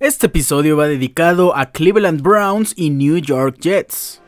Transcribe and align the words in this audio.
Este 0.00 0.26
episodio 0.26 0.76
va 0.76 0.86
dedicado 0.86 1.56
a 1.56 1.72
Cleveland 1.72 2.22
Browns 2.22 2.72
y 2.76 2.90
New 2.90 3.16
York 3.16 3.56
Jets. 3.58 4.22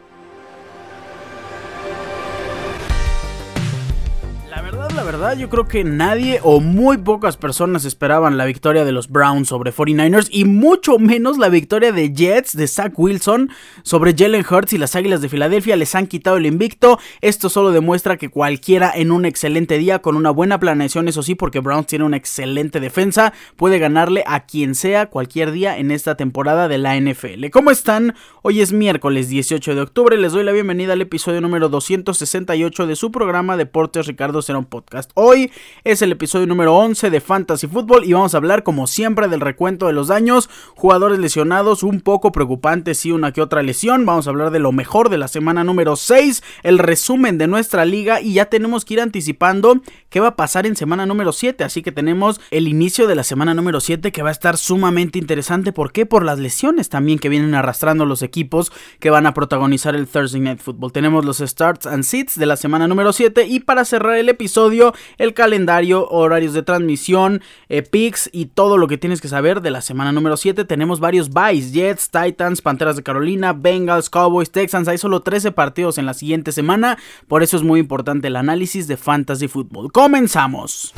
La 4.95 5.03
verdad, 5.05 5.37
yo 5.37 5.49
creo 5.49 5.69
que 5.69 5.85
nadie 5.85 6.41
o 6.43 6.59
muy 6.59 6.99
pocas 6.99 7.37
personas 7.37 7.85
esperaban 7.85 8.37
la 8.37 8.45
victoria 8.45 8.85
de 8.85 8.93
los 8.93 9.09
Browns 9.09 9.49
sobre 9.49 9.73
49ers 9.73 10.29
y 10.31 10.45
mucho 10.45 10.99
menos 10.99 11.39
la 11.39 11.49
victoria 11.49 11.93
de 11.93 12.13
Jets 12.13 12.57
de 12.57 12.67
Zach 12.67 12.93
Wilson 12.97 13.51
sobre 13.83 14.15
Jalen 14.17 14.45
Hurts 14.49 14.73
y 14.73 14.79
las 14.79 14.97
Águilas 14.97 15.21
de 15.21 15.29
Filadelfia 15.29 15.77
les 15.77 15.95
han 15.95 16.09
quitado 16.09 16.39
el 16.39 16.47
invicto. 16.47 16.99
Esto 17.21 17.49
solo 17.49 17.71
demuestra 17.71 18.17
que 18.17 18.31
cualquiera 18.31 18.91
en 18.93 19.13
un 19.13 19.27
excelente 19.27 19.79
día 19.79 20.01
con 20.01 20.17
una 20.17 20.31
buena 20.31 20.59
planeación, 20.59 21.07
eso 21.07 21.23
sí, 21.23 21.35
porque 21.35 21.61
Browns 21.61 21.87
tiene 21.87 22.05
una 22.05 22.17
excelente 22.17 22.81
defensa, 22.81 23.33
puede 23.57 23.79
ganarle 23.79 24.25
a 24.27 24.47
quien 24.47 24.75
sea 24.75 25.07
cualquier 25.07 25.53
día 25.53 25.79
en 25.79 25.91
esta 25.91 26.17
temporada 26.17 26.67
de 26.69 26.79
la 26.79 26.99
NFL. 26.99 27.51
¿Cómo 27.53 27.71
están? 27.71 28.15
Hoy 28.43 28.61
es 28.61 28.73
miércoles 28.73 29.29
18 29.29 29.75
de 29.75 29.81
octubre, 29.83 30.17
les 30.17 30.33
doy 30.33 30.43
la 30.43 30.53
bienvenida 30.53 30.95
al 30.95 31.01
episodio 31.01 31.41
número 31.41 31.69
268 31.69 32.87
de 32.87 32.97
su 32.97 33.13
programa 33.13 33.57
Deportes 33.57 34.07
Ricardo 34.07 34.43
Cerón 34.43 34.65
Podcast. 34.65 34.80
Hoy 35.15 35.51
es 35.85 36.03
el 36.03 36.13
episodio 36.13 36.47
número 36.47 36.77
11 36.77 37.11
de 37.11 37.21
Fantasy 37.21 37.67
Football 37.67 38.05
y 38.05 38.13
vamos 38.13 38.35
a 38.35 38.39
hablar 38.39 38.63
como 38.63 38.87
siempre 38.87 39.29
del 39.29 39.41
recuento 39.41 39.87
de 39.87 39.93
los 39.93 40.09
daños, 40.09 40.49
jugadores 40.75 41.19
lesionados, 41.19 41.83
un 41.83 42.01
poco 42.01 42.33
preocupante 42.33 42.95
sí 42.95 43.13
una 43.13 43.33
que 43.33 43.43
otra 43.43 43.63
lesión, 43.63 44.07
vamos 44.07 44.27
a 44.27 44.31
hablar 44.31 44.51
de 44.51 44.59
lo 44.59 44.73
mejor 44.73 45.11
de 45.11 45.19
la 45.19 45.29
semana 45.29 45.65
número 45.65 45.97
6, 45.97 46.43
el 46.63 46.79
resumen 46.79 47.39
de 47.39 47.47
nuestra 47.47 47.85
liga 47.85 48.21
y 48.21 48.35
ya 48.35 48.47
tenemos 48.47 48.85
que 48.85 48.95
ir 48.95 49.01
anticipando 49.01 49.81
qué 50.09 50.21
va 50.21 50.29
a 50.29 50.37
pasar 50.37 50.67
en 50.67 50.77
semana 50.77 51.07
número 51.07 51.33
7, 51.33 51.65
así 51.65 51.83
que 51.83 51.93
tenemos 51.93 52.41
el 52.51 52.69
inicio 52.69 53.07
de 53.07 53.15
la 53.15 53.25
semana 53.25 53.55
número 53.55 53.81
7 53.81 54.13
que 54.13 54.23
va 54.23 54.31
a 54.31 54.33
estar 54.33 54.57
sumamente 54.57 55.19
interesante, 55.19 55.73
¿por 55.73 55.93
qué? 55.93 56.07
Por 56.07 56.25
las 56.25 56.39
lesiones 56.39 56.89
también 56.89 57.19
que 57.19 57.29
vienen 57.29 57.55
arrastrando 57.55 58.07
los 58.07 58.23
equipos 58.23 58.73
que 58.99 59.11
van 59.11 59.27
a 59.27 59.35
protagonizar 59.35 59.95
el 59.95 60.07
Thursday 60.07 60.41
Night 60.41 60.61
Football. 60.61 60.93
Tenemos 60.93 61.25
los 61.25 61.39
starts 61.39 61.87
and 61.87 62.05
sits 62.05 62.39
de 62.39 62.47
la 62.47 62.57
semana 62.57 62.89
número 62.89 63.13
7 63.13 63.47
y 63.47 63.61
para 63.61 63.85
cerrar 63.85 64.17
el 64.17 64.29
episodio 64.29 64.70
el 65.19 65.35
calendario, 65.35 66.09
horarios 66.09 66.53
de 66.53 66.63
transmisión, 66.63 67.43
eh, 67.69 67.83
picks 67.83 68.31
y 68.33 68.47
todo 68.47 68.79
lo 68.79 68.89
que 68.89 68.99
tienes 68.99 69.21
que 69.21 69.29
saber 69.29 69.61
de 69.61 69.71
la 69.71 69.81
semana 69.81 70.13
número 70.13 70.37
7. 70.37 70.65
Tenemos 70.65 71.01
varios 71.01 71.31
buys, 71.31 71.73
Jets, 71.73 72.11
Titans, 72.11 72.63
Panteras 72.63 72.97
de 72.97 73.03
Carolina, 73.03 73.53
Bengals, 73.53 74.11
Cowboys, 74.11 74.51
Texans. 74.51 74.89
Hay 74.89 74.99
solo 74.99 75.21
13 75.21 75.53
partidos 75.53 75.99
en 75.99 76.07
la 76.07 76.15
siguiente 76.15 76.53
semana, 76.53 76.99
por 77.29 77.43
eso 77.43 77.57
es 77.57 77.63
muy 77.63 77.81
importante 77.81 78.29
el 78.29 78.37
análisis 78.37 78.87
de 78.87 78.97
Fantasy 78.97 79.49
Football. 79.49 79.93
Comenzamos. 79.93 80.93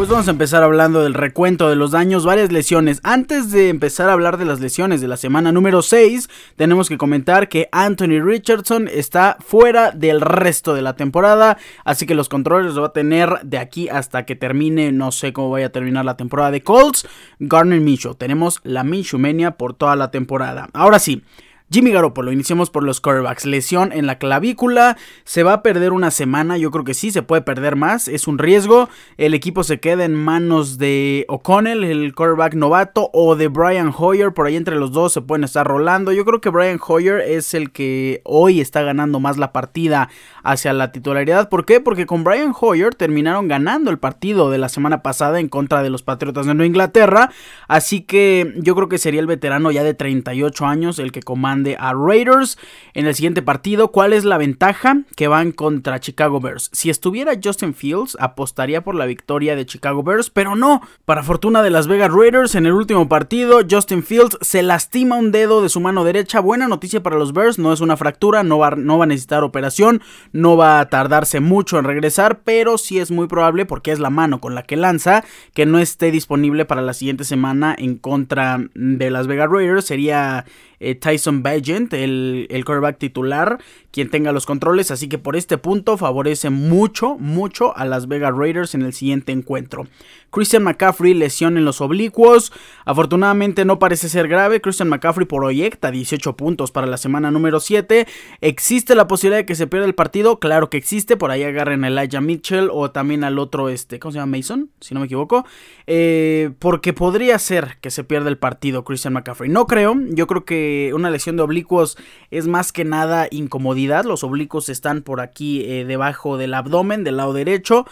Pues 0.00 0.08
vamos 0.08 0.28
a 0.28 0.30
empezar 0.30 0.62
hablando 0.62 1.02
del 1.02 1.12
recuento 1.12 1.68
de 1.68 1.76
los 1.76 1.90
daños, 1.90 2.24
varias 2.24 2.50
lesiones. 2.50 3.00
Antes 3.02 3.50
de 3.50 3.68
empezar 3.68 4.08
a 4.08 4.14
hablar 4.14 4.38
de 4.38 4.46
las 4.46 4.58
lesiones 4.58 5.02
de 5.02 5.08
la 5.08 5.18
semana 5.18 5.52
número 5.52 5.82
6, 5.82 6.30
tenemos 6.56 6.88
que 6.88 6.96
comentar 6.96 7.50
que 7.50 7.68
Anthony 7.70 8.18
Richardson 8.24 8.88
está 8.90 9.36
fuera 9.40 9.90
del 9.90 10.22
resto 10.22 10.72
de 10.72 10.80
la 10.80 10.96
temporada, 10.96 11.58
así 11.84 12.06
que 12.06 12.14
los 12.14 12.30
controles 12.30 12.68
los 12.68 12.82
va 12.82 12.86
a 12.86 12.92
tener 12.94 13.40
de 13.42 13.58
aquí 13.58 13.90
hasta 13.90 14.24
que 14.24 14.36
termine, 14.36 14.90
no 14.90 15.12
sé 15.12 15.34
cómo 15.34 15.50
vaya 15.50 15.66
a 15.66 15.70
terminar 15.72 16.06
la 16.06 16.16
temporada 16.16 16.50
de 16.50 16.62
Colts, 16.62 17.06
Garner 17.38 17.82
Minshew. 17.82 18.14
Tenemos 18.14 18.60
la 18.64 18.84
Minshew 18.84 19.20
por 19.58 19.74
toda 19.74 19.96
la 19.96 20.10
temporada. 20.10 20.70
Ahora 20.72 20.98
sí, 20.98 21.24
Jimmy 21.72 21.92
Garoppolo, 21.92 22.32
iniciamos 22.32 22.68
por 22.68 22.82
los 22.82 23.00
quarterbacks. 23.00 23.46
Lesión 23.46 23.92
en 23.92 24.06
la 24.06 24.18
clavícula, 24.18 24.96
se 25.22 25.44
va 25.44 25.52
a 25.52 25.62
perder 25.62 25.92
una 25.92 26.10
semana, 26.10 26.58
yo 26.58 26.72
creo 26.72 26.82
que 26.82 26.94
sí, 26.94 27.12
se 27.12 27.22
puede 27.22 27.42
perder 27.42 27.76
más, 27.76 28.08
es 28.08 28.26
un 28.26 28.38
riesgo. 28.38 28.88
El 29.18 29.34
equipo 29.34 29.62
se 29.62 29.78
queda 29.78 30.04
en 30.04 30.16
manos 30.16 30.78
de 30.78 31.26
O'Connell, 31.28 31.84
el 31.84 32.12
quarterback 32.12 32.54
novato, 32.54 33.08
o 33.12 33.36
de 33.36 33.46
Brian 33.46 33.94
Hoyer, 33.96 34.34
por 34.34 34.48
ahí 34.48 34.56
entre 34.56 34.74
los 34.74 34.90
dos 34.90 35.12
se 35.12 35.20
pueden 35.20 35.44
estar 35.44 35.64
rolando. 35.64 36.10
Yo 36.10 36.24
creo 36.24 36.40
que 36.40 36.48
Brian 36.48 36.80
Hoyer 36.84 37.20
es 37.20 37.54
el 37.54 37.70
que 37.70 38.20
hoy 38.24 38.60
está 38.60 38.82
ganando 38.82 39.20
más 39.20 39.36
la 39.36 39.52
partida 39.52 40.08
hacia 40.42 40.72
la 40.72 40.90
titularidad. 40.90 41.48
¿Por 41.48 41.66
qué? 41.66 41.78
Porque 41.78 42.04
con 42.04 42.24
Brian 42.24 42.52
Hoyer 42.60 42.96
terminaron 42.96 43.46
ganando 43.46 43.92
el 43.92 44.00
partido 44.00 44.50
de 44.50 44.58
la 44.58 44.68
semana 44.68 45.04
pasada 45.04 45.38
en 45.38 45.48
contra 45.48 45.84
de 45.84 45.90
los 45.90 46.02
Patriotas 46.02 46.46
de 46.46 46.54
Nueva 46.54 46.66
Inglaterra. 46.66 47.30
Así 47.68 48.00
que 48.00 48.54
yo 48.56 48.74
creo 48.74 48.88
que 48.88 48.98
sería 48.98 49.20
el 49.20 49.28
veterano 49.28 49.70
ya 49.70 49.84
de 49.84 49.94
38 49.94 50.66
años 50.66 50.98
el 50.98 51.12
que 51.12 51.22
comanda 51.22 51.59
a 51.78 51.92
Raiders 51.94 52.58
en 52.94 53.06
el 53.06 53.14
siguiente 53.14 53.42
partido. 53.42 53.92
¿Cuál 53.92 54.12
es 54.12 54.24
la 54.24 54.38
ventaja? 54.38 55.02
Que 55.16 55.28
van 55.28 55.52
contra 55.52 56.00
Chicago 56.00 56.40
Bears. 56.40 56.70
Si 56.72 56.90
estuviera 56.90 57.38
Justin 57.42 57.74
Fields, 57.74 58.16
apostaría 58.20 58.82
por 58.82 58.94
la 58.94 59.06
victoria 59.06 59.56
de 59.56 59.66
Chicago 59.66 60.02
Bears, 60.02 60.30
pero 60.30 60.56
no. 60.56 60.80
Para 61.04 61.22
fortuna 61.22 61.62
de 61.62 61.70
Las 61.70 61.86
Vegas 61.86 62.12
Raiders, 62.12 62.54
en 62.54 62.66
el 62.66 62.72
último 62.72 63.08
partido, 63.08 63.60
Justin 63.68 64.02
Fields 64.02 64.38
se 64.40 64.62
lastima 64.62 65.16
un 65.16 65.32
dedo 65.32 65.62
de 65.62 65.68
su 65.68 65.80
mano 65.80 66.04
derecha. 66.04 66.40
Buena 66.40 66.68
noticia 66.68 67.02
para 67.02 67.16
los 67.16 67.32
Bears, 67.32 67.58
no 67.58 67.72
es 67.72 67.80
una 67.80 67.96
fractura, 67.96 68.42
no 68.42 68.58
va, 68.58 68.70
no 68.70 68.98
va 68.98 69.04
a 69.04 69.08
necesitar 69.08 69.44
operación, 69.44 70.02
no 70.32 70.56
va 70.56 70.80
a 70.80 70.88
tardarse 70.88 71.40
mucho 71.40 71.78
en 71.78 71.84
regresar, 71.84 72.40
pero 72.40 72.78
sí 72.78 72.98
es 72.98 73.10
muy 73.10 73.26
probable, 73.26 73.66
porque 73.66 73.92
es 73.92 73.98
la 73.98 74.10
mano 74.10 74.40
con 74.40 74.54
la 74.54 74.62
que 74.62 74.76
lanza, 74.76 75.24
que 75.54 75.66
no 75.66 75.78
esté 75.78 76.10
disponible 76.10 76.64
para 76.64 76.82
la 76.82 76.94
siguiente 76.94 77.24
semana 77.24 77.74
en 77.76 77.96
contra 77.96 78.58
de 78.74 79.10
Las 79.10 79.26
Vegas 79.26 79.50
Raiders. 79.50 79.84
Sería 79.84 80.44
eh, 80.80 80.94
Tyson 80.94 81.42
Bagent, 81.42 81.92
el, 81.92 82.46
el 82.50 82.64
quarterback 82.64 82.98
titular, 82.98 83.58
quien 83.92 84.10
tenga 84.10 84.32
los 84.32 84.46
controles. 84.46 84.90
Así 84.90 85.08
que 85.08 85.18
por 85.18 85.36
este 85.36 85.58
punto 85.58 85.96
favorece 85.96 86.50
mucho, 86.50 87.16
mucho 87.18 87.76
a 87.76 87.84
Las 87.84 88.08
Vegas 88.08 88.34
Raiders 88.36 88.74
en 88.74 88.82
el 88.82 88.92
siguiente 88.92 89.32
encuentro. 89.32 89.86
Christian 90.30 90.62
McCaffrey, 90.62 91.12
lesión 91.12 91.56
en 91.56 91.64
los 91.64 91.80
oblicuos. 91.80 92.52
Afortunadamente 92.84 93.64
no 93.64 93.78
parece 93.78 94.08
ser 94.08 94.28
grave. 94.28 94.60
Christian 94.60 94.88
McCaffrey 94.88 95.26
proyecta 95.26 95.90
18 95.90 96.36
puntos 96.36 96.70
para 96.70 96.86
la 96.86 96.98
semana 96.98 97.32
número 97.32 97.58
7. 97.58 98.06
¿Existe 98.40 98.94
la 98.94 99.08
posibilidad 99.08 99.40
de 99.40 99.46
que 99.46 99.56
se 99.56 99.66
pierda 99.66 99.86
el 99.86 99.94
partido? 99.94 100.38
Claro 100.38 100.70
que 100.70 100.76
existe. 100.76 101.16
Por 101.16 101.32
ahí 101.32 101.42
agarren 101.42 101.84
a 101.84 101.88
Elijah 101.88 102.20
Mitchell 102.20 102.68
o 102.72 102.92
también 102.92 103.24
al 103.24 103.38
otro, 103.38 103.68
este, 103.68 103.98
¿cómo 103.98 104.12
se 104.12 104.18
llama? 104.18 104.36
Mason, 104.36 104.70
si 104.80 104.94
no 104.94 105.00
me 105.00 105.06
equivoco. 105.06 105.44
Eh, 105.88 106.52
porque 106.60 106.92
podría 106.92 107.36
ser 107.40 107.78
que 107.80 107.90
se 107.90 108.04
pierda 108.04 108.28
el 108.28 108.38
partido 108.38 108.84
Christian 108.84 109.14
McCaffrey. 109.14 109.50
No 109.50 109.66
creo. 109.66 109.96
Yo 110.10 110.28
creo 110.28 110.44
que 110.44 110.92
una 110.94 111.10
lesión 111.10 111.36
de 111.36 111.42
oblicuos 111.42 111.98
es 112.30 112.46
más 112.46 112.70
que 112.70 112.84
nada 112.84 113.26
incomodidad. 113.32 113.79
Los 113.88 114.24
oblicuos 114.24 114.68
están 114.68 115.02
por 115.02 115.20
aquí 115.20 115.62
eh, 115.64 115.84
debajo 115.84 116.36
del 116.36 116.54
abdomen, 116.54 117.04
del 117.04 117.16
lado 117.16 117.32
derecho. 117.32 117.86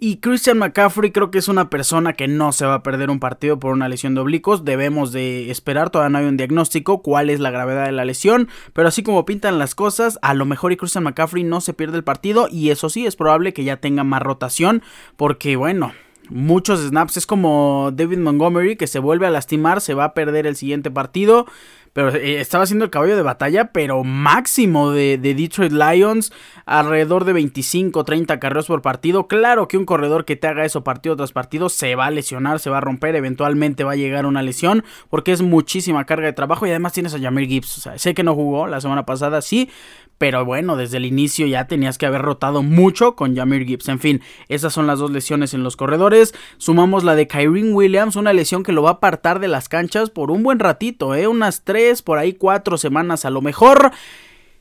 Y 0.00 0.18
Christian 0.18 0.58
McCaffrey 0.58 1.10
creo 1.10 1.32
que 1.32 1.38
es 1.38 1.48
una 1.48 1.70
persona 1.70 2.12
que 2.12 2.28
no 2.28 2.52
se 2.52 2.64
va 2.64 2.74
a 2.74 2.82
perder 2.84 3.10
un 3.10 3.18
partido 3.18 3.58
por 3.58 3.72
una 3.72 3.88
lesión 3.88 4.14
de 4.14 4.20
oblicuos. 4.20 4.64
Debemos 4.64 5.10
de 5.10 5.50
esperar, 5.50 5.90
todavía 5.90 6.10
no 6.10 6.18
hay 6.18 6.26
un 6.26 6.36
diagnóstico 6.36 7.02
cuál 7.02 7.30
es 7.30 7.40
la 7.40 7.50
gravedad 7.50 7.86
de 7.86 7.92
la 7.92 8.04
lesión. 8.04 8.48
Pero 8.74 8.86
así 8.86 9.02
como 9.02 9.24
pintan 9.24 9.58
las 9.58 9.74
cosas, 9.74 10.20
a 10.22 10.34
lo 10.34 10.44
mejor 10.44 10.70
y 10.70 10.76
Christian 10.76 11.02
McCaffrey 11.02 11.42
no 11.42 11.60
se 11.60 11.74
pierde 11.74 11.96
el 11.96 12.04
partido. 12.04 12.46
Y 12.48 12.70
eso 12.70 12.90
sí, 12.90 13.06
es 13.06 13.16
probable 13.16 13.52
que 13.52 13.64
ya 13.64 13.78
tenga 13.78 14.04
más 14.04 14.22
rotación. 14.22 14.82
Porque 15.16 15.56
bueno, 15.56 15.92
muchos 16.28 16.80
snaps. 16.80 17.16
Es 17.16 17.26
como 17.26 17.90
David 17.92 18.18
Montgomery 18.18 18.76
que 18.76 18.86
se 18.86 18.98
vuelve 18.98 19.26
a 19.26 19.30
lastimar, 19.30 19.80
se 19.80 19.94
va 19.94 20.04
a 20.04 20.14
perder 20.14 20.46
el 20.46 20.56
siguiente 20.56 20.90
partido. 20.90 21.46
Pero 21.92 22.14
eh, 22.14 22.40
estaba 22.40 22.64
haciendo 22.64 22.84
el 22.84 22.90
caballo 22.90 23.16
de 23.16 23.22
batalla, 23.22 23.72
pero 23.72 24.04
máximo 24.04 24.92
de, 24.92 25.18
Detroit 25.18 25.72
Lions, 25.72 26.32
alrededor 26.66 27.24
de 27.24 27.32
25, 27.32 28.04
30 28.04 28.40
carreras 28.40 28.66
por 28.66 28.82
partido. 28.82 29.26
Claro 29.26 29.68
que 29.68 29.76
un 29.76 29.84
corredor 29.84 30.24
que 30.24 30.36
te 30.36 30.46
haga 30.46 30.64
eso 30.64 30.84
partido 30.84 31.16
tras 31.16 31.32
partido 31.32 31.68
se 31.68 31.94
va 31.94 32.06
a 32.06 32.10
lesionar, 32.10 32.60
se 32.60 32.70
va 32.70 32.78
a 32.78 32.82
romper, 32.82 33.16
eventualmente 33.16 33.84
va 33.84 33.92
a 33.92 33.96
llegar 33.96 34.26
una 34.26 34.42
lesión, 34.42 34.84
porque 35.08 35.32
es 35.32 35.42
muchísima 35.42 36.04
carga 36.04 36.26
de 36.26 36.32
trabajo 36.32 36.66
y 36.66 36.70
además 36.70 36.92
tienes 36.92 37.14
a 37.14 37.20
Jamir 37.20 37.48
Gibbs. 37.48 37.78
O 37.78 37.80
sea, 37.80 37.98
sé 37.98 38.14
que 38.14 38.22
no 38.22 38.34
jugó 38.34 38.66
la 38.66 38.80
semana 38.80 39.06
pasada, 39.06 39.42
sí, 39.42 39.70
pero 40.18 40.44
bueno, 40.44 40.76
desde 40.76 40.96
el 40.96 41.06
inicio 41.06 41.46
ya 41.46 41.66
tenías 41.68 41.96
que 41.96 42.04
haber 42.04 42.22
rotado 42.22 42.64
mucho 42.64 43.14
con 43.14 43.36
Jamir 43.36 43.64
Gibbs. 43.64 43.88
En 43.88 44.00
fin, 44.00 44.20
esas 44.48 44.72
son 44.72 44.88
las 44.88 44.98
dos 44.98 45.12
lesiones 45.12 45.54
en 45.54 45.62
los 45.62 45.76
corredores. 45.76 46.34
Sumamos 46.58 47.04
la 47.04 47.14
de 47.14 47.28
Kyrie 47.28 47.72
Williams, 47.72 48.16
una 48.16 48.32
lesión 48.32 48.64
que 48.64 48.72
lo 48.72 48.82
va 48.82 48.90
a 48.90 48.92
apartar 48.94 49.38
de 49.38 49.46
las 49.46 49.68
canchas 49.68 50.10
por 50.10 50.32
un 50.32 50.42
buen 50.42 50.58
ratito, 50.58 51.14
¿eh? 51.14 51.28
unas 51.28 51.62
tres, 51.62 51.77
por 52.04 52.18
ahí 52.18 52.32
cuatro 52.34 52.78
semanas 52.78 53.24
a 53.24 53.30
lo 53.30 53.40
mejor. 53.40 53.92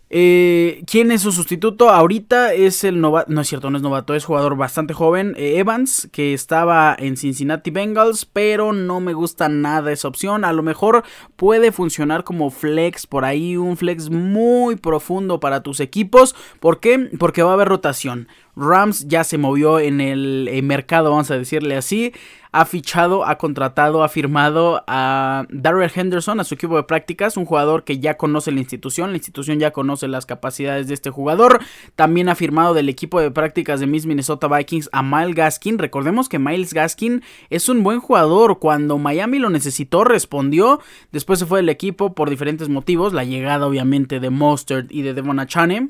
Eh, 0.10 0.84
¿Quién 0.88 1.12
es 1.12 1.22
su 1.22 1.34
sustituto? 1.34 1.90
Ahorita 1.90 2.54
es 2.54 2.86
el 2.86 3.02
novato, 3.02 3.30
no 3.30 3.42
es 3.42 3.48
cierto, 3.50 3.70
no 3.70 3.76
es 3.76 3.84
novato, 3.84 4.16
es 4.16 4.24
jugador 4.24 4.56
bastante 4.56 4.94
joven, 4.94 5.36
eh, 5.38 5.58
Evans, 5.58 6.08
que 6.14 6.34
estaba 6.34 6.96
en 6.98 7.18
Cincinnati 7.18 7.72
Bengals, 7.72 8.26
pero 8.26 8.72
no 8.72 9.02
me 9.02 9.14
gusta 9.14 9.50
nada 9.50 9.92
esa 9.92 10.08
opción. 10.08 10.46
A 10.46 10.54
lo 10.54 10.64
mejor 10.64 11.04
puede 11.36 11.74
funcionar 11.74 12.24
como 12.24 12.52
flex 12.52 13.06
por 13.06 13.26
ahí, 13.26 13.58
un 13.58 13.76
flex 13.76 14.10
muy 14.10 14.78
profundo 14.78 15.42
para 15.42 15.62
tus 15.62 15.82
equipos. 15.82 16.36
¿Por 16.62 16.80
qué? 16.80 17.10
Porque 17.20 17.44
va 17.44 17.52
a 17.52 17.54
haber 17.56 17.68
rotación. 17.68 18.30
Rams 18.58 19.08
ya 19.08 19.24
se 19.24 19.38
movió 19.38 19.80
en 19.80 20.02
el 20.02 20.50
mercado, 20.64 21.12
vamos 21.12 21.32
a 21.32 21.38
decirle 21.38 21.78
así 21.78 22.12
ha 22.52 22.66
fichado, 22.66 23.24
ha 23.24 23.38
contratado, 23.38 24.04
ha 24.04 24.10
firmado 24.10 24.84
a 24.88 25.46
Darrell 25.50 25.92
Henderson 25.94 26.40
a 26.40 26.44
su 26.44 26.56
equipo 26.56 26.76
de 26.76 26.84
prácticas, 26.84 27.38
un 27.38 27.46
jugador 27.46 27.84
que 27.84 28.00
ya 28.00 28.18
conoce 28.18 28.52
la 28.52 28.60
institución, 28.60 29.12
la 29.12 29.18
institución 29.18 29.60
ya 29.60 29.72
conoce 29.72 30.08
las 30.08 30.26
capacidades 30.26 30.88
de 30.88 30.96
este 30.96 31.12
jugador. 31.12 31.60
También 31.96 32.30
ha 32.30 32.36
firmado 32.36 32.74
del 32.74 32.90
equipo 32.90 33.22
de 33.22 33.30
prácticas 33.30 33.80
de 33.80 33.86
Miss 33.86 34.08
Minnesota 34.08 34.48
Vikings 34.48 34.90
a 34.92 35.04
Miles 35.04 35.36
Gaskin. 35.36 35.78
Recordemos 35.78 36.30
que 36.30 36.40
Miles 36.40 36.74
Gaskin 36.74 37.22
es 37.52 37.70
un 37.70 37.84
buen 37.84 38.00
jugador. 38.00 38.58
Cuando 38.58 38.98
Miami 38.98 39.40
lo 39.40 39.52
necesitó, 39.52 40.04
respondió. 40.04 40.80
Después 41.12 41.38
se 41.38 41.46
fue 41.46 41.60
del 41.60 41.70
equipo 41.70 42.16
por 42.16 42.30
diferentes 42.30 42.70
motivos. 42.70 43.14
La 43.14 43.24
llegada, 43.24 43.68
obviamente, 43.68 44.20
de 44.20 44.30
Mustard 44.30 44.88
y 44.90 45.04
de 45.04 45.14
Devon 45.14 45.40
Achane. 45.40 45.90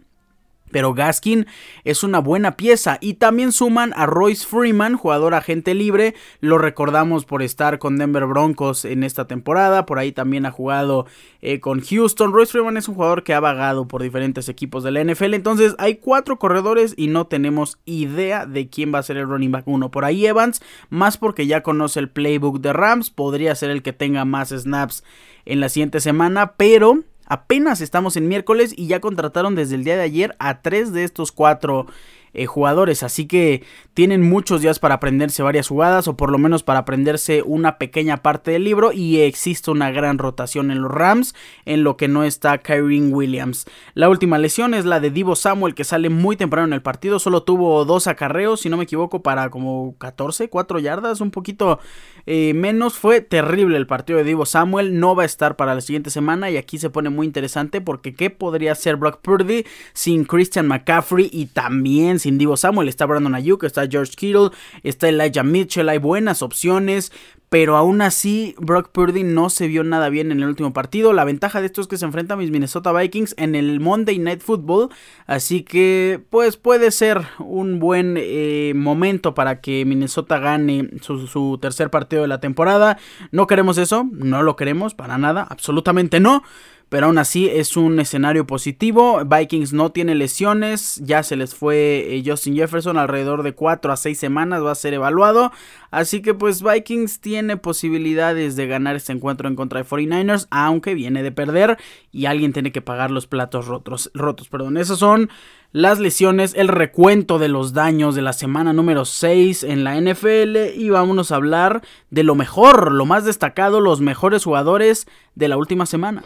Pero 0.71 0.93
Gaskin 0.93 1.47
es 1.83 2.03
una 2.03 2.19
buena 2.19 2.57
pieza 2.57 2.97
y 2.99 3.15
también 3.15 3.51
suman 3.51 3.93
a 3.95 4.05
Royce 4.05 4.45
Freeman, 4.45 4.97
jugador 4.97 5.33
agente 5.33 5.73
libre, 5.73 6.15
lo 6.41 6.57
recordamos 6.57 7.25
por 7.25 7.41
estar 7.41 7.79
con 7.79 7.97
Denver 7.97 8.25
Broncos 8.25 8.85
en 8.85 9.03
esta 9.03 9.27
temporada, 9.27 9.85
por 9.85 9.99
ahí 9.99 10.11
también 10.11 10.45
ha 10.45 10.51
jugado 10.51 11.05
eh, 11.41 11.59
con 11.59 11.81
Houston. 11.81 12.33
Royce 12.33 12.51
Freeman 12.51 12.77
es 12.77 12.87
un 12.87 12.95
jugador 12.95 13.23
que 13.23 13.33
ha 13.33 13.39
vagado 13.39 13.87
por 13.87 14.03
diferentes 14.03 14.49
equipos 14.49 14.83
de 14.83 14.91
la 14.91 15.03
NFL, 15.03 15.33
entonces 15.33 15.75
hay 15.77 15.95
cuatro 15.95 16.37
corredores 16.37 16.93
y 16.97 17.07
no 17.07 17.27
tenemos 17.27 17.79
idea 17.85 18.45
de 18.45 18.69
quién 18.69 18.93
va 18.93 18.99
a 18.99 19.03
ser 19.03 19.17
el 19.17 19.27
running 19.27 19.51
back 19.51 19.67
uno. 19.67 19.91
Por 19.91 20.05
ahí 20.05 20.25
Evans, 20.25 20.61
más 20.89 21.17
porque 21.17 21.47
ya 21.47 21.63
conoce 21.63 21.99
el 21.99 22.09
playbook 22.09 22.59
de 22.59 22.73
Rams, 22.73 23.09
podría 23.09 23.55
ser 23.55 23.69
el 23.69 23.81
que 23.81 23.93
tenga 23.93 24.25
más 24.25 24.49
snaps 24.49 25.03
en 25.45 25.59
la 25.59 25.69
siguiente 25.69 26.01
semana, 26.01 26.53
pero 26.57 27.03
Apenas 27.29 27.81
estamos 27.81 28.15
en 28.15 28.27
miércoles 28.27 28.73
y 28.75 28.87
ya 28.87 29.01
contrataron 29.01 29.53
desde 29.53 29.75
el 29.75 29.83
día 29.83 29.97
de 29.97 30.03
ayer 30.03 30.35
a 30.39 30.61
tres 30.61 30.93
de 30.93 31.03
estos 31.03 31.33
cuatro 31.33 31.85
eh, 32.33 32.45
jugadores. 32.45 33.03
Así 33.03 33.25
que 33.25 33.63
tienen 33.93 34.21
muchos 34.21 34.61
días 34.61 34.79
para 34.79 34.95
aprenderse 34.95 35.43
varias 35.43 35.67
jugadas 35.67 36.07
o 36.07 36.17
por 36.17 36.31
lo 36.31 36.37
menos 36.37 36.63
para 36.63 36.79
aprenderse 36.79 37.41
una 37.43 37.77
pequeña 37.77 38.17
parte 38.17 38.51
del 38.51 38.63
libro. 38.63 38.91
Y 38.91 39.21
existe 39.21 39.71
una 39.71 39.91
gran 39.91 40.17
rotación 40.17 40.71
en 40.71 40.81
los 40.81 40.91
Rams 40.91 41.35
en 41.65 41.83
lo 41.83 41.97
que 41.97 42.07
no 42.07 42.23
está 42.23 42.57
Kyrie 42.57 43.01
Williams. 43.01 43.65
La 43.93 44.09
última 44.09 44.37
lesión 44.37 44.73
es 44.73 44.85
la 44.85 44.99
de 44.99 45.09
Divo 45.09 45.35
Samuel 45.35 45.75
que 45.75 45.83
sale 45.83 46.09
muy 46.09 46.35
temprano 46.35 46.67
en 46.67 46.73
el 46.73 46.81
partido. 46.81 47.19
Solo 47.19 47.43
tuvo 47.43 47.85
dos 47.85 48.07
acarreos, 48.07 48.61
si 48.61 48.69
no 48.69 48.77
me 48.77 48.83
equivoco, 48.83 49.21
para 49.21 49.49
como 49.49 49.95
14, 49.97 50.49
4 50.49 50.79
yardas, 50.79 51.21
un 51.21 51.31
poquito 51.31 51.79
eh, 52.25 52.53
menos. 52.53 52.95
Fue 52.95 53.21
terrible 53.21 53.77
el 53.77 53.87
partido 53.87 54.17
de 54.17 54.25
Divo 54.25 54.45
Samuel. 54.45 54.99
No 54.99 55.15
va 55.15 55.23
a 55.23 55.25
estar 55.25 55.55
para 55.55 55.75
la 55.75 55.81
siguiente 55.81 56.09
semana 56.09 56.49
y 56.49 56.57
aquí 56.57 56.77
se 56.77 56.89
pone 56.89 57.09
muy 57.09 57.25
interesante 57.25 57.81
porque 57.81 58.13
¿qué 58.13 58.29
podría 58.29 58.75
ser 58.75 58.95
Brock 58.97 59.21
Purdy 59.21 59.65
sin 59.93 60.25
Christian 60.25 60.67
McCaffrey 60.67 61.29
y 61.31 61.47
también 61.47 62.19
sin 62.19 62.26
sin 62.27 62.57
Samuel. 62.57 62.89
Está 62.89 63.05
Brandon 63.05 63.35
Ayuk, 63.35 63.63
está 63.63 63.87
George 63.87 64.13
Kittle, 64.15 64.49
está 64.83 65.07
Elijah 65.07 65.43
Mitchell. 65.43 65.89
Hay 65.89 65.97
buenas 65.97 66.41
opciones. 66.41 67.11
Pero 67.49 67.77
aún 67.77 68.01
así, 68.01 68.55
Brock 68.59 68.89
Purdy 68.91 69.23
no 69.23 69.49
se 69.49 69.67
vio 69.67 69.85
nada 69.85 70.09
bien 70.09 70.33
en 70.33 70.41
el 70.41 70.49
último 70.49 70.73
partido. 70.73 71.13
La 71.13 71.23
ventaja 71.23 71.61
de 71.61 71.67
esto 71.67 71.79
es 71.79 71.87
que 71.87 71.97
se 71.97 72.03
enfrenta 72.03 72.33
a 72.33 72.37
mis 72.37 72.51
Minnesota 72.51 72.91
Vikings 72.91 73.35
en 73.37 73.55
el 73.55 73.79
Monday 73.79 74.19
Night 74.19 74.41
Football. 74.41 74.89
Así 75.27 75.63
que, 75.63 76.21
pues 76.29 76.57
puede 76.57 76.91
ser 76.91 77.21
un 77.39 77.79
buen 77.79 78.15
eh, 78.17 78.73
momento 78.75 79.33
para 79.33 79.61
que 79.61 79.85
Minnesota 79.85 80.39
gane 80.39 80.89
su 80.99 81.57
tercer 81.61 81.89
partido 81.89 82.23
de 82.23 82.27
la 82.27 82.41
temporada. 82.41 82.97
No 83.31 83.47
queremos 83.47 83.77
eso, 83.77 84.05
no 84.11 84.43
lo 84.43 84.57
queremos 84.57 84.93
para 84.93 85.17
nada, 85.17 85.47
absolutamente 85.49 86.19
no 86.19 86.43
pero 86.89 87.07
aún 87.07 87.17
así 87.17 87.49
es 87.49 87.75
un 87.75 87.99
escenario 87.99 88.47
positivo. 88.47 89.21
Vikings 89.25 89.73
no 89.73 89.91
tiene 89.91 90.15
lesiones, 90.15 91.01
ya 91.03 91.23
se 91.23 91.35
les 91.35 91.53
fue 91.53 92.15
eh, 92.15 92.23
Justin 92.25 92.55
Jefferson 92.55 92.97
alrededor 92.97 93.43
de 93.43 93.53
4 93.53 93.91
a 93.91 93.97
6 93.97 94.17
semanas, 94.17 94.63
va 94.63 94.71
a 94.71 94.75
ser 94.75 94.93
evaluado. 94.93 95.51
Así 95.91 96.21
que 96.21 96.33
pues 96.33 96.61
Vikings 96.63 97.19
tiene 97.19 97.57
posibilidades 97.57 98.55
de 98.55 98.67
ganar 98.67 98.95
este 98.95 99.13
encuentro 99.13 99.47
en 99.47 99.55
contra 99.55 99.81
de 99.81 99.89
49ers, 99.89 100.47
aunque 100.49 100.93
viene 100.93 101.23
de 101.23 101.31
perder 101.31 101.77
y 102.11 102.25
alguien 102.25 102.53
tiene 102.53 102.71
que 102.71 102.81
pagar 102.81 103.11
los 103.11 103.27
platos 103.27 103.67
rotos. 103.67 104.11
rotos 104.13 104.47
perdón. 104.49 104.77
Esos 104.77 104.99
son 104.99 105.29
las 105.77 105.99
lesiones, 105.99 106.55
el 106.55 106.69
recuento 106.69 107.37
de 107.37 107.49
los 107.49 107.71
daños 107.71 108.15
de 108.15 108.23
la 108.23 108.33
semana 108.33 108.73
número 108.73 109.05
6 109.05 109.63
en 109.63 109.83
la 109.83 109.95
NFL 110.01 110.75
y 110.75 110.89
vámonos 110.89 111.31
a 111.31 111.35
hablar 111.35 111.83
de 112.09 112.23
lo 112.23 112.33
mejor, 112.33 112.91
lo 112.91 113.05
más 113.05 113.25
destacado, 113.25 113.79
los 113.79 114.01
mejores 114.01 114.43
jugadores 114.43 115.05
de 115.35 115.47
la 115.47 115.55
última 115.55 115.85
semana. 115.85 116.23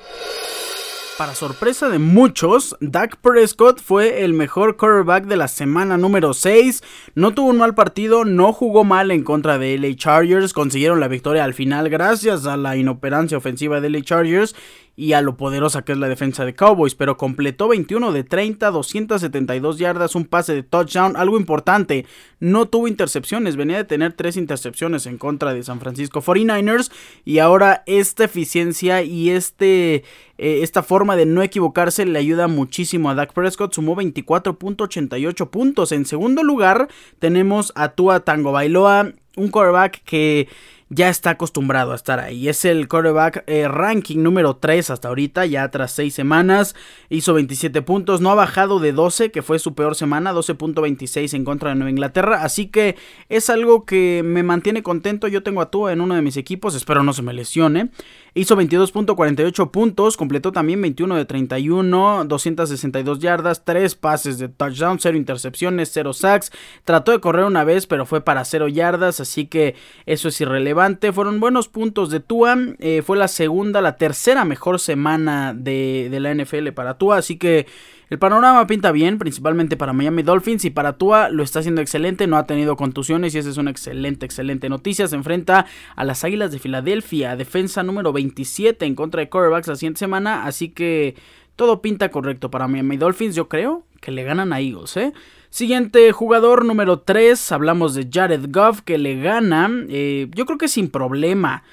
Para 1.17 1.35
sorpresa 1.35 1.89
de 1.89 1.99
muchos, 1.99 2.77
Dak 2.79 3.17
Prescott 3.17 3.81
fue 3.81 4.23
el 4.23 4.33
mejor 4.33 4.77
quarterback 4.77 5.25
de 5.25 5.35
la 5.35 5.49
semana 5.49 5.97
número 5.97 6.33
6. 6.33 6.81
No 7.13 7.33
tuvo 7.33 7.49
un 7.49 7.57
mal 7.57 7.75
partido, 7.75 8.23
no 8.23 8.53
jugó 8.53 8.85
mal 8.85 9.11
en 9.11 9.23
contra 9.23 9.57
de 9.57 9.77
LA 9.77 9.95
Chargers, 9.97 10.53
consiguieron 10.53 11.01
la 11.01 11.09
victoria 11.09 11.43
al 11.43 11.53
final 11.53 11.89
gracias 11.89 12.45
a 12.45 12.55
la 12.55 12.77
inoperancia 12.77 13.37
ofensiva 13.37 13.81
de 13.81 13.89
LA 13.89 14.01
Chargers 14.01 14.55
y 14.95 15.13
a 15.13 15.21
lo 15.21 15.37
poderosa 15.37 15.83
que 15.83 15.93
es 15.93 15.97
la 15.97 16.09
defensa 16.09 16.45
de 16.45 16.53
Cowboys, 16.53 16.95
pero 16.95 17.17
completó 17.17 17.67
21 17.69 18.11
de 18.11 18.23
30, 18.23 18.71
272 18.71 19.77
yardas, 19.77 20.15
un 20.15 20.25
pase 20.25 20.53
de 20.53 20.63
touchdown, 20.63 21.15
algo 21.15 21.37
importante, 21.37 22.05
no 22.39 22.67
tuvo 22.67 22.87
intercepciones, 22.87 23.55
venía 23.55 23.77
de 23.77 23.85
tener 23.85 24.13
tres 24.13 24.35
intercepciones 24.35 25.05
en 25.05 25.17
contra 25.17 25.53
de 25.53 25.63
San 25.63 25.79
Francisco 25.79 26.21
49ers 26.21 26.91
y 27.23 27.39
ahora 27.39 27.83
esta 27.85 28.25
eficiencia 28.25 29.01
y 29.01 29.29
este, 29.29 30.03
eh, 30.37 30.59
esta 30.61 30.83
forma 30.83 31.15
de 31.15 31.25
no 31.25 31.41
equivocarse 31.41 32.05
le 32.05 32.19
ayuda 32.19 32.47
muchísimo 32.47 33.09
a 33.09 33.15
Dak 33.15 33.33
Prescott, 33.33 33.73
sumó 33.73 33.95
24.88 33.95 35.49
puntos, 35.49 35.91
en 35.93 36.05
segundo 36.05 36.43
lugar 36.43 36.89
tenemos 37.19 37.71
a 37.75 37.89
Tua 37.89 38.21
Tango 38.21 38.51
Bailoa, 38.51 39.13
un 39.37 39.49
quarterback 39.49 40.03
que 40.03 40.47
ya 40.93 41.07
está 41.07 41.31
acostumbrado 41.31 41.93
a 41.93 41.95
estar 41.95 42.19
ahí. 42.19 42.49
Es 42.49 42.65
el 42.65 42.89
quarterback 42.89 43.45
eh, 43.47 43.69
ranking 43.69 44.17
número 44.17 44.57
3 44.57 44.89
hasta 44.89 45.07
ahorita, 45.07 45.45
ya 45.45 45.71
tras 45.71 45.93
6 45.93 46.13
semanas. 46.13 46.75
Hizo 47.07 47.33
27 47.33 47.81
puntos, 47.81 48.19
no 48.19 48.29
ha 48.29 48.35
bajado 48.35 48.79
de 48.79 48.91
12, 48.91 49.31
que 49.31 49.41
fue 49.41 49.57
su 49.57 49.73
peor 49.73 49.95
semana, 49.95 50.33
12.26 50.33 51.33
en 51.33 51.45
contra 51.45 51.69
de 51.69 51.75
Nueva 51.75 51.91
Inglaterra. 51.91 52.43
Así 52.43 52.67
que 52.67 52.97
es 53.29 53.49
algo 53.49 53.85
que 53.85 54.21
me 54.25 54.43
mantiene 54.43 54.83
contento. 54.83 55.29
Yo 55.29 55.43
tengo 55.43 55.61
a 55.61 55.71
Tua 55.71 55.93
en 55.93 56.01
uno 56.01 56.13
de 56.13 56.21
mis 56.21 56.35
equipos, 56.35 56.75
espero 56.75 57.03
no 57.03 57.13
se 57.13 57.21
me 57.21 57.31
lesione. 57.31 57.89
Hizo 58.33 58.57
22.48 58.57 59.71
puntos, 59.71 60.17
completó 60.17 60.51
también 60.51 60.81
21 60.81 61.15
de 61.15 61.25
31, 61.25 62.25
262 62.25 63.19
yardas, 63.19 63.63
3 63.63 63.95
pases 63.95 64.39
de 64.39 64.49
touchdown, 64.49 64.99
0 64.99 65.17
intercepciones, 65.17 65.89
0 65.93 66.11
sacks. 66.11 66.51
Trató 66.83 67.13
de 67.13 67.19
correr 67.19 67.45
una 67.45 67.63
vez, 67.63 67.87
pero 67.87 68.05
fue 68.05 68.21
para 68.21 68.43
0 68.43 68.67
yardas, 68.67 69.21
así 69.21 69.45
que 69.45 69.75
eso 70.05 70.27
es 70.27 70.41
irrelevante. 70.41 70.80
Fueron 71.13 71.39
buenos 71.39 71.67
puntos 71.67 72.09
de 72.09 72.19
Tua, 72.19 72.57
eh, 72.79 73.03
fue 73.05 73.15
la 73.15 73.27
segunda, 73.27 73.81
la 73.81 73.97
tercera 73.97 74.45
mejor 74.45 74.79
semana 74.79 75.53
de, 75.53 76.09
la 76.19 76.33
NFL 76.33 76.69
para 76.69 76.97
Tua, 76.97 77.17
así 77.17 77.37
que... 77.37 77.67
El 78.09 78.19
panorama 78.19 78.67
pinta 78.67 78.91
bien, 78.91 79.17
principalmente 79.17 79.77
para 79.77 79.93
Miami 79.93 80.21
Dolphins 80.21 80.65
y 80.65 80.69
para 80.69 80.97
Tua 80.97 81.29
lo 81.29 81.43
está 81.43 81.59
haciendo 81.59 81.79
excelente, 81.79 82.27
no 82.27 82.35
ha 82.35 82.45
tenido 82.45 82.75
contusiones 82.75 83.33
y 83.33 83.37
esa 83.37 83.49
es 83.49 83.55
una 83.55 83.71
excelente, 83.71 84.25
excelente 84.25 84.67
noticia. 84.67 85.07
Se 85.07 85.15
enfrenta 85.15 85.65
a 85.95 86.03
las 86.03 86.25
Águilas 86.25 86.51
de 86.51 86.59
Filadelfia, 86.59 87.37
defensa 87.37 87.83
número 87.83 88.11
27 88.11 88.85
en 88.85 88.95
contra 88.95 89.21
de 89.21 89.29
quarterbacks 89.29 89.69
la 89.69 89.77
siguiente 89.77 89.99
semana, 89.99 90.43
así 90.43 90.67
que 90.67 91.15
todo 91.55 91.81
pinta 91.81 92.11
correcto 92.11 92.51
para 92.51 92.67
Miami 92.67 92.97
Dolphins, 92.97 93.33
yo 93.33 93.47
creo 93.47 93.85
que 94.01 94.11
le 94.11 94.23
ganan 94.23 94.51
a 94.51 94.59
Eagles, 94.59 94.97
¿eh? 94.97 95.13
Siguiente 95.51 96.13
jugador 96.13 96.63
número 96.63 97.01
3, 97.01 97.51
hablamos 97.51 97.93
de 97.93 98.07
Jared 98.09 98.45
Goff 98.51 98.79
que 98.79 98.97
le 98.97 99.21
gana, 99.21 99.69
eh, 99.89 100.29
yo 100.33 100.45
creo 100.45 100.57
que 100.57 100.69
sin 100.69 100.89
problema 100.89 101.63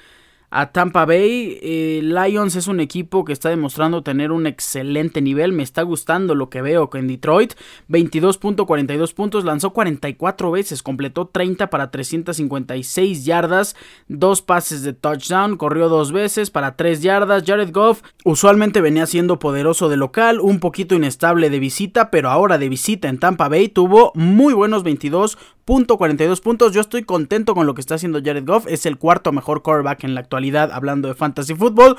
a 0.51 0.71
Tampa 0.71 1.05
Bay. 1.05 1.59
Eh, 1.61 2.01
Lions 2.03 2.55
es 2.55 2.67
un 2.67 2.79
equipo 2.79 3.25
que 3.25 3.33
está 3.33 3.49
demostrando 3.49 4.03
tener 4.03 4.31
un 4.31 4.47
excelente 4.47 5.21
nivel. 5.21 5.53
Me 5.53 5.63
está 5.63 5.81
gustando 5.83 6.35
lo 6.35 6.49
que 6.49 6.61
veo 6.61 6.89
en 6.93 7.07
Detroit. 7.07 7.53
22.42 7.89 9.13
puntos, 9.13 9.45
lanzó 9.45 9.71
44 9.71 10.51
veces, 10.51 10.83
completó 10.83 11.27
30 11.27 11.69
para 11.69 11.91
356 11.91 13.25
yardas, 13.25 13.75
dos 14.07 14.41
pases 14.41 14.83
de 14.83 14.93
touchdown, 14.93 15.57
corrió 15.57 15.89
dos 15.89 16.11
veces 16.11 16.49
para 16.49 16.75
3 16.75 17.01
yardas. 17.01 17.43
Jared 17.45 17.71
Goff 17.71 18.01
usualmente 18.25 18.81
venía 18.81 19.05
siendo 19.05 19.39
poderoso 19.39 19.89
de 19.89 19.97
local, 19.97 20.39
un 20.39 20.59
poquito 20.59 20.95
inestable 20.95 21.49
de 21.49 21.59
visita, 21.59 22.11
pero 22.11 22.29
ahora 22.29 22.57
de 22.57 22.69
visita 22.69 23.07
en 23.07 23.19
Tampa 23.19 23.49
Bay 23.49 23.69
tuvo 23.69 24.11
muy 24.15 24.53
buenos 24.53 24.83
22 24.83 25.37
42 25.69 26.41
puntos. 26.41 26.73
Yo 26.73 26.81
estoy 26.81 27.03
contento 27.03 27.53
con 27.53 27.67
lo 27.67 27.75
que 27.75 27.81
está 27.81 27.95
haciendo 27.95 28.19
Jared 28.23 28.43
Goff. 28.43 28.65
Es 28.67 28.87
el 28.87 28.97
cuarto 28.97 29.31
mejor 29.31 29.61
quarterback 29.61 30.03
en 30.03 30.15
la 30.15 30.21
actualidad 30.21 30.71
hablando 30.71 31.07
de 31.07 31.13
fantasy 31.13 31.53
football. 31.53 31.95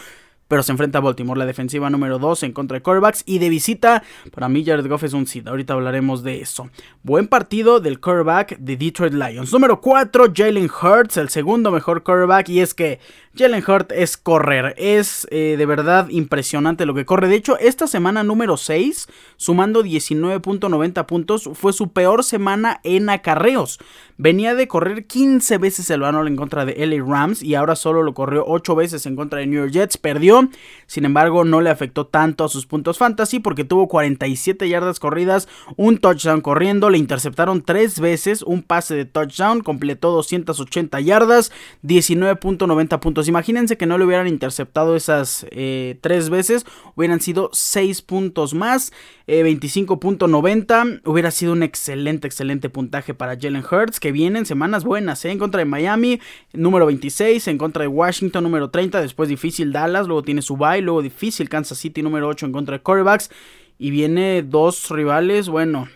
Pero 0.50 0.64
se 0.64 0.72
enfrenta 0.72 0.98
a 0.98 1.00
Baltimore, 1.00 1.38
la 1.38 1.46
defensiva 1.46 1.88
número 1.90 2.18
2 2.18 2.42
en 2.42 2.52
contra 2.52 2.76
de 2.76 2.82
quarterbacks 2.82 3.22
y 3.24 3.38
de 3.38 3.48
visita, 3.48 4.02
para 4.34 4.48
mí 4.48 4.64
Jared 4.64 4.88
Goff 4.88 5.04
es 5.04 5.12
un 5.12 5.28
sit, 5.28 5.46
ahorita 5.46 5.74
hablaremos 5.74 6.24
de 6.24 6.40
eso. 6.40 6.68
Buen 7.04 7.28
partido 7.28 7.78
del 7.78 8.00
quarterback 8.00 8.58
de 8.58 8.76
Detroit 8.76 9.12
Lions. 9.12 9.52
Número 9.52 9.80
4, 9.80 10.32
Jalen 10.34 10.68
Hurts, 10.68 11.18
el 11.18 11.28
segundo 11.28 11.70
mejor 11.70 12.02
quarterback 12.02 12.48
y 12.48 12.62
es 12.62 12.74
que 12.74 12.98
Jalen 13.36 13.62
Hurts 13.64 13.94
es 13.96 14.16
correr, 14.16 14.74
es 14.76 15.28
eh, 15.30 15.54
de 15.56 15.66
verdad 15.66 16.08
impresionante 16.08 16.84
lo 16.84 16.94
que 16.94 17.04
corre. 17.04 17.28
De 17.28 17.36
hecho, 17.36 17.56
esta 17.58 17.86
semana 17.86 18.24
número 18.24 18.56
6, 18.56 19.06
sumando 19.36 19.84
19.90 19.84 21.06
puntos, 21.06 21.48
fue 21.54 21.72
su 21.72 21.92
peor 21.92 22.24
semana 22.24 22.80
en 22.82 23.08
acarreos. 23.08 23.78
Venía 24.16 24.54
de 24.54 24.66
correr 24.66 25.06
15 25.06 25.58
veces 25.58 25.88
el 25.90 26.00
balón 26.00 26.26
en 26.26 26.36
contra 26.36 26.64
de 26.64 26.74
LA 26.84 27.04
Rams 27.04 27.42
y 27.42 27.54
ahora 27.54 27.76
solo 27.76 28.02
lo 28.02 28.14
corrió 28.14 28.44
8 28.46 28.74
veces 28.74 29.06
en 29.06 29.14
contra 29.14 29.38
de 29.38 29.46
New 29.46 29.60
York 29.60 29.72
Jets. 29.72 29.96
Perdió, 29.96 30.39
sin 30.86 31.04
embargo, 31.04 31.44
no 31.44 31.60
le 31.60 31.70
afectó 31.70 32.06
tanto 32.06 32.44
a 32.44 32.48
sus 32.48 32.66
puntos 32.66 32.98
fantasy 32.98 33.38
porque 33.38 33.64
tuvo 33.64 33.88
47 33.88 34.68
yardas 34.68 34.98
corridas, 34.98 35.48
un 35.76 35.98
touchdown 35.98 36.40
corriendo, 36.40 36.90
le 36.90 36.98
interceptaron 36.98 37.62
3 37.62 38.00
veces, 38.00 38.42
un 38.42 38.62
pase 38.62 38.94
de 38.94 39.04
touchdown, 39.04 39.62
completó 39.62 40.10
280 40.10 41.00
yardas, 41.00 41.52
19.90 41.84 42.98
puntos. 42.98 43.28
Imagínense 43.28 43.76
que 43.76 43.86
no 43.86 43.98
le 43.98 44.04
hubieran 44.04 44.26
interceptado 44.26 44.96
esas 44.96 45.46
3 45.50 45.50
eh, 45.52 46.28
veces, 46.30 46.66
hubieran 46.96 47.20
sido 47.20 47.50
6 47.52 48.02
puntos 48.02 48.54
más, 48.54 48.92
25.90. 49.26 50.96
Eh, 50.96 51.00
Hubiera 51.04 51.30
sido 51.30 51.52
un 51.52 51.62
excelente, 51.62 52.26
excelente 52.26 52.68
puntaje 52.68 53.14
para 53.14 53.38
Jalen 53.40 53.64
Hurts 53.70 54.00
que 54.00 54.12
vienen 54.12 54.46
semanas 54.46 54.84
buenas, 54.84 55.24
¿eh? 55.24 55.30
En 55.30 55.38
contra 55.38 55.58
de 55.58 55.64
Miami, 55.64 56.20
número 56.52 56.86
26, 56.86 57.46
en 57.48 57.58
contra 57.58 57.82
de 57.82 57.88
Washington, 57.88 58.44
número 58.44 58.70
30, 58.70 59.00
después 59.00 59.28
difícil 59.28 59.72
Dallas, 59.72 60.06
luego 60.06 60.22
tiene 60.30 60.42
su 60.42 60.56
bye, 60.56 60.80
luego 60.80 61.02
difícil 61.02 61.48
Kansas 61.48 61.76
City, 61.76 62.02
número 62.02 62.28
8 62.28 62.46
en 62.46 62.52
contra 62.52 62.76
de 62.76 62.84
quarterbacks. 62.84 63.32
Y 63.78 63.90
viene 63.90 64.44
dos 64.44 64.88
rivales, 64.90 65.48
bueno, 65.48 65.88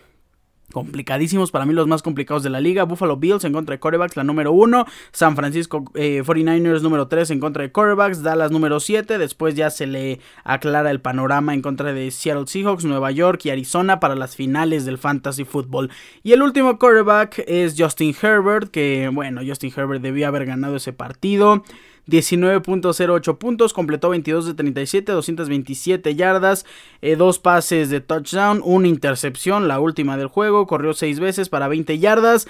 complicadísimos, 0.73 1.51
para 1.51 1.65
mí 1.65 1.73
los 1.73 1.87
más 1.87 2.01
complicados 2.01 2.43
de 2.43 2.49
la 2.49 2.59
liga. 2.59 2.83
Buffalo 2.83 3.15
Bills 3.15 3.45
en 3.45 3.53
contra 3.53 3.75
de 3.75 3.79
quarterbacks, 3.79 4.17
la 4.17 4.25
número 4.25 4.51
1. 4.51 4.85
San 5.13 5.37
Francisco 5.37 5.85
49ers 5.93 6.79
eh, 6.79 6.83
número 6.83 7.07
3 7.07 7.31
en 7.31 7.39
contra 7.39 7.63
de 7.63 7.71
quarterbacks. 7.71 8.23
Dallas 8.23 8.51
número 8.51 8.81
7. 8.81 9.17
Después 9.17 9.55
ya 9.55 9.69
se 9.69 9.87
le 9.87 10.19
aclara 10.43 10.91
el 10.91 10.99
panorama 10.99 11.53
en 11.53 11.61
contra 11.61 11.93
de 11.93 12.11
Seattle 12.11 12.45
Seahawks, 12.45 12.83
Nueva 12.83 13.11
York 13.11 13.39
y 13.45 13.51
Arizona 13.51 14.01
para 14.01 14.15
las 14.15 14.35
finales 14.35 14.83
del 14.83 14.97
Fantasy 14.97 15.45
Football. 15.45 15.91
Y 16.23 16.33
el 16.33 16.41
último 16.41 16.77
quarterback 16.77 17.41
es 17.47 17.75
Justin 17.77 18.13
Herbert, 18.21 18.69
que 18.69 19.09
bueno, 19.13 19.39
Justin 19.47 19.71
Herbert 19.73 20.01
debía 20.01 20.27
haber 20.27 20.45
ganado 20.45 20.75
ese 20.75 20.91
partido. 20.91 21.63
19.08 22.07 23.37
puntos, 23.37 23.73
completó 23.73 24.09
22 24.09 24.45
de 24.45 24.53
37, 24.53 25.11
227 25.11 26.15
yardas, 26.15 26.65
eh, 27.01 27.15
dos 27.15 27.39
pases 27.39 27.89
de 27.89 28.01
touchdown, 28.01 28.61
una 28.63 28.87
intercepción, 28.87 29.67
la 29.67 29.79
última 29.79 30.17
del 30.17 30.27
juego, 30.27 30.67
corrió 30.67 30.93
6 30.93 31.19
veces 31.19 31.49
para 31.49 31.67
20 31.67 31.97
yardas. 31.99 32.47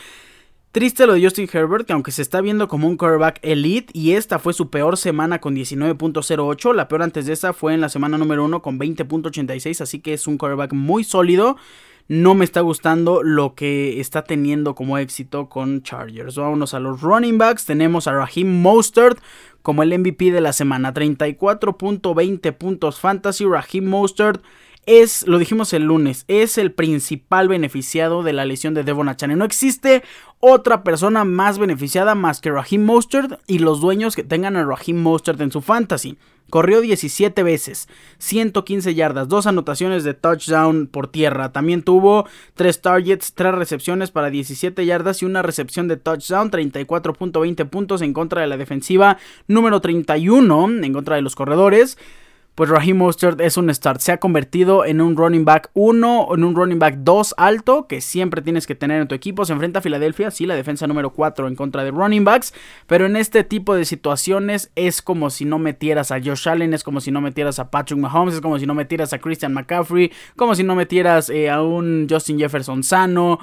Triste 0.71 1.07
lo 1.07 1.13
de 1.13 1.23
Justin 1.23 1.47
Herbert, 1.53 1.87
que 1.87 1.93
aunque 1.93 2.11
se 2.11 2.21
está 2.21 2.41
viendo 2.41 2.67
como 2.67 2.89
un 2.89 2.97
quarterback 2.97 3.39
elite, 3.43 3.91
y 3.93 4.11
esta 4.11 4.39
fue 4.39 4.51
su 4.51 4.69
peor 4.69 4.97
semana 4.97 5.39
con 5.39 5.55
19.08, 5.55 6.73
la 6.73 6.89
peor 6.89 7.01
antes 7.01 7.27
de 7.27 7.31
esa 7.31 7.53
fue 7.53 7.73
en 7.73 7.79
la 7.79 7.87
semana 7.87 8.17
número 8.17 8.43
1 8.43 8.61
con 8.61 8.77
20.86, 8.77 9.79
así 9.79 9.99
que 9.99 10.11
es 10.11 10.27
un 10.27 10.37
quarterback 10.37 10.73
muy 10.73 11.05
sólido 11.05 11.55
no 12.07 12.35
me 12.35 12.45
está 12.45 12.61
gustando 12.61 13.23
lo 13.23 13.55
que 13.55 13.99
está 13.99 14.23
teniendo 14.23 14.75
como 14.75 14.97
éxito 14.97 15.49
con 15.49 15.81
Chargers. 15.81 16.35
Vámonos 16.35 16.73
a 16.73 16.79
los 16.79 17.01
running 17.01 17.37
backs. 17.37 17.65
Tenemos 17.65 18.07
a 18.07 18.13
Raheem 18.13 18.61
Mostert 18.61 19.17
como 19.63 19.81
el 19.81 19.97
MVP 19.97 20.31
de 20.31 20.41
la 20.41 20.53
semana. 20.53 20.93
34.20 20.93 22.51
puntos 22.53 22.99
fantasy. 22.99 23.45
Raheem 23.45 23.85
Mostert 23.85 24.43
es, 24.85 25.27
lo 25.27 25.39
dijimos 25.39 25.73
el 25.73 25.83
lunes, 25.83 26.25
es 26.27 26.57
el 26.57 26.71
principal 26.71 27.47
beneficiado 27.47 28.23
de 28.23 28.33
la 28.33 28.45
lesión 28.45 28.73
de 28.73 28.83
Devon 28.83 29.09
Achane. 29.09 29.35
No 29.35 29.45
existe 29.45 30.03
otra 30.39 30.83
persona 30.83 31.25
más 31.25 31.57
beneficiada 31.57 32.15
más 32.15 32.41
que 32.41 32.51
Raheem 32.51 32.83
Mostert 32.83 33.39
y 33.47 33.59
los 33.59 33.81
dueños 33.81 34.15
que 34.15 34.23
tengan 34.23 34.55
a 34.55 34.63
Raheem 34.63 35.01
Mostert 35.01 35.41
en 35.41 35.51
su 35.51 35.61
fantasy. 35.61 36.17
Corrió 36.51 36.81
17 36.81 37.41
veces, 37.41 37.89
115 38.19 38.93
yardas, 38.93 39.27
dos 39.27 39.47
anotaciones 39.47 40.03
de 40.03 40.13
touchdown 40.13 40.85
por 40.85 41.07
tierra. 41.07 41.51
También 41.51 41.81
tuvo 41.81 42.27
3 42.53 42.81
targets, 42.81 43.33
3 43.33 43.55
recepciones 43.55 44.11
para 44.11 44.29
17 44.29 44.85
yardas 44.85 45.23
y 45.23 45.25
una 45.25 45.41
recepción 45.41 45.87
de 45.87 45.97
touchdown, 45.97 46.51
34.20 46.51 47.67
puntos 47.67 48.03
en 48.03 48.13
contra 48.13 48.41
de 48.41 48.47
la 48.47 48.57
defensiva 48.57 49.17
número 49.47 49.81
31 49.81 50.83
en 50.83 50.93
contra 50.93 51.15
de 51.15 51.23
los 51.23 51.35
corredores 51.35 51.97
pues 52.55 52.69
Raheem 52.69 52.97
Mostert 52.97 53.41
es 53.41 53.57
un 53.57 53.73
start. 53.73 53.99
Se 53.99 54.13
ha 54.13 54.17
convertido 54.17 54.85
en 54.85 55.01
un 55.01 55.17
running 55.17 55.43
back 55.43 55.69
1 55.73 56.29
en 56.33 56.43
un 56.45 56.55
running 56.55 56.79
back 56.79 56.95
2 56.99 57.35
alto 57.37 57.85
que 57.87 57.99
siempre 57.99 58.41
tienes 58.41 58.65
que 58.65 58.75
tener 58.75 59.01
en 59.01 59.09
tu 59.09 59.15
equipo. 59.15 59.43
Se 59.43 59.51
enfrenta 59.51 59.79
a 59.79 59.81
Filadelfia, 59.81 60.31
sí, 60.31 60.45
la 60.45 60.55
defensa 60.55 60.87
número 60.87 61.11
4 61.11 61.49
en 61.49 61.55
contra 61.55 61.83
de 61.83 61.91
running 61.91 62.23
backs. 62.23 62.53
Pero 62.87 63.05
en 63.05 63.17
este 63.17 63.43
tipo 63.43 63.75
de 63.75 63.83
situaciones 63.83 64.71
es 64.75 65.01
como 65.01 65.29
si 65.29 65.43
no 65.43 65.59
metieras 65.59 66.11
a 66.11 66.21
Josh 66.21 66.47
Allen, 66.47 66.73
es 66.73 66.83
como 66.85 67.01
si 67.01 67.11
no 67.11 67.19
metieras 67.19 67.59
a 67.59 67.69
Patrick 67.69 67.99
Mahomes, 67.99 68.35
es 68.35 68.41
como 68.41 68.57
si 68.57 68.65
no 68.65 68.73
metieras 68.73 69.11
a 69.11 69.19
Christian 69.19 69.53
McCaffrey, 69.53 70.13
como 70.37 70.55
si 70.55 70.63
no 70.63 70.75
metieras 70.75 71.29
eh, 71.29 71.49
a 71.49 71.61
un 71.61 72.07
Justin 72.09 72.39
Jefferson 72.39 72.83
sano. 72.83 73.39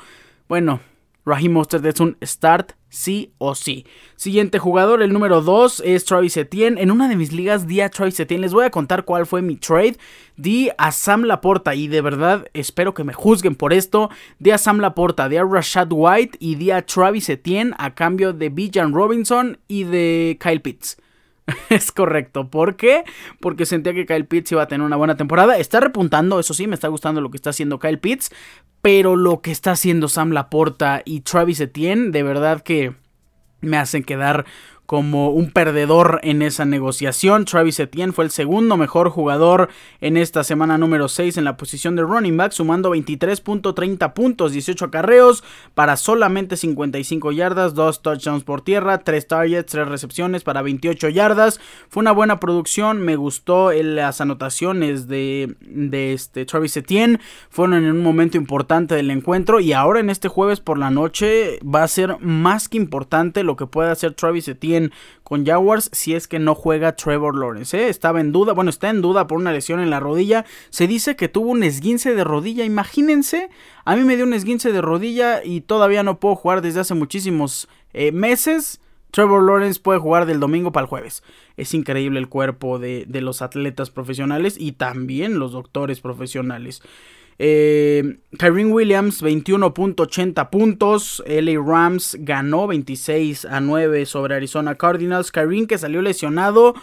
Bueno, 0.49 0.81
Raheem 1.27 1.53
Mostert 1.53 1.85
es 1.85 2.01
un 2.01 2.17
start 2.25 2.73
sí 2.93 3.33
o 3.39 3.55
sí. 3.57 3.87
Siguiente 4.17 4.59
jugador, 4.61 5.03
el 5.03 5.13
número 5.13 5.41
2 5.41 5.83
es 5.85 6.05
Travis 6.05 6.37
Etienne. 6.37 6.81
En 6.81 6.93
una 6.93 7.09
de 7.09 7.17
mis 7.17 7.33
ligas 7.33 7.67
di 7.67 7.81
a 7.81 7.89
Travis 7.89 8.21
Etienne. 8.21 8.43
Les 8.43 8.53
voy 8.53 8.65
a 8.65 8.71
contar 8.71 9.05
cuál 9.05 9.27
fue 9.27 9.43
mi 9.43 9.57
trade. 9.57 9.97
Di 10.37 10.71
a 10.79 10.93
Sam 10.93 11.25
Laporta 11.25 11.75
y 11.75 11.89
de 11.89 12.01
verdad 12.03 12.47
espero 12.53 12.95
que 12.95 13.03
me 13.03 13.15
juzguen 13.15 13.57
por 13.57 13.73
esto. 13.73 14.11
Di 14.39 14.51
a 14.51 14.59
Sam 14.59 14.79
Laporta, 14.79 15.29
di 15.29 15.37
a 15.37 15.45
Rashad 15.45 15.89
White 15.91 16.37
y 16.39 16.55
di 16.55 16.71
a 16.71 16.83
Travis 16.83 17.29
Etienne 17.29 17.75
a 17.79 17.95
cambio 17.95 18.33
de 18.33 18.51
Bijan 18.51 18.93
Robinson 18.93 19.59
y 19.67 19.85
de 19.85 20.39
Kyle 20.41 20.61
Pitts. 20.61 20.99
Es 21.71 21.93
correcto. 21.93 22.51
¿Por 22.51 22.77
qué? 22.77 23.05
Porque 23.41 23.67
sentía 23.67 23.95
que 23.95 24.07
Kyle 24.07 24.27
Pitts 24.27 24.53
iba 24.53 24.63
a 24.63 24.69
tener 24.69 24.85
una 24.85 24.97
buena 24.97 25.17
temporada. 25.17 25.59
Está 25.59 25.81
repuntando, 25.81 26.39
eso 26.39 26.55
sí, 26.55 26.67
me 26.67 26.75
está 26.75 26.89
gustando 26.89 27.21
lo 27.21 27.31
que 27.31 27.37
está 27.37 27.51
haciendo 27.51 27.79
Kyle 27.79 27.99
Pitts. 27.99 28.31
Pero 28.81 29.17
lo 29.17 29.41
que 29.41 29.53
está 29.53 29.73
haciendo 29.73 30.09
Sam 30.09 30.31
Laporta 30.33 31.03
y 31.05 31.21
Travis 31.21 31.61
Etienne, 31.61 32.11
de 32.11 32.23
verdad 32.23 32.63
que 32.63 32.95
me 33.61 33.77
hacen 33.77 34.03
quedar 34.03 34.45
como 34.93 35.31
un 35.31 35.51
perdedor 35.51 36.21
en 36.23 36.43
esa 36.43 36.67
negociación. 36.67 37.47
Travis 37.47 37.81
Etienne 37.81 38.13
fue 38.13 38.27
el 38.27 38.31
segundo 38.31 38.77
mejor 38.77 39.09
jugador 39.09 39.71
en 40.03 40.19
esta 40.19 40.45
semana 40.45 40.77
número 40.77 41.09
6 41.09 41.39
en 41.39 41.45
la 41.45 41.57
posición 41.57 41.97
de 41.97 42.03
running 42.03 42.37
back, 42.37 42.53
sumando 42.53 42.95
23.30 42.95 44.13
puntos, 44.13 44.53
18 44.53 44.85
acarreos 44.85 45.45
para 45.73 45.97
solamente 45.97 46.59
55 46.59 47.33
yardas, 47.33 47.73
2 47.73 48.03
touchdowns 48.03 48.45
por 48.45 48.61
tierra, 48.61 48.99
3 48.99 49.27
targets, 49.27 49.73
3 49.73 49.89
recepciones 49.89 50.45
para 50.45 50.61
28 50.61 51.09
yardas. 51.09 51.59
Fue 51.89 52.03
una 52.03 52.13
buena 52.13 52.39
producción, 52.39 53.01
me 53.01 53.17
gustó 53.17 53.73
las 53.73 54.21
anotaciones 54.21 55.09
de, 55.09 55.57
este 56.13 56.45
Travis 56.45 56.77
Etienne, 56.77 57.19
fueron 57.49 57.77
en 57.83 57.91
un 57.91 58.03
momento 58.03 58.37
importante 58.37 58.95
del 58.95 59.11
encuentro 59.11 59.59
y 59.59 59.73
ahora 59.73 60.01
en 60.01 60.11
este 60.11 60.29
jueves 60.29 60.61
por 60.61 60.77
la 60.77 60.91
noche 60.91 61.61
va 61.63 61.83
a 61.83 61.89
ser 61.89 62.19
más 62.21 62.69
que 62.69 62.77
importante 62.77 63.43
lo 63.43 63.57
que 63.57 63.65
pueda 63.65 63.91
hacer 63.91 64.13
Travis 64.13 64.49
Etienne 64.49 64.82
con 65.23 65.47
Jaguars 65.47 65.91
si 65.93 66.15
es 66.15 66.27
que 66.27 66.39
no 66.39 66.55
juega 66.55 66.97
Trevor 66.97 67.37
Lawrence. 67.39 67.79
¿eh? 67.79 67.89
Estaba 67.89 68.21
en 68.21 68.33
duda, 68.33 68.53
bueno, 68.53 68.71
está 68.71 68.91
en 68.91 69.03
duda 69.03 69.27
por 69.27 69.39
una 69.39 69.53
lesión 69.53 69.81
en 69.81 69.91
la 69.91 70.01
rodilla. 70.01 70.45
Se 70.71 70.87
dice 70.87 71.17
que 71.17 71.29
tuvo 71.29 71.51
un 71.51 71.63
esguince 71.63 72.15
de 72.15 72.25
rodilla. 72.25 72.65
Imagínense, 72.65 73.51
a 73.85 73.97
mí 73.97 74.03
me 74.03 74.17
dio 74.17 74.25
un 74.25 74.35
esguince 74.35 74.73
de 74.73 74.81
rodilla 74.81 75.45
y 75.45 75.61
todavía 75.61 76.03
no 76.03 76.19
puedo 76.19 76.35
jugar 76.35 76.63
desde 76.63 76.81
hace 76.81 76.95
muchísimos 76.95 77.69
eh, 77.93 78.13
meses. 78.13 78.81
Trevor 79.11 79.45
Lawrence 79.45 79.79
puede 79.79 79.99
jugar 79.99 80.25
del 80.25 80.41
domingo 80.41 80.73
para 80.73 80.85
el 80.85 80.89
jueves. 80.89 81.23
Es 81.57 81.75
increíble 81.75 82.19
el 82.19 82.29
cuerpo 82.29 82.79
de, 82.79 83.05
de 83.07 83.21
los 83.21 83.43
atletas 83.43 83.91
profesionales 83.91 84.57
y 84.59 84.73
también 84.73 85.39
los 85.39 85.53
doctores 85.53 86.01
profesionales. 86.01 86.83
Eh, 87.39 88.19
Williams, 88.73 89.23
21.80 89.23 90.51
puntos. 90.51 91.23
LA 91.27 91.61
Rams 91.61 92.17
ganó 92.21 92.67
26 92.67 93.45
a 93.45 93.61
9 93.61 94.07
sobre 94.07 94.35
Arizona 94.35 94.75
Cardinals. 94.75 95.33
Kyrie 95.33 95.67
que 95.67 95.79
salió 95.79 96.03
lesionado 96.03 96.75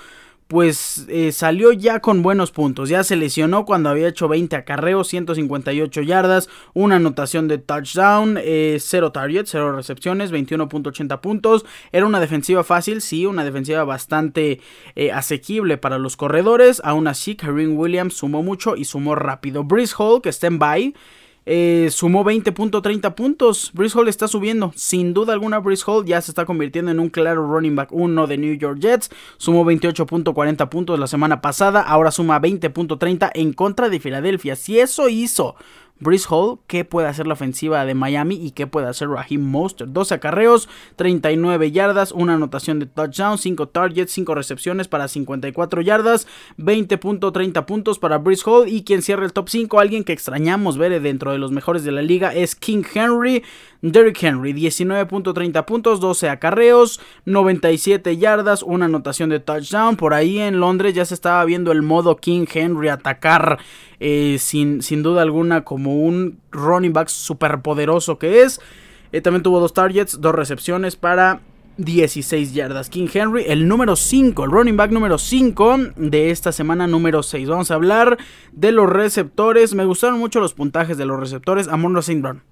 pues 0.50 1.06
eh, 1.10 1.32
salió 1.32 1.72
ya 1.74 2.00
con 2.00 2.24
buenos 2.24 2.50
puntos. 2.50 2.89
Ya 2.89 3.03
se 3.03 3.15
lesionó 3.15 3.65
cuando 3.65 3.88
había 3.89 4.08
hecho 4.08 4.27
20 4.27 4.56
acarreos, 4.56 5.08
158 5.08 6.01
yardas, 6.01 6.50
una 6.74 6.96
anotación 6.96 7.48
de 7.48 7.60
touchdown, 7.60 8.34
0 8.34 8.41
eh, 8.44 9.12
targets, 9.13 9.51
0 9.51 9.74
recepciones, 9.74 10.32
21.80 10.32 11.22
puntos. 11.22 11.65
Era 11.91 12.08
una 12.08 12.20
defensiva 12.20 12.63
fácil, 12.63 13.01
sí, 13.01 13.27
una 13.27 13.46
defensiva 13.46 13.84
bastante 13.84 14.60
eh, 14.96 15.12
asequible 15.12 15.77
para 15.77 16.00
los 16.00 16.18
corredores. 16.18 16.82
Aún 16.84 17.08
así, 17.08 17.36
Kareem 17.36 17.77
Williams 17.77 18.15
sumó 18.15 18.41
mucho 18.41 18.75
y 18.75 18.86
sumó 18.86 19.13
rápido. 19.13 19.63
Brice 19.63 19.94
Hall, 20.00 20.24
que 20.24 20.29
está 20.29 20.48
en 20.48 20.58
bye. 20.58 20.96
Eh, 21.51 21.89
sumó 21.89 22.24
20.30 22.24 23.15
puntos. 23.15 23.72
Brice 23.74 23.98
Hall 23.98 24.08
está 24.08 24.27
subiendo. 24.27 24.72
Sin 24.75 25.15
duda 25.15 25.34
alguna, 25.34 25.58
Brice 25.58 25.84
Hall 25.88 26.06
ya 26.06 26.22
se 26.22 26.29
está 26.29 26.46
convirtiendo 26.46 26.91
en 26.91 27.00
un 27.00 27.10
claro 27.10 27.48
running 27.48 27.75
back 27.75 27.91
1 27.91 28.27
de 28.27 28.38
New 28.38 28.53
York 28.53 28.77
Jets. 28.79 29.10
Sumó 29.38 29.65
28.40 29.65 30.70
puntos 30.70 31.00
la 31.00 31.08
semana 31.08 31.41
pasada. 31.41 31.82
Ahora 31.82 32.12
suma 32.12 32.39
20.30 32.39 33.32
en 33.34 33.53
contra 33.53 33.89
de 33.89 34.00
Filadelfia. 34.00 34.56
Si 34.56 34.79
eso 34.79 35.10
hizo 35.10 35.56
Brice 36.00 36.27
Hall, 36.29 36.60
qué 36.68 36.86
puede 36.86 37.08
hacer 37.08 37.27
la 37.27 37.34
ofensiva 37.34 37.86
de 37.86 37.94
Miami 37.94 38.36
y 38.36 38.51
qué 38.51 38.68
puede 38.68 38.88
hacer 38.88 39.10
Raheem 39.10 39.41
Mostert. 39.41 39.91
12 39.91 40.15
acarreos, 40.15 40.70
39 40.96 41.72
yardas, 41.72 42.12
una 42.12 42.36
anotación 42.36 42.79
de 42.79 42.86
touchdown, 42.86 43.38
5 43.38 43.68
targets, 43.70 44.12
5 44.13 44.36
recepciones 44.36 44.88
para 44.88 45.08
54 45.08 45.82
yardas, 45.82 46.27
20.30 46.58 47.65
puntos 47.65 48.00
para 48.00 48.18
Brice 48.18 48.44
Hall 48.46 48.70
y 48.70 48.84
quien 48.84 49.01
cierra 49.01 49.25
el 49.25 49.34
top 49.34 49.50
5, 49.50 49.79
alguien 49.79 50.03
que 50.03 50.13
extrañamos 50.13 50.77
ver 50.77 51.01
dentro 51.01 51.32
de 51.32 51.38
los 51.38 51.51
mejores 51.51 51.84
de 51.84 51.91
la 51.91 52.01
liga 52.01 52.34
es 52.34 52.56
King 52.56 52.84
Henry, 52.94 53.44
Derrick 53.82 54.22
Henry, 54.22 54.53
19.30 54.53 55.65
puntos, 55.65 56.00
12 56.00 56.29
acarreos, 56.29 57.00
97 57.25 58.18
yardas, 58.18 58.63
una 58.63 58.86
anotación 58.86 59.29
de 59.29 59.39
touchdown. 59.39 59.96
Por 59.96 60.13
ahí 60.13 60.39
en 60.39 60.60
Londres 60.60 60.94
ya 60.94 61.06
se 61.06 61.13
estaba 61.13 61.44
viendo 61.46 61.72
el 61.72 61.82
modo 61.82 62.18
King 62.18 62.46
Henry 62.51 62.89
atacar 62.89 63.60
eh, 64.00 64.38
sin, 64.39 64.82
sin 64.82 65.03
duda 65.03 65.22
alguna 65.22 65.63
como 65.63 65.88
un 65.93 66.39
running 66.51 66.93
back 66.93 67.08
super 67.10 67.62
poderoso 67.62 68.17
que 68.19 68.41
es. 68.41 68.60
Eh, 69.12 69.22
también 69.22 69.43
tuvo 69.43 69.60
dos 69.60 69.74
targets, 69.74 70.22
dos 70.22 70.36
recepciones 70.36 70.96
para 70.96 71.41
16 71.77 72.53
yardas. 72.53 72.89
King 72.89 73.08
Henry, 73.12 73.46
el 73.48 73.67
número 73.67 73.96
5, 73.96 74.43
el 74.43 74.51
running 74.51 74.77
back 74.77 74.91
número 74.91 75.17
5 75.17 75.77
de 75.96 76.29
esta 76.31 76.51
semana 76.51 76.88
número 76.88 77.24
6. 77.24 77.48
Vamos 77.48 77.72
a 77.72 77.75
hablar 77.75 78.17
de 78.51 78.72
los 78.72 78.89
receptores. 78.89 79.74
Me 79.74 79.86
gustaron 79.86 80.19
mucho 80.19 80.39
los 80.39 80.53
puntajes 80.53 80.98
de 80.98 81.05
los 81.05 81.19
receptores. 81.19 81.67
Amon. 81.67 81.93
Brown. 81.93 82.43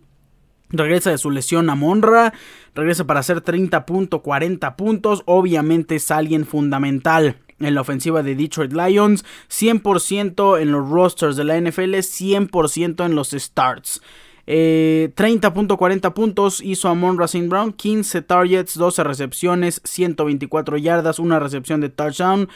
Regresa 0.70 1.12
de 1.12 1.18
su 1.18 1.30
lesión 1.30 1.70
a 1.70 1.76
Monra. 1.76 2.34
Regresa 2.74 3.06
para 3.06 3.20
hacer 3.20 3.42
30.40 3.42 4.76
puntos. 4.76 5.24
Obviamente 5.26 5.96
es 5.96 6.12
alguien 6.12 6.46
fundamental 6.46 7.38
en 7.60 7.76
la 7.76 7.82
ofensiva 7.82 8.24
de 8.24 8.36
Detroit 8.36 8.74
Lions, 8.74 9.26
100% 9.50 10.62
en 10.62 10.72
los 10.72 10.90
rosters 10.90 11.36
de 11.36 11.44
la 11.44 11.60
NFL, 11.60 11.96
100% 11.96 13.06
en 13.06 13.16
los 13.16 13.30
starts. 13.32 14.02
30.40 14.48 16.08
eh, 16.08 16.12
puntos 16.12 16.62
hizo 16.62 16.88
Amon 16.88 17.18
Racine 17.18 17.50
Brown, 17.50 17.74
15 17.74 18.22
targets, 18.22 18.78
12 18.78 19.04
recepciones, 19.04 19.82
124 19.84 20.78
yardas, 20.78 21.20
una 21.20 21.40
recepción 21.40 21.82
de 21.82 21.90
touchdown. 21.90 22.48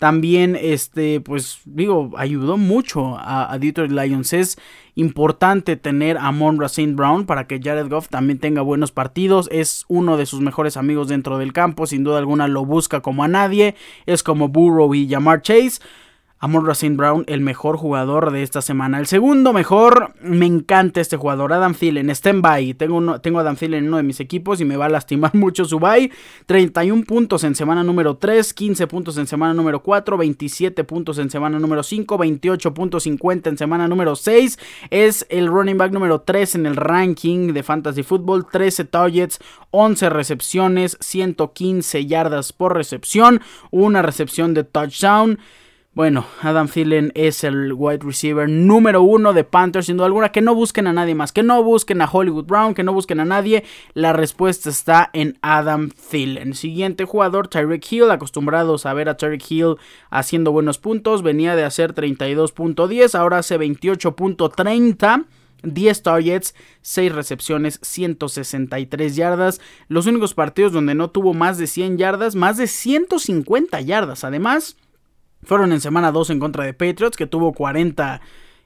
También, 0.00 0.56
este, 0.58 1.20
pues 1.20 1.60
digo, 1.66 2.12
ayudó 2.16 2.56
mucho 2.56 3.18
a, 3.18 3.54
Detroit 3.60 3.90
Lions. 3.90 4.32
Es 4.32 4.58
importante 4.94 5.76
tener 5.76 6.16
a 6.16 6.32
Monra 6.32 6.68
St. 6.68 6.94
Brown 6.94 7.26
para 7.26 7.46
que 7.46 7.60
Jared 7.62 7.90
Goff 7.90 8.08
también 8.08 8.38
tenga 8.38 8.62
buenos 8.62 8.92
partidos. 8.92 9.50
Es 9.52 9.84
uno 9.88 10.16
de 10.16 10.24
sus 10.24 10.40
mejores 10.40 10.78
amigos 10.78 11.08
dentro 11.08 11.36
del 11.36 11.52
campo. 11.52 11.86
Sin 11.86 12.02
duda 12.02 12.16
alguna 12.16 12.48
lo 12.48 12.64
busca 12.64 13.02
como 13.02 13.24
a 13.24 13.28
nadie. 13.28 13.74
Es 14.06 14.22
como 14.22 14.48
Burrow 14.48 14.94
y 14.94 15.06
Jamar 15.06 15.42
Chase. 15.42 15.82
Amon 16.42 16.64
Racine 16.64 16.96
Brown, 16.96 17.24
el 17.26 17.42
mejor 17.42 17.76
jugador 17.76 18.30
de 18.30 18.42
esta 18.42 18.62
semana. 18.62 18.98
El 18.98 19.06
segundo 19.06 19.52
mejor, 19.52 20.14
me 20.22 20.46
encanta 20.46 21.02
este 21.02 21.18
jugador, 21.18 21.52
Adam 21.52 21.74
Thielen, 21.74 22.08
stand 22.08 22.40
by. 22.40 22.72
Tengo, 22.72 23.20
tengo 23.20 23.38
a 23.38 23.42
Adam 23.42 23.56
Thielen 23.56 23.80
en 23.80 23.88
uno 23.88 23.98
de 23.98 24.04
mis 24.04 24.20
equipos 24.20 24.58
y 24.62 24.64
me 24.64 24.78
va 24.78 24.86
a 24.86 24.88
lastimar 24.88 25.34
mucho 25.34 25.66
su 25.66 25.78
bye. 25.78 26.10
31 26.46 27.04
puntos 27.04 27.44
en 27.44 27.54
semana 27.54 27.84
número 27.84 28.16
3, 28.16 28.54
15 28.54 28.86
puntos 28.86 29.18
en 29.18 29.26
semana 29.26 29.52
número 29.52 29.82
4, 29.82 30.16
27 30.16 30.82
puntos 30.84 31.18
en 31.18 31.28
semana 31.28 31.58
número 31.58 31.82
5, 31.82 32.16
28.50 32.18 33.46
en 33.46 33.58
semana 33.58 33.86
número 33.86 34.16
6. 34.16 34.58
Es 34.88 35.26
el 35.28 35.46
running 35.46 35.76
back 35.76 35.92
número 35.92 36.22
3 36.22 36.54
en 36.54 36.64
el 36.64 36.76
ranking 36.76 37.52
de 37.52 37.62
Fantasy 37.62 38.02
Football, 38.02 38.46
13 38.50 38.86
targets, 38.86 39.40
11 39.72 40.08
recepciones, 40.08 40.96
115 41.00 42.06
yardas 42.06 42.54
por 42.54 42.74
recepción, 42.74 43.42
una 43.70 44.00
recepción 44.00 44.54
de 44.54 44.64
touchdown. 44.64 45.38
Bueno, 45.92 46.24
Adam 46.40 46.68
Thielen 46.68 47.10
es 47.16 47.42
el 47.42 47.72
wide 47.72 47.98
receiver 48.04 48.48
número 48.48 49.02
uno 49.02 49.32
de 49.32 49.42
Panthers, 49.42 49.86
sin 49.86 49.96
duda 49.96 50.06
alguna. 50.06 50.30
Que 50.30 50.40
no 50.40 50.54
busquen 50.54 50.86
a 50.86 50.92
nadie 50.92 51.16
más, 51.16 51.32
que 51.32 51.42
no 51.42 51.64
busquen 51.64 52.00
a 52.00 52.08
Hollywood 52.08 52.44
Brown, 52.44 52.74
que 52.74 52.84
no 52.84 52.92
busquen 52.92 53.18
a 53.18 53.24
nadie. 53.24 53.64
La 53.92 54.12
respuesta 54.12 54.70
está 54.70 55.10
en 55.12 55.36
Adam 55.42 55.90
Thielen. 55.90 56.54
Siguiente 56.54 57.06
jugador, 57.06 57.48
Tyreek 57.48 57.90
Hill. 57.90 58.12
Acostumbrados 58.12 58.86
a 58.86 58.94
ver 58.94 59.08
a 59.08 59.16
Tyreek 59.16 59.50
Hill 59.50 59.76
haciendo 60.10 60.52
buenos 60.52 60.78
puntos. 60.78 61.24
Venía 61.24 61.56
de 61.56 61.64
hacer 61.64 61.92
32.10, 61.92 63.18
ahora 63.18 63.38
hace 63.38 63.58
28.30. 63.58 65.26
10 65.62 66.02
targets, 66.02 66.54
6 66.80 67.12
recepciones, 67.12 67.80
163 67.82 69.16
yardas. 69.16 69.60
Los 69.88 70.06
únicos 70.06 70.34
partidos 70.34 70.72
donde 70.72 70.94
no 70.94 71.10
tuvo 71.10 71.34
más 71.34 71.58
de 71.58 71.66
100 71.66 71.98
yardas, 71.98 72.36
más 72.36 72.56
de 72.56 72.66
150 72.66 73.78
yardas. 73.82 74.24
Además, 74.24 74.76
fueron 75.42 75.72
en 75.72 75.80
semana 75.80 76.12
2 76.12 76.30
en 76.30 76.40
contra 76.40 76.64
de 76.64 76.74
Patriots, 76.74 77.16
que 77.16 77.26
tuvo 77.26 77.52
40 77.52 78.20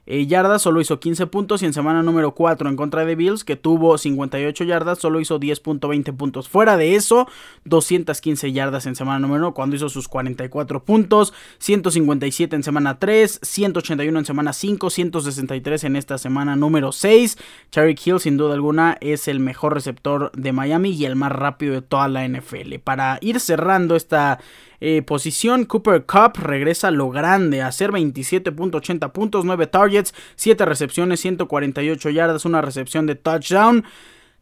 eh, 0.07 0.27
yardas, 0.27 0.61
solo 0.61 0.81
hizo 0.81 0.99
15 0.99 1.27
puntos. 1.27 1.61
Y 1.61 1.65
en 1.65 1.73
semana 1.73 2.03
número 2.03 2.35
4 2.35 2.69
en 2.69 2.75
contra 2.75 3.05
de 3.05 3.15
Bills, 3.15 3.43
que 3.43 3.55
tuvo 3.55 3.97
58 3.97 4.63
yardas, 4.63 4.99
solo 4.99 5.19
hizo 5.19 5.39
10.20 5.39 6.15
puntos. 6.15 6.47
Fuera 6.47 6.77
de 6.77 6.95
eso, 6.95 7.27
215 7.65 8.51
yardas 8.51 8.85
en 8.85 8.95
semana 8.95 9.19
número 9.19 9.47
1, 9.47 9.53
cuando 9.53 9.75
hizo 9.75 9.89
sus 9.89 10.07
44 10.07 10.83
puntos. 10.83 11.33
157 11.57 12.55
en 12.55 12.63
semana 12.63 12.99
3, 12.99 13.39
181 13.41 14.19
en 14.19 14.25
semana 14.25 14.53
5, 14.53 14.89
163 14.89 15.83
en 15.85 15.95
esta 15.95 16.17
semana 16.17 16.55
número 16.55 16.91
6. 16.91 17.37
Cherry 17.71 17.95
Hill, 18.03 18.19
sin 18.19 18.37
duda 18.37 18.53
alguna, 18.53 18.97
es 19.01 19.27
el 19.27 19.39
mejor 19.39 19.73
receptor 19.73 20.31
de 20.33 20.51
Miami 20.51 20.91
y 20.91 21.05
el 21.05 21.15
más 21.15 21.31
rápido 21.31 21.73
de 21.73 21.81
toda 21.81 22.07
la 22.07 22.27
NFL. 22.27 22.75
Para 22.83 23.17
ir 23.21 23.39
cerrando 23.39 23.95
esta 23.95 24.39
eh, 24.79 25.01
posición, 25.01 25.65
Cooper 25.65 26.05
Cup 26.05 26.37
regresa 26.37 26.91
lo 26.91 27.09
grande, 27.09 27.61
a 27.61 27.67
hacer 27.67 27.91
27.80 27.91 29.11
puntos, 29.11 29.45
9 29.45 29.67
targets, 29.67 30.13
7 30.35 30.65
recepciones, 30.65 31.19
148 31.21 32.09
yardas, 32.09 32.45
una 32.45 32.61
recepción 32.61 33.05
de 33.05 33.15
touchdown 33.15 33.85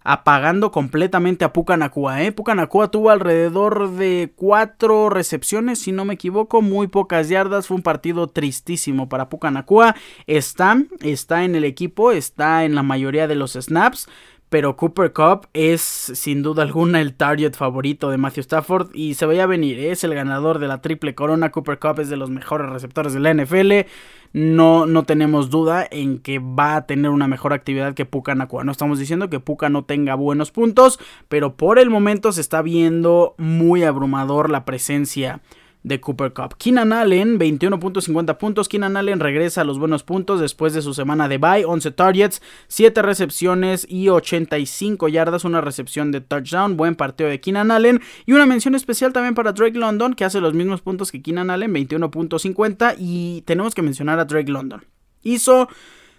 apagando 0.03 0.71
completamente 0.71 1.45
a 1.45 1.53
Pucanacua. 1.53 2.21
¿eh? 2.23 2.31
Pucanacua 2.31 2.91
tuvo 2.91 3.09
alrededor 3.09 3.91
de 3.91 4.33
4 4.35 5.09
recepciones, 5.09 5.79
si 5.79 5.91
no 5.91 6.05
me 6.05 6.15
equivoco, 6.15 6.61
muy 6.61 6.87
pocas 6.87 7.29
yardas. 7.29 7.67
Fue 7.67 7.77
un 7.77 7.83
partido 7.83 8.27
tristísimo 8.27 9.09
para 9.09 9.29
Pucanacua. 9.29 9.95
Está, 10.27 10.77
está 11.01 11.45
en 11.45 11.55
el 11.55 11.63
equipo, 11.63 12.11
está 12.11 12.65
en 12.65 12.75
la 12.75 12.83
mayoría 12.83 13.27
de 13.27 13.35
los 13.35 13.53
snaps 13.53 14.07
pero 14.53 14.77
Cooper 14.77 15.13
Cup 15.13 15.47
es 15.53 15.81
sin 15.81 16.43
duda 16.43 16.61
alguna 16.61 17.01
el 17.01 17.15
target 17.15 17.55
favorito 17.55 18.11
de 18.11 18.19
Matthew 18.19 18.41
Stafford 18.41 18.91
y 18.93 19.15
se 19.15 19.25
veía 19.25 19.47
venir, 19.47 19.79
es 19.79 20.03
el 20.03 20.13
ganador 20.13 20.59
de 20.59 20.67
la 20.67 20.79
triple 20.79 21.15
corona, 21.15 21.49
Cooper 21.49 21.79
Cup 21.79 21.99
es 22.01 22.09
de 22.09 22.17
los 22.17 22.29
mejores 22.29 22.69
receptores 22.69 23.15
de 23.15 23.19
la 23.19 23.33
NFL, 23.33 23.89
no, 24.33 24.85
no 24.85 25.05
tenemos 25.05 25.49
duda 25.49 25.87
en 25.89 26.19
que 26.19 26.37
va 26.37 26.75
a 26.75 26.85
tener 26.85 27.09
una 27.09 27.27
mejor 27.27 27.51
actividad 27.51 27.95
que 27.95 28.05
Puka 28.05 28.35
Nakua, 28.35 28.63
no 28.63 28.71
estamos 28.71 28.99
diciendo 28.99 29.27
que 29.27 29.39
Puka 29.39 29.69
no 29.69 29.85
tenga 29.85 30.13
buenos 30.13 30.51
puntos, 30.51 30.99
pero 31.29 31.57
por 31.57 31.79
el 31.79 31.89
momento 31.89 32.31
se 32.31 32.41
está 32.41 32.61
viendo 32.61 33.33
muy 33.39 33.83
abrumador 33.83 34.51
la 34.51 34.65
presencia 34.65 35.41
de 35.83 35.99
Cooper 35.99 36.33
Cup. 36.33 36.55
Keenan 36.57 36.93
Allen, 36.93 37.37
21.50 37.37 38.37
puntos. 38.37 38.69
Keenan 38.69 38.97
Allen 38.97 39.19
regresa 39.19 39.61
a 39.61 39.63
los 39.63 39.77
buenos 39.77 40.03
puntos 40.03 40.39
después 40.39 40.73
de 40.73 40.81
su 40.81 40.93
semana 40.93 41.27
de 41.27 41.37
bye. 41.37 41.65
11 41.65 41.91
targets, 41.91 42.41
7 42.67 43.01
recepciones 43.01 43.85
y 43.89 44.09
85 44.09 45.07
yardas. 45.09 45.45
Una 45.45 45.61
recepción 45.61 46.11
de 46.11 46.21
touchdown. 46.21 46.77
Buen 46.77 46.95
partido 46.95 47.29
de 47.29 47.39
Keenan 47.39 47.71
Allen. 47.71 48.01
Y 48.25 48.31
una 48.31 48.45
mención 48.45 48.75
especial 48.75 49.13
también 49.13 49.35
para 49.35 49.51
Drake 49.51 49.77
London, 49.77 50.13
que 50.13 50.25
hace 50.25 50.39
los 50.39 50.53
mismos 50.53 50.81
puntos 50.81 51.11
que 51.11 51.21
Keenan 51.21 51.49
Allen, 51.49 51.73
21.50. 51.73 52.95
Y 52.97 53.41
tenemos 53.41 53.75
que 53.75 53.81
mencionar 53.81 54.19
a 54.19 54.25
Drake 54.25 54.51
London. 54.51 54.85
Hizo 55.21 55.67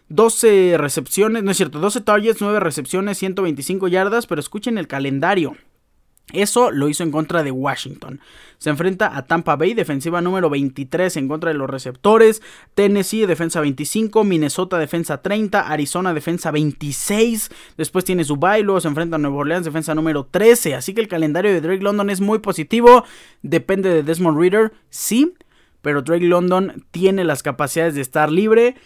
12 0.08 0.76
recepciones, 0.78 1.42
no 1.42 1.50
es 1.50 1.56
cierto, 1.56 1.78
12 1.78 2.02
targets, 2.02 2.40
9 2.40 2.60
recepciones, 2.60 3.18
125 3.18 3.88
yardas. 3.88 4.26
Pero 4.26 4.40
escuchen 4.40 4.76
el 4.76 4.86
calendario. 4.86 5.56
Eso 6.32 6.70
lo 6.70 6.88
hizo 6.88 7.02
en 7.02 7.12
contra 7.12 7.42
de 7.42 7.50
Washington. 7.50 8.20
Se 8.58 8.70
enfrenta 8.70 9.16
a 9.16 9.26
Tampa 9.26 9.56
Bay, 9.56 9.74
defensiva 9.74 10.22
número 10.22 10.48
23 10.48 11.18
en 11.18 11.28
contra 11.28 11.52
de 11.52 11.58
los 11.58 11.68
receptores. 11.68 12.40
Tennessee, 12.74 13.26
defensa 13.26 13.60
25. 13.60 14.24
Minnesota, 14.24 14.78
defensa 14.78 15.20
30. 15.20 15.60
Arizona, 15.60 16.14
defensa 16.14 16.50
26. 16.50 17.50
Después 17.76 18.06
tiene 18.06 18.24
su 18.24 18.36
luego 18.36 18.80
se 18.80 18.88
enfrenta 18.88 19.16
a 19.16 19.18
Nueva 19.18 19.36
Orleans, 19.36 19.66
defensa 19.66 19.94
número 19.94 20.24
13. 20.24 20.74
Así 20.74 20.94
que 20.94 21.02
el 21.02 21.08
calendario 21.08 21.52
de 21.52 21.60
Drake 21.60 21.82
London 21.82 22.08
es 22.08 22.20
muy 22.20 22.38
positivo. 22.38 23.04
Depende 23.42 23.90
de 23.90 24.02
Desmond 24.02 24.38
Reader, 24.38 24.72
sí. 24.88 25.34
Pero 25.82 26.00
Drake 26.00 26.24
London 26.24 26.84
tiene 26.90 27.24
las 27.24 27.42
capacidades 27.42 27.94
de 27.94 28.00
estar 28.00 28.32
libre. 28.32 28.76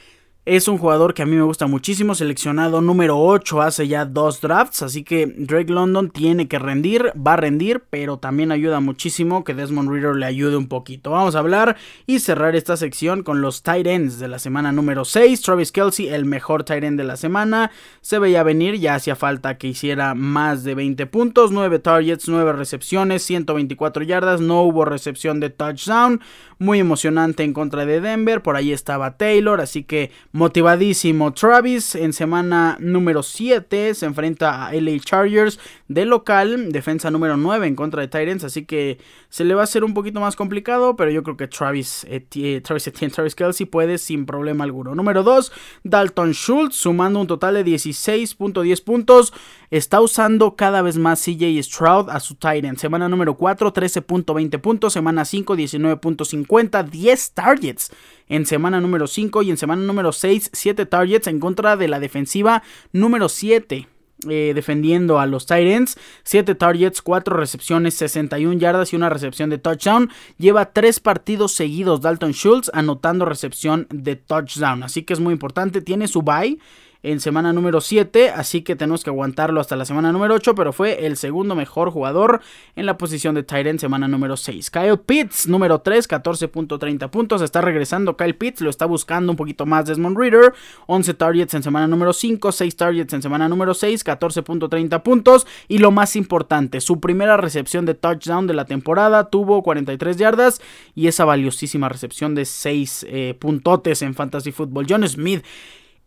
Es 0.51 0.67
un 0.67 0.79
jugador 0.79 1.13
que 1.13 1.21
a 1.21 1.27
mí 1.27 1.37
me 1.37 1.43
gusta 1.43 1.67
muchísimo, 1.67 2.15
seleccionado 2.15 2.81
número 2.81 3.19
8 3.19 3.61
hace 3.61 3.87
ya 3.87 4.07
dos 4.07 4.41
drafts, 4.41 4.81
así 4.81 5.05
que 5.05 5.27
Drake 5.27 5.71
London 5.71 6.09
tiene 6.09 6.49
que 6.49 6.59
rendir, 6.59 7.13
va 7.15 7.35
a 7.35 7.37
rendir, 7.37 7.85
pero 7.91 8.17
también 8.17 8.51
ayuda 8.51 8.81
muchísimo 8.81 9.45
que 9.45 9.53
Desmond 9.53 9.91
Reader 9.91 10.17
le 10.17 10.25
ayude 10.25 10.57
un 10.57 10.67
poquito. 10.67 11.11
Vamos 11.11 11.35
a 11.35 11.41
hablar 11.41 11.77
y 12.07 12.21
cerrar 12.21 12.57
esta 12.57 12.79
sección 12.79 13.25
con 13.25 13.43
los 13.43 13.63
tight 13.63 13.87
ends 13.87 14.19
de 14.19 14.29
la 14.29 14.39
semana 14.39 14.73
número 14.73 15.05
6. 15.05 15.43
Travis 15.43 15.71
Kelsey, 15.71 16.09
el 16.09 16.25
mejor 16.25 16.65
tight 16.65 16.83
end 16.83 16.99
de 16.99 17.05
la 17.05 17.19
semana, 17.19 17.71
se 18.01 18.19
veía 18.19 18.43
venir, 18.43 18.77
ya 18.77 18.95
hacía 18.95 19.17
falta 19.17 19.59
que 19.59 19.69
hiciera 19.69 20.15
más 20.15 20.65
de 20.65 20.75
20 20.75 21.05
puntos, 21.09 21.53
9 21.53 21.79
targets, 21.81 22.27
9 22.27 22.55
recepciones, 22.55 23.23
124 23.23 24.03
yardas, 24.03 24.41
no 24.41 24.63
hubo 24.63 24.87
recepción 24.87 25.41
de 25.41 25.51
touchdown, 25.51 26.23
muy 26.59 26.79
emocionante 26.79 27.45
en 27.45 27.53
contra 27.53 27.85
de 27.85 28.01
Denver, 28.01 28.43
por 28.43 28.57
ahí 28.57 28.73
estaba 28.73 29.19
Taylor, 29.19 29.61
así 29.61 29.85
que 29.85 30.11
motivadísimo 30.39 31.33
Travis 31.33 31.97
en 31.97 32.13
semana 32.13 32.77
número 32.79 33.25
7 33.25 33.93
se 33.93 34.07
enfrenta 34.07 34.69
a 34.69 34.73
LA 34.73 35.01
Chargers 35.01 35.59
de 35.89 36.05
local, 36.05 36.71
defensa 36.71 37.11
número 37.11 37.37
9 37.37 37.67
en 37.67 37.75
contra 37.75 38.03
de 38.03 38.07
Titans, 38.07 38.45
así 38.45 38.65
que 38.65 38.99
se 39.31 39.45
le 39.45 39.57
va 39.57 39.63
a 39.63 39.65
hacer 39.65 39.83
un 39.83 39.95
poquito 39.95 40.21
más 40.21 40.37
complicado, 40.37 40.95
pero 40.95 41.11
yo 41.11 41.25
creo 41.25 41.37
que 41.37 41.49
Travis 41.49 42.07
Etienne, 42.09 42.61
Travis, 42.61 42.87
Etienne, 42.87 43.13
Travis 43.13 43.35
Kelsey 43.35 43.67
puede 43.67 43.99
sin 43.99 44.27
problema 44.27 44.63
alguno. 44.63 44.95
Número 44.95 45.25
2, 45.25 45.51
Dalton 45.83 46.33
Schultz 46.33 46.77
sumando 46.77 47.21
un 47.21 47.27
total 47.27 47.55
de 47.55 47.65
16.10 47.65 48.85
puntos, 48.85 49.35
está 49.71 50.01
usando 50.01 50.55
cada 50.55 50.83
vez 50.83 50.99
más 50.99 51.21
CJ 51.21 51.61
Stroud 51.65 52.11
a 52.11 52.21
su 52.21 52.37
Titan. 52.37 52.77
Semana 52.77 53.09
número 53.09 53.35
4, 53.35 53.73
13.20 53.73 54.61
puntos, 54.61 54.93
semana 54.93 55.25
5, 55.25 55.57
19.50, 55.57 56.85
10 56.89 57.33
targets 57.33 57.91
en 58.29 58.47
semana 58.47 58.81
número 58.81 59.07
5 59.07 59.43
y 59.43 59.51
en 59.51 59.57
semana 59.57 59.83
número 59.83 60.13
6, 60.13 60.51
7 60.53 60.87
targets 60.87 61.27
en 61.27 61.41
contra 61.41 61.77
de 61.77 61.89
la 61.89 62.01
defensiva 62.01 62.63
número 62.93 63.29
7. 63.29 63.89
Eh, 64.29 64.51
defendiendo 64.53 65.21
a 65.21 65.27
los 65.27 65.47
Titans. 65.47 65.97
7 66.25 66.57
targets, 66.57 67.03
4 67.03 67.37
recepciones, 67.37 67.95
61 67.95 68.59
yardas 68.59 68.93
y 68.93 68.97
una 68.97 69.11
recepción 69.11 69.49
de 69.49 69.59
touchdown. 69.59 70.11
Lleva 70.39 70.73
3 70.73 70.99
partidos 70.99 71.53
seguidos 71.53 72.01
Dalton 72.01 72.33
Schultz 72.33 72.69
anotando 72.75 73.27
recepción 73.27 73.87
de 73.91 74.17
touchdown. 74.17 74.83
Así 74.83 75.05
que 75.05 75.13
es 75.13 75.21
muy 75.21 75.33
importante. 75.33 75.83
Tiene 75.83 76.09
su 76.09 76.23
bye 76.23 76.59
en 77.03 77.21
semana 77.21 77.53
número 77.53 77.81
7, 77.81 78.31
así 78.31 78.63
que 78.63 78.75
tenemos 78.75 79.05
que 79.05 79.11
aguantarlo 79.11 79.61
hasta 79.61 79.77
la 79.77 79.85
semana 79.85 80.13
número 80.13 80.35
8, 80.35 80.55
pero 80.55 80.73
fue 80.73 81.07
el 81.07 81.17
segundo 81.17 81.55
mejor 81.55 81.91
jugador 81.91 82.41
en 82.75 82.87
la 82.87 82.99
posición 82.99 83.35
de 83.35 83.45
Tyrant 83.45 83.79
semana 83.79 84.09
número 84.09 84.37
6. 84.37 84.71
Kyle 84.71 84.99
Pitts, 84.99 85.47
número 85.47 85.81
3, 85.81 86.09
14.30 86.09 87.09
puntos, 87.11 87.41
está 87.43 87.61
regresando 87.61 88.17
Kyle 88.17 88.35
Pitts, 88.35 88.61
lo 88.61 88.71
está 88.71 88.87
buscando 88.87 89.33
un 89.33 89.37
poquito 89.37 89.65
más 89.65 89.87
Desmond 89.87 90.19
Reader, 90.19 90.53
11 90.87 91.15
targets 91.15 91.55
en 91.55 91.63
semana 91.63 91.87
número 91.87 92.13
5, 92.13 92.51
6 92.51 92.77
targets 92.77 93.13
en 93.13 93.23
semana 93.23 93.49
número 93.49 93.75
6, 93.75 94.05
14.30 94.05 95.03
puntos 95.03 95.47
y 95.69 95.79
lo 95.79 95.93
más 95.93 96.17
importante, 96.17 96.81
su 96.81 97.01
primera 97.01 97.37
recepción 97.37 97.87
de 97.87 97.95
touchdown 97.95 98.47
de 98.47 98.55
la 98.55 98.65
temporada 98.65 99.31
tuvo 99.31 99.63
43 99.63 100.17
yardas 100.17 100.61
y 100.95 101.07
esa 101.07 101.25
valiosísima 101.25 101.89
recepción 101.89 102.35
de 102.35 102.45
6 102.45 103.07
eh, 103.09 103.37
puntotes 103.39 104.03
en 104.03 104.15
Fantasy 104.15 104.51
Football. 104.51 104.87
John 104.89 105.07
Smith 105.07 105.45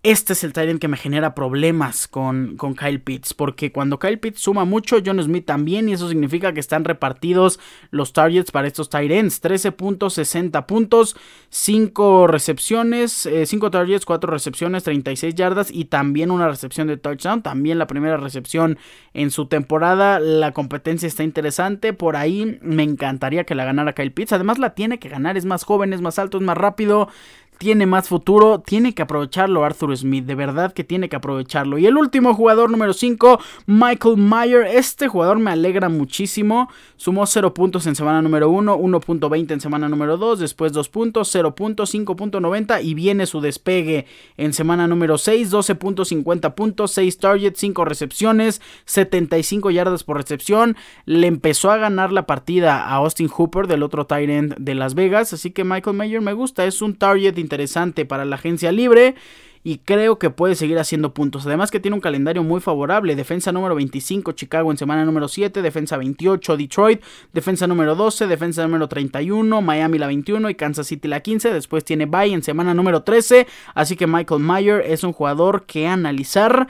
este 0.03 0.33
es 0.33 0.43
el 0.43 0.51
Tyrant 0.51 0.81
que 0.81 0.87
me 0.87 0.97
genera 0.97 1.35
problemas 1.35 2.07
con, 2.07 2.57
con, 2.57 2.73
Kyle 2.73 2.99
Pitts. 2.99 3.35
Porque 3.35 3.71
cuando 3.71 3.99
Kyle 3.99 4.17
Pitts 4.17 4.41
suma 4.41 4.65
mucho, 4.65 4.97
John 5.05 5.21
Smith 5.21 5.45
también. 5.45 5.87
Y 5.87 5.93
eso 5.93 6.09
significa 6.09 6.53
que 6.53 6.59
están 6.59 6.85
repartidos 6.85 7.59
los 7.91 8.11
targets 8.11 8.49
para 8.49 8.67
estos 8.67 8.89
Tyrants. 8.89 9.41
13 9.41 9.71
puntos, 9.73 10.15
60 10.15 10.65
puntos, 10.65 11.15
5 11.49 12.25
recepciones, 12.25 13.29
5 13.45 13.67
eh, 13.67 13.69
targets, 13.69 14.05
4 14.05 14.31
recepciones, 14.31 14.83
36 14.83 15.35
yardas. 15.35 15.69
Y 15.71 15.85
también 15.85 16.31
una 16.31 16.47
recepción 16.47 16.87
de 16.87 16.97
touchdown. 16.97 17.43
También 17.43 17.77
la 17.77 17.85
primera 17.85 18.17
recepción 18.17 18.79
en 19.13 19.29
su 19.29 19.45
temporada. 19.45 20.19
La 20.19 20.51
competencia 20.51 21.07
está 21.07 21.23
interesante. 21.23 21.93
Por 21.93 22.15
ahí 22.15 22.57
me 22.63 22.81
encantaría 22.81 23.43
que 23.43 23.53
la 23.53 23.65
ganara 23.65 23.93
Kyle 23.93 24.11
Pitts. 24.11 24.33
Además 24.33 24.57
la 24.57 24.73
tiene 24.73 24.97
que 24.97 25.09
ganar. 25.09 25.37
Es 25.37 25.45
más 25.45 25.63
joven, 25.63 25.93
es 25.93 26.01
más 26.01 26.17
alto, 26.17 26.39
es 26.39 26.43
más 26.43 26.57
rápido 26.57 27.07
tiene 27.61 27.85
más 27.85 28.09
futuro, 28.09 28.59
tiene 28.65 28.95
que 28.95 29.03
aprovecharlo 29.03 29.63
Arthur 29.63 29.95
Smith, 29.95 30.25
de 30.25 30.33
verdad 30.33 30.73
que 30.73 30.83
tiene 30.83 31.09
que 31.09 31.15
aprovecharlo. 31.15 31.77
Y 31.77 31.85
el 31.85 31.95
último 31.95 32.33
jugador 32.33 32.71
número 32.71 32.91
5, 32.91 33.39
Michael 33.67 34.17
Mayer, 34.17 34.65
este 34.65 35.07
jugador 35.07 35.37
me 35.37 35.51
alegra 35.51 35.87
muchísimo, 35.87 36.71
sumó 36.95 37.27
0 37.27 37.53
puntos 37.53 37.85
en 37.85 37.93
semana 37.93 38.23
número 38.23 38.49
1, 38.49 38.79
1.20 38.79 39.51
en 39.51 39.61
semana 39.61 39.87
número 39.89 40.17
2, 40.17 40.39
después 40.39 40.73
2 40.73 40.89
puntos, 40.89 41.29
0 41.31 41.53
puntos, 41.53 41.93
5.90 41.93 42.83
y 42.83 42.95
viene 42.95 43.27
su 43.27 43.41
despegue 43.41 44.07
en 44.37 44.53
semana 44.53 44.87
número 44.87 45.19
6, 45.19 45.51
12.50 45.51 46.55
puntos, 46.55 46.89
6 46.93 47.17
targets, 47.19 47.59
5 47.59 47.85
recepciones, 47.85 48.59
75 48.85 49.69
yardas 49.69 50.03
por 50.03 50.17
recepción, 50.17 50.75
le 51.05 51.27
empezó 51.27 51.69
a 51.69 51.77
ganar 51.77 52.11
la 52.11 52.25
partida 52.25 52.85
a 52.85 52.95
Austin 52.95 53.27
Hooper 53.27 53.67
del 53.67 53.83
otro 53.83 54.07
tight 54.07 54.31
end 54.31 54.55
de 54.57 54.73
Las 54.73 54.95
Vegas, 54.95 55.31
así 55.31 55.51
que 55.51 55.63
Michael 55.63 55.95
Mayer 55.95 56.21
me 56.21 56.33
gusta, 56.33 56.65
es 56.65 56.81
un 56.81 56.95
target 56.95 57.37
interesante 57.51 58.05
para 58.05 58.23
la 58.23 58.35
agencia 58.35 58.71
libre 58.71 59.15
y 59.63 59.79
creo 59.79 60.17
que 60.17 60.29
puede 60.29 60.55
seguir 60.55 60.79
haciendo 60.79 61.13
puntos. 61.13 61.45
Además 61.45 61.69
que 61.69 61.81
tiene 61.81 61.95
un 61.95 62.01
calendario 62.01 62.43
muy 62.43 62.61
favorable. 62.61 63.15
Defensa 63.15 63.51
número 63.51 63.75
25 63.75 64.31
Chicago 64.31 64.71
en 64.71 64.77
semana 64.77 65.03
número 65.03 65.27
7, 65.27 65.61
defensa 65.61 65.97
28 65.97 66.57
Detroit, 66.57 67.03
defensa 67.33 67.67
número 67.67 67.95
12, 67.95 68.27
defensa 68.27 68.63
número 68.63 68.87
31 68.87 69.61
Miami 69.61 69.97
la 69.97 70.07
21 70.07 70.49
y 70.49 70.55
Kansas 70.55 70.87
City 70.87 71.09
la 71.09 71.19
15. 71.19 71.53
Después 71.53 71.83
tiene 71.83 72.05
bye 72.05 72.33
en 72.33 72.41
semana 72.41 72.73
número 72.73 73.03
13, 73.03 73.45
así 73.75 73.97
que 73.97 74.07
Michael 74.07 74.41
Mayer 74.41 74.81
es 74.87 75.03
un 75.03 75.11
jugador 75.11 75.65
que 75.65 75.87
analizar 75.87 76.67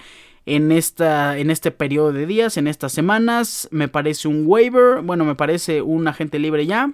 en, 0.48 0.72
esta, 0.72 1.38
en 1.38 1.52
este 1.52 1.70
periodo 1.70 2.12
de 2.12 2.26
días, 2.26 2.58
en 2.58 2.68
estas 2.68 2.92
semanas. 2.92 3.70
Me 3.72 3.88
parece 3.88 4.28
un 4.28 4.44
waiver, 4.48 5.02
bueno, 5.02 5.26
me 5.26 5.36
parece 5.36 5.84
un 5.84 6.08
agente 6.08 6.40
libre 6.40 6.66
ya 6.66 6.92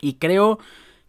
y 0.00 0.14
creo 0.14 0.58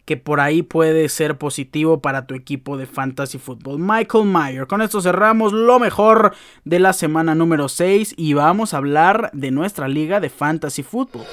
que 0.08 0.16
por 0.16 0.40
ahí 0.40 0.62
puede 0.62 1.10
ser 1.10 1.36
positivo 1.36 2.00
para 2.00 2.26
tu 2.26 2.34
equipo 2.34 2.78
de 2.78 2.86
fantasy 2.86 3.36
football. 3.36 3.78
Michael 3.78 4.24
Mayer. 4.24 4.66
Con 4.66 4.80
esto 4.80 5.02
cerramos 5.02 5.52
lo 5.52 5.78
mejor 5.78 6.32
de 6.64 6.78
la 6.78 6.94
semana 6.94 7.34
número 7.34 7.68
6 7.68 8.14
y 8.16 8.32
vamos 8.32 8.72
a 8.72 8.78
hablar 8.78 9.28
de 9.34 9.50
nuestra 9.50 9.86
liga 9.86 10.18
de 10.18 10.30
fantasy 10.30 10.82
football. 10.82 11.26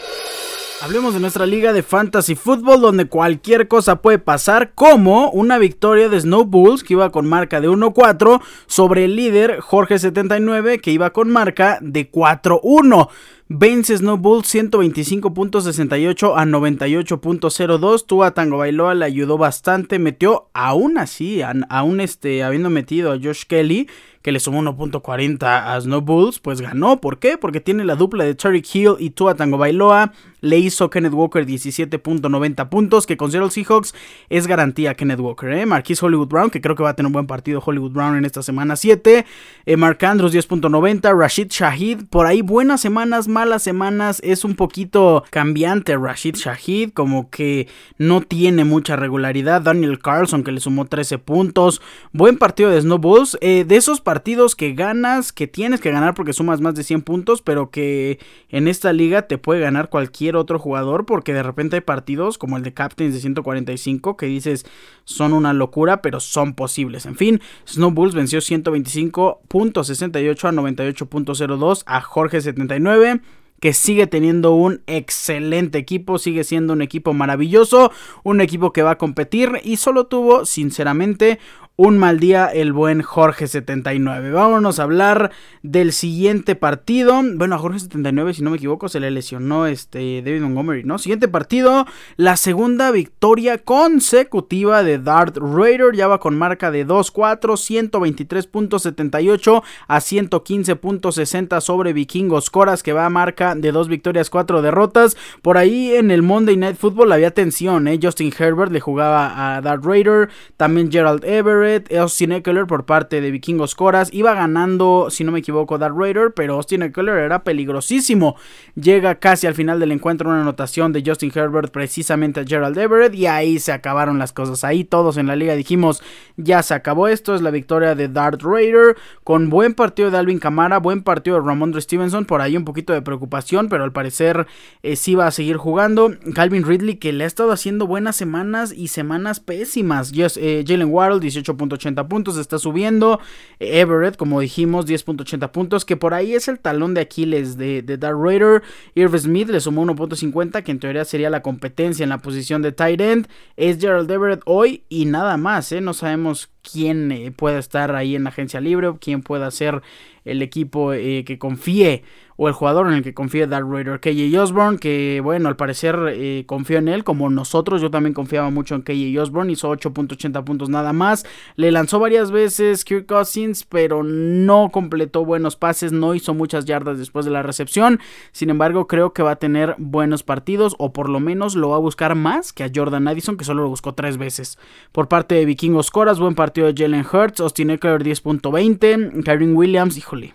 Hablemos 0.81 1.13
de 1.13 1.21
nuestra 1.21 1.45
liga 1.45 1.71
de 1.71 1.83
fantasy 1.83 2.35
football 2.35 2.81
donde 2.81 3.05
cualquier 3.05 3.69
cosa 3.69 4.01
puede 4.01 4.19
pasar 4.19 4.73
como 4.73 5.31
una 5.31 5.57
victoria 5.57 6.09
de 6.09 6.19
Snow 6.19 6.43
Bulls 6.43 6.83
que 6.83 6.95
iba 6.95 7.13
con 7.13 7.27
marca 7.27 7.61
de 7.61 7.69
1-4 7.69 8.41
sobre 8.67 9.05
el 9.05 9.15
líder 9.15 9.61
Jorge 9.61 9.99
79 9.99 10.79
que 10.79 10.91
iba 10.91 11.11
con 11.11 11.31
marca 11.31 11.79
de 11.81 12.11
4-1. 12.11 13.07
Vence 13.47 13.95
Snowball 13.95 14.41
125.68 14.41 16.33
a 16.35 16.45
98.02. 16.45 18.05
Tua 18.07 18.31
Tango 18.31 18.57
Bailoa 18.57 18.95
le 18.95 19.05
ayudó 19.05 19.37
bastante. 19.37 19.99
Metió 19.99 20.49
aún 20.53 20.97
así, 20.97 21.43
aún 21.43 22.01
este, 22.01 22.41
habiendo 22.41 22.71
metido 22.71 23.11
a 23.11 23.19
Josh 23.21 23.43
Kelly, 23.47 23.87
que 24.23 24.31
le 24.31 24.39
sumó 24.39 24.63
1.40 24.63 25.43
a 25.43 25.79
Snowballs, 25.79 26.39
pues 26.39 26.59
ganó. 26.59 26.99
¿Por 26.99 27.19
qué? 27.19 27.37
Porque 27.37 27.61
tiene 27.61 27.85
la 27.85 27.95
dupla 27.95 28.23
de 28.23 28.33
Tariq 28.33 28.65
Hill 28.73 28.95
y 28.97 29.11
Tua 29.11 29.35
Tango 29.35 29.59
Bailoa. 29.59 30.13
Le 30.41 30.57
hizo 30.57 30.89
Kenneth 30.89 31.13
Walker 31.13 31.45
17.90 31.45 32.69
puntos, 32.69 33.05
que 33.05 33.17
con 33.17 33.29
Seattle 33.29 33.51
Seahawks 33.51 33.93
es 34.29 34.47
garantía 34.47 34.95
Kenneth 34.95 35.19
Walker. 35.19 35.51
¿eh? 35.51 35.67
Marquis 35.67 36.01
Hollywood 36.01 36.27
Brown, 36.27 36.49
que 36.49 36.61
creo 36.61 36.75
que 36.75 36.81
va 36.81 36.89
a 36.89 36.95
tener 36.95 37.05
un 37.05 37.13
buen 37.13 37.27
partido 37.27 37.61
Hollywood 37.63 37.91
Brown 37.91 38.17
en 38.17 38.25
esta 38.25 38.41
semana 38.41 38.75
7. 38.75 39.27
Eh, 39.67 39.77
Mark 39.77 40.03
Andrews 40.03 40.33
10.90. 40.33 41.15
Rashid 41.15 41.49
Shahid, 41.51 42.05
por 42.09 42.25
ahí 42.25 42.41
buenas 42.41 42.81
semanas, 42.81 43.27
malas 43.35 43.63
semanas. 43.63 44.21
Es 44.23 44.45
un 44.45 44.55
poquito 44.55 45.25
cambiante 45.29 45.97
Rashid 45.97 46.35
Shahid, 46.35 46.93
como 46.93 47.29
que 47.29 47.67
no 47.97 48.21
tiene 48.21 48.63
mucha 48.63 48.95
regularidad. 48.95 49.61
Daniel 49.61 49.99
Carlson, 49.99 50.45
que 50.45 50.53
le 50.53 50.61
sumó 50.61 50.85
13 50.85 51.17
puntos. 51.17 51.81
Buen 52.13 52.37
partido 52.37 52.69
de 52.69 52.79
Snowballs. 52.79 53.37
Eh, 53.41 53.65
de 53.67 53.75
esos 53.75 53.99
partidos 53.99 54.55
que 54.55 54.71
ganas, 54.71 55.33
que 55.33 55.47
tienes 55.47 55.81
que 55.81 55.91
ganar 55.91 56.13
porque 56.13 56.31
sumas 56.31 56.61
más 56.61 56.75
de 56.75 56.83
100 56.83 57.01
puntos, 57.01 57.41
pero 57.41 57.71
que 57.71 58.19
en 58.49 58.69
esta 58.69 58.93
liga 58.93 59.23
te 59.23 59.37
puede 59.37 59.59
ganar 59.59 59.89
cualquier 59.89 60.37
otro 60.37 60.57
jugador 60.57 61.05
porque 61.05 61.33
de 61.33 61.43
repente 61.43 61.75
hay 61.75 61.81
partidos 61.81 62.37
como 62.37 62.55
el 62.55 62.63
de 62.63 62.73
Captains 62.73 63.13
de 63.13 63.19
145 63.19 64.15
que 64.15 64.27
dices 64.27 64.65
son 65.03 65.33
una 65.33 65.51
locura, 65.51 66.01
pero 66.01 66.21
son 66.21 66.55
posibles. 66.55 67.05
En 67.05 67.17
fin, 67.17 67.41
Snowballs 67.67 68.15
venció 68.15 68.39
125.68 68.39 70.47
a 70.47 70.51
98.02 70.51 71.83
a 71.85 72.01
Jorge 72.01 72.41
79 72.41 73.21
que 73.65 73.73
sigue 73.73 74.05
teniendo 74.05 74.53
un 74.53 74.83
excelente 74.85 75.79
equipo, 75.79 76.19
sigue 76.19 76.43
siendo 76.43 76.71
un 76.73 76.83
equipo 76.83 77.15
maravilloso, 77.15 77.91
un 78.21 78.39
equipo 78.39 78.71
que 78.71 78.83
va 78.83 78.91
a 78.91 78.97
competir 78.99 79.59
y 79.63 79.77
solo 79.77 80.05
tuvo, 80.05 80.45
sinceramente, 80.45 81.39
un 81.77 81.97
mal 81.97 82.21
día 82.21 82.47
el 82.47 82.71
buen 82.71 83.01
Jorge 83.01 83.47
79. 83.47 84.31
Vámonos 84.31 84.79
a 84.79 84.83
hablar 84.83 85.31
del 85.61 85.91
siguiente 85.91 86.55
partido. 86.55 87.21
Bueno, 87.35 87.55
a 87.55 87.57
Jorge 87.57 87.79
79, 87.79 88.33
si 88.33 88.43
no 88.43 88.51
me 88.51 88.57
equivoco, 88.57 88.87
se 88.87 89.01
le 89.01 89.11
lesionó 89.11 89.67
este 89.67 90.21
David 90.21 90.41
Montgomery, 90.41 90.83
¿no? 90.85 90.97
Siguiente 90.97 91.27
partido, 91.27 91.85
la 92.15 92.37
segunda 92.37 92.91
victoria 92.91 93.57
consecutiva 93.57 94.83
de 94.83 94.99
Dart 94.99 95.35
Raider. 95.37 95.93
Ya 95.93 96.07
va 96.07 96.21
con 96.21 96.37
marca 96.37 96.71
de 96.71 96.87
2-4, 96.87 97.91
123.78 97.91 99.63
a 99.87 99.97
115.60 99.97 101.59
sobre 101.59 101.91
Vikingos 101.91 102.49
Coras, 102.49 102.83
que 102.83 102.93
va 102.93 103.05
a 103.05 103.09
marca 103.09 103.53
de 103.53 103.73
dos 103.73 103.89
victorias, 103.89 104.29
cuatro 104.29 104.61
derrotas. 104.61 105.17
Por 105.41 105.57
ahí 105.57 105.93
en 105.93 106.09
el 106.11 106.21
Monday 106.21 106.55
Night 106.55 106.77
Football 106.77 107.11
había 107.11 107.31
tensión, 107.31 107.89
¿eh? 107.89 107.99
Justin 108.01 108.33
Herbert 108.37 108.71
le 108.71 108.79
jugaba 108.79 109.57
a 109.57 109.61
Dart 109.61 109.83
Raider, 109.83 110.29
también 110.55 110.89
Gerald 110.89 111.25
Everett. 111.25 111.64
Austin 111.97 112.31
Eckler 112.31 112.67
por 112.67 112.85
parte 112.85 113.21
de 113.21 113.31
Vikingos 113.31 113.75
Coras. 113.75 114.13
Iba 114.13 114.33
ganando, 114.33 115.07
si 115.09 115.23
no 115.23 115.31
me 115.31 115.39
equivoco, 115.39 115.77
Darth 115.77 115.95
Raider, 115.97 116.33
pero 116.33 116.55
Austin 116.55 116.83
Eckler 116.83 117.17
era 117.17 117.43
peligrosísimo. 117.43 118.35
Llega 118.75 119.15
casi 119.15 119.47
al 119.47 119.55
final 119.55 119.79
del 119.79 119.91
encuentro 119.91 120.29
una 120.29 120.41
anotación 120.41 120.93
de 120.93 121.03
Justin 121.05 121.31
Herbert 121.33 121.71
precisamente 121.71 122.39
a 122.39 122.45
Gerald 122.45 122.77
Everett 122.77 123.13
y 123.13 123.27
ahí 123.27 123.59
se 123.59 123.71
acabaron 123.71 124.19
las 124.19 124.33
cosas. 124.33 124.63
Ahí 124.63 124.83
todos 124.83 125.17
en 125.17 125.27
la 125.27 125.35
liga 125.35 125.55
dijimos, 125.55 126.01
ya 126.37 126.63
se 126.63 126.73
acabó 126.73 127.07
esto, 127.07 127.35
es 127.35 127.41
la 127.41 127.51
victoria 127.51 127.95
de 127.95 128.07
Darth 128.07 128.41
Raider 128.43 128.95
con 129.23 129.49
buen 129.49 129.73
partido 129.73 130.11
de 130.11 130.17
Alvin 130.17 130.39
Kamara, 130.39 130.79
buen 130.79 131.03
partido 131.03 131.37
de 131.37 131.45
Ramondre 131.45 131.81
Stevenson, 131.81 132.25
por 132.25 132.41
ahí 132.41 132.57
un 132.57 132.65
poquito 132.65 132.93
de 132.93 133.01
preocupación, 133.01 133.69
pero 133.69 133.83
al 133.83 133.91
parecer 133.91 134.47
eh, 134.83 134.95
sí 134.95 135.15
va 135.15 135.27
a 135.27 135.31
seguir 135.31 135.57
jugando. 135.57 136.11
Calvin 136.33 136.63
Ridley 136.63 136.95
que 136.95 137.13
le 137.13 137.23
ha 137.23 137.27
estado 137.27 137.51
haciendo 137.51 137.87
buenas 137.87 138.15
semanas 138.15 138.73
y 138.75 138.89
semanas 138.89 139.39
pésimas. 139.39 140.11
Eh, 140.15 140.63
Jalen 140.67 140.91
Waddle 140.91 141.19
18 141.19 141.54
.80 141.57 142.07
puntos, 142.07 142.37
está 142.37 142.59
subiendo. 142.59 143.19
Everett, 143.59 144.17
como 144.17 144.39
dijimos, 144.39 144.85
10.80 144.85 145.51
puntos, 145.51 145.85
que 145.85 145.97
por 145.97 146.13
ahí 146.13 146.33
es 146.33 146.47
el 146.47 146.59
talón 146.59 146.93
de 146.93 147.01
Aquiles 147.01 147.57
de, 147.57 147.81
de 147.81 147.97
Dark 147.97 148.17
Raider. 148.19 148.63
Irv 148.95 149.17
Smith 149.17 149.49
le 149.49 149.59
sumó 149.59 149.85
1.50, 149.85 150.63
que 150.63 150.71
en 150.71 150.79
teoría 150.79 151.05
sería 151.05 151.29
la 151.29 151.41
competencia 151.41 152.03
en 152.03 152.09
la 152.09 152.19
posición 152.19 152.61
de 152.61 152.71
tight 152.71 153.01
end. 153.01 153.27
Es 153.55 153.79
Gerald 153.79 154.09
Everett 154.09 154.41
hoy 154.45 154.83
y 154.89 155.05
nada 155.05 155.37
más, 155.37 155.71
¿eh? 155.71 155.81
No 155.81 155.93
sabemos 155.93 156.49
quién 156.61 157.11
eh, 157.11 157.31
pueda 157.31 157.59
estar 157.59 157.95
ahí 157.95 158.15
en 158.15 158.23
la 158.23 158.29
agencia 158.29 158.59
libre, 158.59 158.91
quién 158.99 159.21
pueda 159.21 159.49
ser 159.51 159.81
el 160.25 160.41
equipo 160.41 160.93
eh, 160.93 161.23
que 161.25 161.37
confíe 161.37 162.03
o 162.37 162.47
el 162.47 162.53
jugador 162.53 162.87
en 162.87 162.93
el 162.93 163.03
que 163.03 163.13
confía 163.13 163.47
Dark 163.47 163.67
Raider. 163.69 163.99
KJ 163.99 164.37
Osborne, 164.39 164.77
que 164.77 165.21
bueno, 165.23 165.47
al 165.49 165.55
parecer 165.55 165.97
eh, 166.09 166.43
confió 166.45 166.77
en 166.77 166.87
él, 166.87 167.03
como 167.03 167.29
nosotros, 167.29 167.81
yo 167.81 167.89
también 167.91 168.13
confiaba 168.13 168.49
mucho 168.49 168.75
en 168.75 168.81
KJ 168.81 169.19
Osborne, 169.21 169.53
hizo 169.53 169.71
8.80 169.71 170.43
puntos 170.43 170.69
nada 170.69 170.93
más, 170.93 171.25
le 171.55 171.71
lanzó 171.71 171.99
varias 171.99 172.31
veces 172.31 172.83
Kirk 172.85 173.05
Cousins, 173.05 173.63
pero 173.63 174.03
no 174.03 174.69
completó 174.71 175.23
buenos 175.23 175.55
pases, 175.55 175.91
no 175.91 176.15
hizo 176.15 176.33
muchas 176.33 176.65
yardas 176.65 176.97
después 176.97 177.25
de 177.25 177.31
la 177.31 177.43
recepción, 177.43 177.99
sin 178.31 178.49
embargo 178.49 178.87
creo 178.87 179.13
que 179.13 179.23
va 179.23 179.31
a 179.31 179.35
tener 179.37 179.75
buenos 179.77 180.23
partidos, 180.23 180.75
o 180.77 180.91
por 180.93 181.09
lo 181.09 181.19
menos 181.19 181.55
lo 181.55 181.69
va 181.69 181.77
a 181.77 181.79
buscar 181.79 182.15
más 182.15 182.53
que 182.53 182.63
a 182.63 182.71
Jordan 182.73 183.07
Addison, 183.07 183.37
que 183.37 183.45
solo 183.45 183.63
lo 183.63 183.69
buscó 183.69 183.93
tres 183.93 184.17
veces. 184.17 184.57
Por 184.91 185.07
parte 185.07 185.35
de 185.35 185.45
Vikingos 185.45 185.91
Coras, 185.91 186.19
buen 186.19 186.35
partido 186.35 186.71
de 186.71 186.73
Jalen 186.75 187.05
Hurts, 187.11 187.39
Austin 187.39 187.69
Eckler 187.69 188.03
10.20, 188.03 189.23
Karen 189.23 189.55
Williams, 189.55 189.97
híjole, 189.97 190.33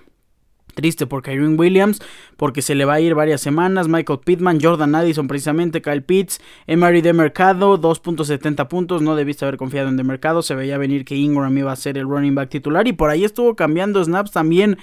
Triste 0.81 1.07
por 1.07 1.21
Kyrie 1.21 1.47
Williams, 1.47 2.01
porque 2.39 2.63
se 2.63 2.75
le 2.75 2.87
va 2.87 2.95
a 2.95 3.01
ir 3.01 3.15
varias 3.15 3.43
semanas. 3.43 3.87
Michael 3.87 4.21
Pittman, 4.25 4.61
Jordan 4.63 4.95
Addison, 4.95 5.29
precisamente, 5.29 5.83
Kyle 5.83 6.03
Pitts, 6.03 6.41
Emery 6.67 7.03
de 7.03 7.13
Mercado, 7.13 7.79
2.70 7.79 8.67
puntos. 8.67 9.03
No 9.03 9.15
debiste 9.15 9.45
haber 9.45 9.59
confiado 9.59 9.91
en 9.91 9.99
de 9.99 10.05
Mercado. 10.05 10.41
Se 10.41 10.55
veía 10.55 10.79
venir 10.79 11.05
que 11.05 11.17
Ingram 11.17 11.59
iba 11.59 11.71
a 11.71 11.77
ser 11.77 11.99
el 11.99 12.09
running 12.09 12.35
back 12.35 12.49
titular. 12.49 12.89
Y 12.89 12.95
por 12.95 13.11
ahí 13.11 13.25
estuvo 13.25 13.55
cambiando 13.55 14.03
snaps 14.03 14.31
también. 14.31 14.79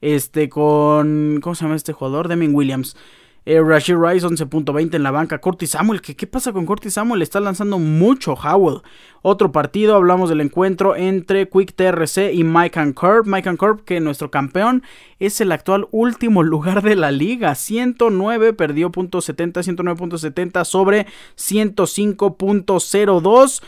Este 0.00 0.48
con. 0.48 1.40
¿Cómo 1.42 1.54
se 1.54 1.64
llama 1.64 1.76
este 1.76 1.92
jugador? 1.92 2.28
Deming 2.28 2.54
Williams. 2.54 2.96
Eh, 3.44 3.60
Rashid 3.60 3.96
Rice 3.96 4.24
11.20 4.24 4.94
en 4.94 5.02
la 5.02 5.10
banca. 5.10 5.38
Curtis 5.38 5.70
Samuel, 5.70 6.00
¿qué, 6.00 6.14
¿qué 6.14 6.28
pasa 6.28 6.52
con 6.52 6.64
Curtis 6.64 6.94
Samuel? 6.94 7.22
Está 7.22 7.40
lanzando 7.40 7.80
mucho 7.80 8.34
Howell. 8.34 8.82
Otro 9.22 9.50
partido, 9.50 9.96
hablamos 9.96 10.28
del 10.28 10.40
encuentro 10.40 10.94
entre 10.94 11.48
Quick 11.48 11.74
TRC 11.74 12.32
y 12.32 12.44
Mike 12.44 12.78
and 12.78 12.94
Curb. 12.94 13.26
Mike 13.26 13.48
and 13.48 13.58
Curb, 13.58 13.84
que 13.84 13.98
nuestro 13.98 14.30
campeón 14.30 14.84
es 15.18 15.40
el 15.40 15.50
actual 15.50 15.88
último 15.90 16.42
lugar 16.44 16.82
de 16.82 16.94
la 16.94 17.10
liga. 17.10 17.56
109, 17.56 18.52
perdió 18.52 18.92
.70, 18.92 19.54
109.70 19.54 20.64
sobre 20.64 21.08
105.02. 21.36 23.60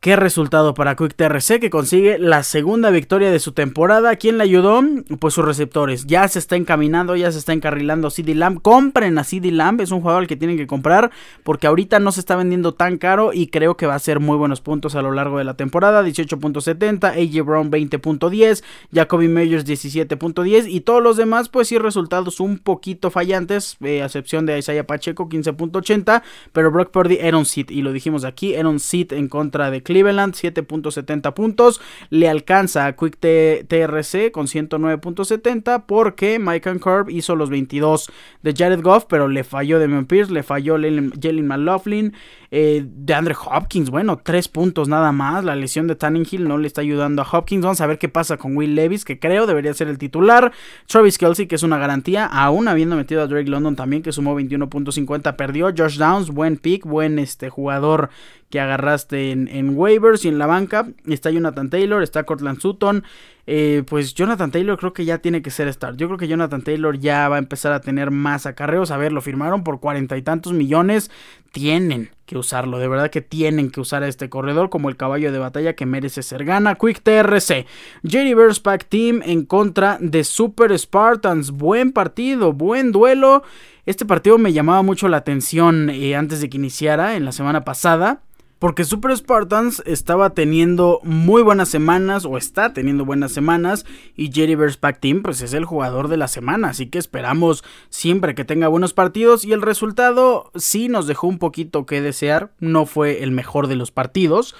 Qué 0.00 0.16
resultado 0.16 0.72
para 0.72 0.96
Quick 0.96 1.14
TRC 1.14 1.60
que 1.60 1.68
consigue 1.68 2.18
la 2.18 2.42
segunda 2.42 2.88
victoria 2.88 3.30
de 3.30 3.38
su 3.38 3.52
temporada. 3.52 4.16
¿Quién 4.16 4.38
le 4.38 4.44
ayudó? 4.44 4.82
Pues 5.18 5.34
sus 5.34 5.44
receptores. 5.44 6.06
Ya 6.06 6.26
se 6.26 6.38
está 6.38 6.56
encaminando, 6.56 7.16
ya 7.16 7.30
se 7.30 7.36
está 7.36 7.52
encarrilando 7.52 8.08
CD 8.08 8.34
Lamb. 8.34 8.62
Compren 8.62 9.18
a 9.18 9.24
CD 9.24 9.50
Lamb, 9.50 9.82
es 9.82 9.90
un 9.90 10.00
jugador 10.00 10.22
al 10.22 10.26
que 10.26 10.36
tienen 10.36 10.56
que 10.56 10.66
comprar 10.66 11.10
porque 11.42 11.66
ahorita 11.66 11.98
no 11.98 12.12
se 12.12 12.20
está 12.20 12.34
vendiendo 12.34 12.72
tan 12.72 12.96
caro 12.96 13.34
y 13.34 13.48
creo 13.48 13.76
que 13.76 13.84
va 13.84 13.94
a 13.94 13.98
ser 13.98 14.20
muy 14.20 14.38
buenos 14.38 14.62
puntos 14.62 14.94
a 14.94 15.02
lo 15.02 15.12
largo 15.12 15.36
de 15.36 15.44
la 15.44 15.52
temporada. 15.52 16.02
18.70, 16.02 17.04
AJ 17.04 17.44
Brown 17.44 17.70
20.10, 17.70 18.64
Jacoby 18.94 19.28
Meyers 19.28 19.66
17.10 19.66 20.64
y 20.66 20.80
todos 20.80 21.02
los 21.02 21.18
demás 21.18 21.50
pues 21.50 21.68
sí 21.68 21.76
resultados 21.76 22.40
un 22.40 22.56
poquito 22.56 23.10
fallantes, 23.10 23.76
eh, 23.84 24.00
a 24.00 24.06
excepción 24.06 24.46
de 24.46 24.56
Isaiah 24.56 24.86
Pacheco 24.86 25.28
15.80, 25.28 26.22
pero 26.54 26.70
Brock 26.70 26.90
Purdy 26.90 27.18
era 27.20 27.36
un 27.36 27.44
sit 27.44 27.70
y 27.70 27.82
lo 27.82 27.92
dijimos 27.92 28.24
aquí, 28.24 28.54
era 28.54 28.66
un 28.66 28.80
sit 28.80 29.12
en 29.12 29.28
contra 29.28 29.70
de 29.70 29.89
Cleveland, 29.90 30.34
7.70 30.34 31.34
puntos. 31.34 31.80
Le 32.10 32.28
alcanza 32.28 32.86
a 32.86 32.94
Quick 32.94 33.18
TRC 33.18 34.30
con 34.30 34.46
109.70 34.46 35.84
porque 35.86 36.38
Mike 36.38 36.78
Curb 36.78 37.10
hizo 37.10 37.34
los 37.34 37.50
22 37.50 38.08
de 38.42 38.54
Jared 38.56 38.82
Goff, 38.82 39.06
pero 39.08 39.26
le 39.26 39.42
falló 39.42 39.80
Demian 39.80 40.06
Pierce, 40.06 40.32
le 40.32 40.44
falló 40.44 40.74
Jalen 40.74 41.46
McLaughlin, 41.46 42.14
eh, 42.52 42.84
de 42.86 43.14
Andre 43.14 43.34
Hopkins, 43.34 43.90
bueno, 43.90 44.20
3 44.22 44.48
puntos 44.48 44.88
nada 44.88 45.10
más. 45.10 45.44
La 45.44 45.56
lesión 45.56 45.88
de 45.88 45.96
Tannehill 45.96 46.46
no 46.46 46.56
le 46.56 46.68
está 46.68 46.82
ayudando 46.82 47.22
a 47.22 47.28
Hopkins. 47.30 47.62
Vamos 47.62 47.80
a 47.80 47.86
ver 47.86 47.98
qué 47.98 48.08
pasa 48.08 48.36
con 48.36 48.56
Will 48.56 48.76
Levis, 48.76 49.04
que 49.04 49.18
creo 49.18 49.46
debería 49.46 49.74
ser 49.74 49.88
el 49.88 49.98
titular. 49.98 50.52
Travis 50.86 51.18
Kelsey, 51.18 51.46
que 51.46 51.56
es 51.56 51.62
una 51.64 51.78
garantía, 51.78 52.26
aún 52.26 52.68
habiendo 52.68 52.94
metido 52.94 53.22
a 53.22 53.26
Drake 53.26 53.50
London 53.50 53.74
también, 53.74 54.02
que 54.02 54.12
sumó 54.12 54.38
21.50, 54.38 55.34
perdió. 55.34 55.72
Josh 55.76 55.98
Downs, 55.98 56.30
buen 56.30 56.56
pick, 56.56 56.84
buen 56.84 57.18
este 57.18 57.50
jugador 57.50 58.10
que 58.50 58.60
agarraste 58.60 59.30
en, 59.30 59.48
en, 59.48 59.76
waivers 59.76 60.24
y 60.24 60.28
en 60.28 60.38
la 60.38 60.46
banca. 60.46 60.88
Está 61.06 61.30
Jonathan 61.30 61.70
Taylor, 61.70 62.02
está 62.02 62.24
Cortland 62.24 62.60
Sutton. 62.60 63.04
Eh, 63.46 63.82
pues 63.86 64.14
Jonathan 64.14 64.50
Taylor 64.50 64.78
creo 64.78 64.92
que 64.92 65.04
ya 65.04 65.18
tiene 65.18 65.40
que 65.40 65.50
ser 65.50 65.72
start. 65.72 65.96
Yo 65.96 66.08
creo 66.08 66.18
que 66.18 66.28
Jonathan 66.28 66.62
Taylor 66.62 66.98
ya 66.98 67.28
va 67.28 67.36
a 67.36 67.38
empezar 67.38 67.72
a 67.72 67.80
tener 67.80 68.10
más 68.10 68.46
acarreos. 68.46 68.90
A 68.90 68.96
ver, 68.96 69.12
lo 69.12 69.20
firmaron 69.20 69.64
por 69.64 69.80
cuarenta 69.80 70.16
y 70.16 70.22
tantos 70.22 70.52
millones. 70.52 71.10
Tienen 71.52 72.10
que 72.26 72.38
usarlo, 72.38 72.78
de 72.78 72.86
verdad 72.86 73.10
que 73.10 73.22
tienen 73.22 73.70
que 73.70 73.80
usar 73.80 74.04
a 74.04 74.08
este 74.08 74.28
corredor 74.28 74.70
como 74.70 74.88
el 74.88 74.96
caballo 74.96 75.32
de 75.32 75.38
batalla 75.40 75.74
que 75.74 75.86
merece 75.86 76.22
ser. 76.22 76.44
Gana 76.44 76.76
Quick 76.76 77.02
TRC. 77.02 77.66
Jerry 78.04 78.34
Bears 78.34 78.60
Pack 78.60 78.86
Team 78.88 79.20
en 79.24 79.44
contra 79.44 79.98
de 80.00 80.22
Super 80.22 80.76
Spartans. 80.78 81.50
Buen 81.50 81.90
partido, 81.90 82.52
buen 82.52 82.92
duelo. 82.92 83.42
Este 83.86 84.04
partido 84.04 84.38
me 84.38 84.52
llamaba 84.52 84.82
mucho 84.82 85.08
la 85.08 85.16
atención 85.16 85.90
eh, 85.90 86.14
antes 86.14 86.40
de 86.40 86.48
que 86.48 86.56
iniciara 86.56 87.16
en 87.16 87.24
la 87.24 87.32
semana 87.32 87.64
pasada. 87.64 88.22
Porque 88.60 88.84
Super 88.84 89.16
Spartans 89.16 89.82
estaba 89.86 90.30
teniendo 90.30 91.00
muy 91.02 91.42
buenas 91.42 91.70
semanas 91.70 92.26
o 92.26 92.36
está 92.36 92.74
teniendo 92.74 93.06
buenas 93.06 93.32
semanas 93.32 93.86
y 94.14 94.30
Jerry 94.30 94.54
Pack 94.78 95.00
Team 95.00 95.22
pues 95.22 95.40
es 95.40 95.54
el 95.54 95.64
jugador 95.64 96.08
de 96.08 96.18
la 96.18 96.28
semana, 96.28 96.68
así 96.68 96.86
que 96.86 96.98
esperamos 96.98 97.64
siempre 97.88 98.34
que 98.34 98.44
tenga 98.44 98.68
buenos 98.68 98.92
partidos 98.92 99.46
y 99.46 99.52
el 99.52 99.62
resultado 99.62 100.52
sí 100.54 100.88
nos 100.88 101.06
dejó 101.06 101.26
un 101.26 101.38
poquito 101.38 101.86
que 101.86 102.02
desear, 102.02 102.52
no 102.60 102.84
fue 102.84 103.22
el 103.22 103.32
mejor 103.32 103.66
de 103.66 103.76
los 103.76 103.92
partidos, 103.92 104.54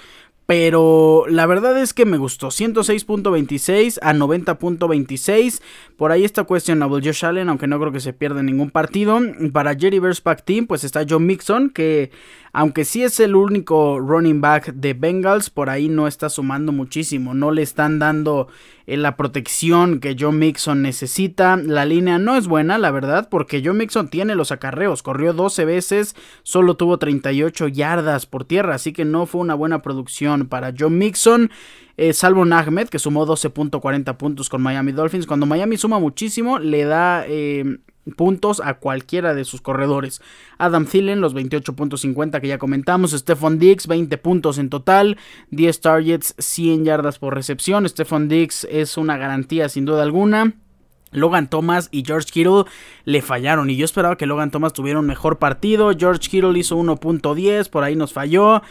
pero 0.51 1.23
la 1.29 1.45
verdad 1.45 1.77
es 1.81 1.93
que 1.93 2.05
me 2.05 2.17
gustó. 2.17 2.49
106.26 2.49 3.99
a 4.01 4.13
90.26. 4.13 5.61
Por 5.95 6.11
ahí 6.11 6.25
está 6.25 6.43
cuestionable 6.43 6.99
Josh 7.01 7.23
Allen, 7.23 7.47
aunque 7.47 7.67
no 7.67 7.79
creo 7.79 7.93
que 7.93 8.01
se 8.01 8.11
pierda 8.11 8.43
ningún 8.43 8.69
partido. 8.69 9.17
Para 9.53 9.75
Jerry 9.75 10.01
Pack 10.21 10.43
Team, 10.43 10.67
pues 10.67 10.83
está 10.83 11.05
John 11.09 11.25
Mixon, 11.25 11.69
que 11.69 12.11
aunque 12.53 12.83
sí 12.83 13.03
es 13.03 13.19
el 13.19 13.35
único 13.35 13.99
running 13.99 14.41
back 14.41 14.73
de 14.73 14.93
Bengals, 14.93 15.49
por 15.49 15.69
ahí 15.69 15.87
no 15.87 16.07
está 16.07 16.29
sumando 16.29 16.71
muchísimo. 16.71 17.33
No 17.33 17.51
le 17.51 17.61
están 17.61 17.97
dando 17.97 18.49
eh, 18.85 18.97
la 18.97 19.15
protección 19.15 19.99
que 19.99 20.17
John 20.19 20.37
Mixon 20.37 20.81
necesita. 20.81 21.55
La 21.55 21.85
línea 21.85 22.19
no 22.19 22.35
es 22.35 22.47
buena, 22.47 22.77
la 22.77 22.91
verdad, 22.91 23.29
porque 23.29 23.61
John 23.63 23.77
Mixon 23.77 24.09
tiene 24.09 24.35
los 24.35 24.51
acarreos. 24.51 25.01
Corrió 25.01 25.31
12 25.31 25.63
veces, 25.63 26.15
solo 26.43 26.75
tuvo 26.75 26.97
38 26.97 27.69
yardas 27.69 28.25
por 28.25 28.43
tierra, 28.43 28.75
así 28.75 28.91
que 28.91 29.05
no 29.05 29.25
fue 29.25 29.41
una 29.41 29.55
buena 29.55 29.81
producción 29.81 30.47
para 30.47 30.73
Joe 30.77 30.89
Mixon. 30.89 31.51
Eh, 31.95 32.13
salvo 32.13 32.43
Ahmed, 32.43 32.89
que 32.89 32.99
sumó 32.99 33.25
12.40 33.25 34.17
puntos 34.17 34.49
con 34.49 34.61
Miami 34.61 34.91
Dolphins. 34.91 35.27
Cuando 35.27 35.45
Miami 35.45 35.77
suma 35.77 35.99
muchísimo, 35.99 36.59
le 36.59 36.83
da 36.83 37.23
eh, 37.27 37.77
puntos 38.15 38.61
a 38.63 38.75
cualquiera 38.75 39.33
de 39.33 39.45
sus 39.45 39.61
corredores. 39.61 40.21
Adam 40.57 40.85
Thielen, 40.85 41.21
los 41.21 41.35
28.50 41.35 42.41
que 42.41 42.47
ya 42.47 42.57
comentamos. 42.57 43.11
Stephon 43.11 43.59
Diggs, 43.59 43.87
20 43.87 44.17
puntos 44.17 44.57
en 44.57 44.69
total. 44.69 45.17
10 45.51 45.81
targets, 45.81 46.35
100 46.37 46.85
yardas 46.85 47.19
por 47.19 47.35
recepción. 47.35 47.87
Stephon 47.87 48.27
Diggs 48.27 48.67
es 48.69 48.97
una 48.97 49.17
garantía 49.17 49.69
sin 49.69 49.85
duda 49.85 50.03
alguna. 50.03 50.53
Logan 51.11 51.49
Thomas 51.49 51.89
y 51.91 52.03
George 52.05 52.29
Kittle 52.31 52.63
le 53.03 53.21
fallaron 53.21 53.69
y 53.69 53.75
yo 53.75 53.85
esperaba 53.85 54.17
que 54.17 54.25
Logan 54.25 54.51
Thomas 54.51 54.73
tuviera 54.73 54.99
un 54.99 55.05
mejor 55.05 55.39
partido. 55.39 55.91
George 55.97 56.29
Kittle 56.29 56.57
hizo 56.57 56.77
1.10, 56.77 57.69
por 57.69 57.83
ahí 57.83 57.95
nos 57.95 58.13
falló. 58.13 58.61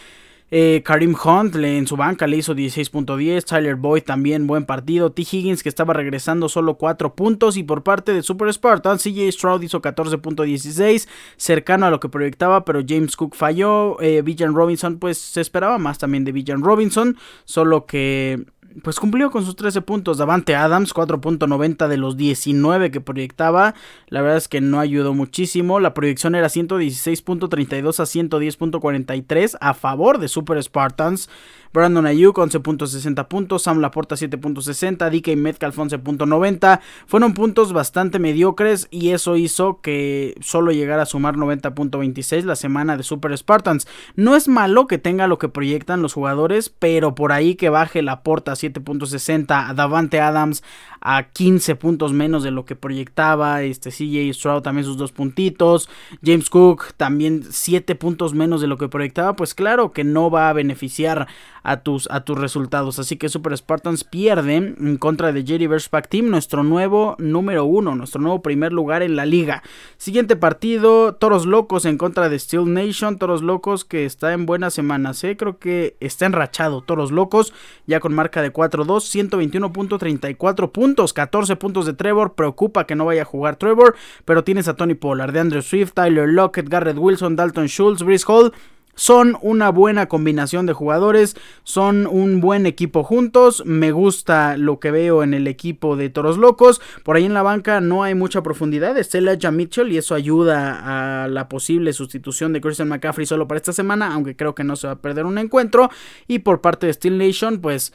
Eh, 0.50 0.82
Karim 0.84 1.14
Hunt 1.14 1.54
en 1.56 1.86
su 1.86 1.96
banca 1.96 2.26
le 2.26 2.36
hizo 2.36 2.54
16.10. 2.54 3.44
Tyler 3.44 3.76
Boyd 3.76 4.02
también 4.02 4.46
buen 4.46 4.64
partido. 4.64 5.12
T. 5.12 5.22
Higgins 5.22 5.62
que 5.62 5.68
estaba 5.68 5.94
regresando 5.94 6.48
solo 6.48 6.76
4 6.76 7.14
puntos. 7.14 7.56
Y 7.56 7.62
por 7.62 7.82
parte 7.82 8.12
de 8.12 8.22
Super 8.22 8.52
Spartan, 8.52 8.98
CJ 8.98 9.30
Stroud 9.32 9.62
hizo 9.62 9.80
14.16. 9.80 11.08
Cercano 11.36 11.86
a 11.86 11.90
lo 11.90 12.00
que 12.00 12.08
proyectaba, 12.08 12.64
pero 12.64 12.80
James 12.86 13.16
Cook 13.16 13.34
falló. 13.34 14.00
Eh, 14.00 14.22
Robinson, 14.52 14.98
pues 14.98 15.18
se 15.18 15.40
esperaba 15.40 15.78
más 15.78 15.98
también 15.98 16.24
de 16.24 16.32
Villan 16.32 16.62
Robinson. 16.62 17.16
Solo 17.44 17.86
que 17.86 18.44
pues 18.83 19.00
cumplió 19.00 19.30
con 19.30 19.44
sus 19.44 19.56
13 19.56 19.83
puntos. 19.83 20.18
Davante 20.18 20.54
Adams, 20.54 20.94
4.90 20.94 21.88
de 21.88 21.96
los 21.96 22.16
19 22.16 22.90
que 22.90 23.00
proyectaba. 23.00 23.74
La 24.09 24.22
verdad 24.22 24.38
es 24.38 24.48
que 24.48 24.61
no 24.61 24.80
ayudó 24.80 25.14
muchísimo. 25.14 25.80
La 25.80 25.94
proyección 25.94 26.35
era 26.35 26.48
116.32 26.48 28.00
a 28.00 28.04
110.43 28.04 29.59
a 29.61 29.74
favor 29.74 30.18
de 30.18 30.28
Super 30.28 30.62
Spartans. 30.62 31.28
Brandon 31.72 32.04
Ayuk 32.06 32.38
11.60 32.38 33.28
puntos, 33.28 33.62
Sam 33.62 33.78
Laporta 33.78 34.16
7.60, 34.16 35.11
DK 35.11 35.37
Metcalf 35.37 35.78
11.90. 35.78 36.80
Fueron 37.06 37.35
puntos 37.35 37.72
bastante 37.72 38.18
mediocres 38.18 38.88
y 38.90 39.11
eso 39.11 39.37
hizo 39.37 39.80
que 39.80 40.35
solo 40.40 40.72
llegara 40.72 41.02
a 41.02 41.06
sumar 41.06 41.37
90.26 41.37 42.42
la 42.42 42.56
semana 42.56 42.96
de 42.96 43.02
Super 43.02 43.37
Spartans. 43.37 43.87
No 44.16 44.35
es 44.35 44.48
malo 44.48 44.87
que 44.87 44.98
tenga 44.98 45.28
lo 45.28 45.38
que 45.38 45.48
proyectan 45.48 46.02
los 46.02 46.12
jugadores, 46.12 46.70
pero 46.70 47.14
por 47.14 47.33
ahí 47.33 47.54
que 47.54 47.68
baje 47.68 48.02
Laporta 48.02 48.52
7.60, 48.52 49.74
Davante 49.74 50.20
Adams 50.20 50.64
a 51.00 51.24
15 51.24 51.76
puntos 51.76 52.12
menos 52.12 52.42
de 52.42 52.50
lo 52.50 52.64
que 52.64 52.76
proyectaba, 52.76 53.62
este 53.62 53.90
CJ 53.90 54.32
Stroud 54.34 54.62
también 54.62 54.84
sus 54.84 54.96
dos 54.96 55.12
puntitos, 55.12 55.88
James 56.24 56.50
Cook 56.50 56.92
también 56.96 57.44
7 57.48 57.94
puntos 57.94 58.34
menos 58.34 58.60
de 58.60 58.66
lo 58.66 58.78
que 58.78 58.88
proyectaba, 58.88 59.34
pues 59.34 59.54
claro 59.54 59.92
que 59.92 60.04
no 60.04 60.30
va 60.30 60.48
a 60.48 60.52
beneficiar 60.52 61.28
a 61.62 61.82
tus, 61.82 62.08
a 62.10 62.24
tus 62.24 62.38
resultados. 62.38 62.98
Así 62.98 63.16
que 63.16 63.28
Super 63.28 63.56
Spartans 63.56 64.04
pierde 64.04 64.56
en 64.56 64.96
contra 64.96 65.32
de 65.32 65.44
Jerry 65.44 65.68
Pack 65.90 66.08
Team, 66.08 66.30
nuestro 66.30 66.62
nuevo 66.62 67.16
número 67.18 67.64
uno, 67.64 67.94
nuestro 67.94 68.20
nuevo 68.20 68.42
primer 68.42 68.72
lugar 68.72 69.02
en 69.02 69.16
la 69.16 69.26
liga. 69.26 69.62
Siguiente 69.96 70.36
partido, 70.36 71.14
Toros 71.14 71.46
Locos 71.46 71.84
en 71.84 71.98
contra 71.98 72.28
de 72.28 72.38
Steel 72.38 72.72
Nation. 72.72 73.18
Toros 73.18 73.42
Locos 73.42 73.84
que 73.84 74.04
está 74.04 74.32
en 74.32 74.46
buenas 74.46 74.74
semanas, 74.74 75.22
¿eh? 75.24 75.36
creo 75.36 75.58
que 75.58 75.96
está 76.00 76.26
enrachado. 76.26 76.82
Toros 76.82 77.12
Locos 77.12 77.52
ya 77.86 78.00
con 78.00 78.14
marca 78.14 78.42
de 78.42 78.52
4-2, 78.52 79.30
121.34 79.30 80.70
puntos, 80.72 80.89
14 80.94 81.57
puntos 81.57 81.87
de 81.87 81.94
Trevor. 81.94 82.35
Preocupa 82.35 82.87
que 82.87 82.94
no 82.94 83.05
vaya 83.07 83.22
a 83.22 83.26
jugar 83.26 83.57
Trevor, 83.57 83.96
pero 84.24 84.44
tienes 84.44 84.68
a 84.68 84.74
Tony 84.74 84.94
Pollard, 84.94 85.33
de 85.33 85.40
Andrew 85.40 85.62
Swift, 85.62 85.92
Tyler 85.94 86.29
Lockett, 86.29 86.68
Garrett 86.68 86.98
Wilson, 86.98 87.37
Dalton 87.37 87.66
Schultz, 87.66 88.03
Brice 88.03 88.24
Hall 88.26 88.53
son 89.00 89.38
una 89.40 89.70
buena 89.70 90.07
combinación 90.07 90.66
de 90.66 90.74
jugadores, 90.74 91.35
son 91.62 92.07
un 92.07 92.40
buen 92.42 92.66
equipo 92.66 93.03
juntos, 93.03 93.62
me 93.64 93.92
gusta 93.92 94.59
lo 94.59 94.79
que 94.79 94.90
veo 94.90 95.22
en 95.22 95.33
el 95.33 95.46
equipo 95.46 95.96
de 95.96 96.11
Toros 96.11 96.37
Locos, 96.37 96.83
por 97.03 97.16
ahí 97.16 97.24
en 97.24 97.33
la 97.33 97.42
banca 97.42 97.81
no 97.81 98.03
hay 98.03 98.14
mucha 98.14 98.42
profundidad, 98.42 98.98
está 98.98 99.16
Elijah 99.16 99.50
Mitchell 99.50 99.90
y 99.90 99.96
eso 99.96 100.14
ayuda 100.14 101.22
a 101.24 101.29
la 101.29 101.48
posible 101.48 101.94
sustitución 101.94 102.53
de 102.53 102.61
Christian 102.61 102.88
McCaffrey 102.88 103.26
solo 103.26 103.48
para 103.48 103.57
esta 103.57 103.72
semana, 103.72 104.12
aunque 104.12 104.37
creo 104.37 104.55
que 104.55 104.64
no 104.64 104.76
se 104.76 104.87
va 104.87 104.94
a 104.94 105.00
perder 105.00 105.24
un 105.24 105.38
encuentro, 105.38 105.88
y 106.29 106.40
por 106.40 106.61
parte 106.61 106.87
de 106.87 106.92
Steel 106.92 107.16
Nation 107.16 107.61
pues 107.61 107.94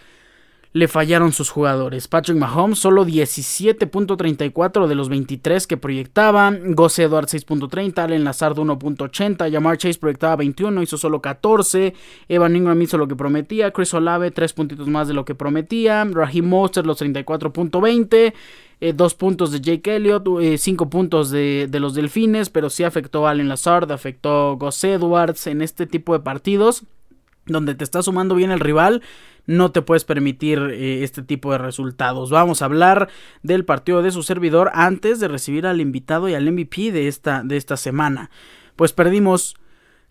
le 0.76 0.90
fallaron 0.90 1.32
sus 1.32 1.52
jugadores. 1.52 2.10
Patrick 2.10 2.38
Mahomes 2.38 2.80
solo 2.80 3.06
17.34 3.06 4.88
de 4.88 4.96
los 4.96 5.08
23 5.08 5.68
que 5.68 5.78
proyectaba. 5.78 6.52
Gosse 6.52 7.04
Edwards 7.04 7.34
6.30. 7.34 7.98
Allen 7.98 8.26
Lazard 8.26 8.58
1.80. 8.58 9.50
Jamar 9.50 9.78
Chase 9.78 9.98
proyectaba 9.98 10.36
21, 10.36 10.82
hizo 10.82 10.98
solo 10.98 11.22
14. 11.22 11.94
Evan 12.28 12.58
Ingram 12.58 12.82
hizo 12.82 12.98
lo 12.98 13.08
que 13.08 13.16
prometía. 13.16 13.72
Chris 13.72 13.94
Olave 13.94 14.32
3 14.32 14.52
puntitos 14.52 14.90
más 14.90 15.08
de 15.08 15.14
lo 15.14 15.24
que 15.24 15.34
prometía. 15.34 16.04
Raheem 16.04 16.46
Monster 16.46 16.86
los 16.86 17.02
34.20. 17.02 18.34
Eh, 18.82 18.92
dos 18.92 19.16
puntos 19.16 19.54
de 19.54 19.62
Jake 19.62 19.96
Elliott, 19.96 20.28
5 20.58 20.84
eh, 20.84 20.88
puntos 20.88 21.32
de, 21.32 21.70
los 21.72 21.96
Delfines, 21.96 22.50
pero 22.50 22.70
sí 22.70 22.84
afectó 22.84 23.26
a 23.26 23.30
Allen 23.30 23.48
Lazard, 23.48 23.90
afectó 23.94 24.58
Gus 24.58 24.84
Edwards 24.84 25.48
en 25.48 25.62
este 25.62 25.88
tipo 25.88 26.12
de 26.12 26.20
partidos 26.20 26.84
donde 27.46 27.76
te 27.76 27.84
está 27.84 28.02
sumando 28.02 28.36
bien 28.36 28.52
el 28.52 28.60
rival, 28.60 29.02
no 29.46 29.72
te 29.72 29.82
puedes 29.82 30.06
permitir 30.06 30.60
eh, 30.72 31.04
este 31.04 31.22
tipo 31.22 31.52
de 31.52 31.60
resultados. 31.60 32.32
Vamos 32.32 32.62
a 32.62 32.66
hablar 32.66 33.10
del 33.44 33.66
partido 33.66 34.02
de 34.02 34.12
su 34.12 34.24
servidor 34.24 34.72
antes 34.74 35.20
de 35.20 35.28
recibir 35.28 35.68
al 35.68 35.82
invitado 35.82 36.30
y 36.30 36.34
al 36.34 36.52
MVP 36.52 36.92
de 36.92 37.08
esta, 37.08 37.44
de 37.44 37.58
esta 37.58 37.78
semana. 37.78 38.32
Pues 38.76 38.94
perdimos, 38.94 39.56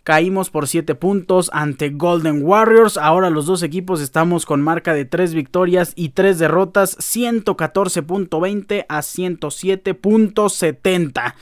caímos 0.05 0.51
por 0.51 0.68
7 0.68 0.94
puntos 0.94 1.51
ante 1.53 1.90
Golden 1.90 2.44
Warriors. 2.44 2.97
Ahora 2.97 3.31
los 3.31 3.47
dos 3.47 3.64
equipos 3.64 4.01
estamos 4.01 4.47
con 4.47 4.62
marca 4.62 4.94
de 4.94 5.05
3 5.05 5.35
victorias 5.35 5.92
y 5.97 6.11
3 6.11 6.38
derrotas, 6.38 6.97
114.20 6.99 8.87
a 8.88 9.01
107.70. 9.01 11.35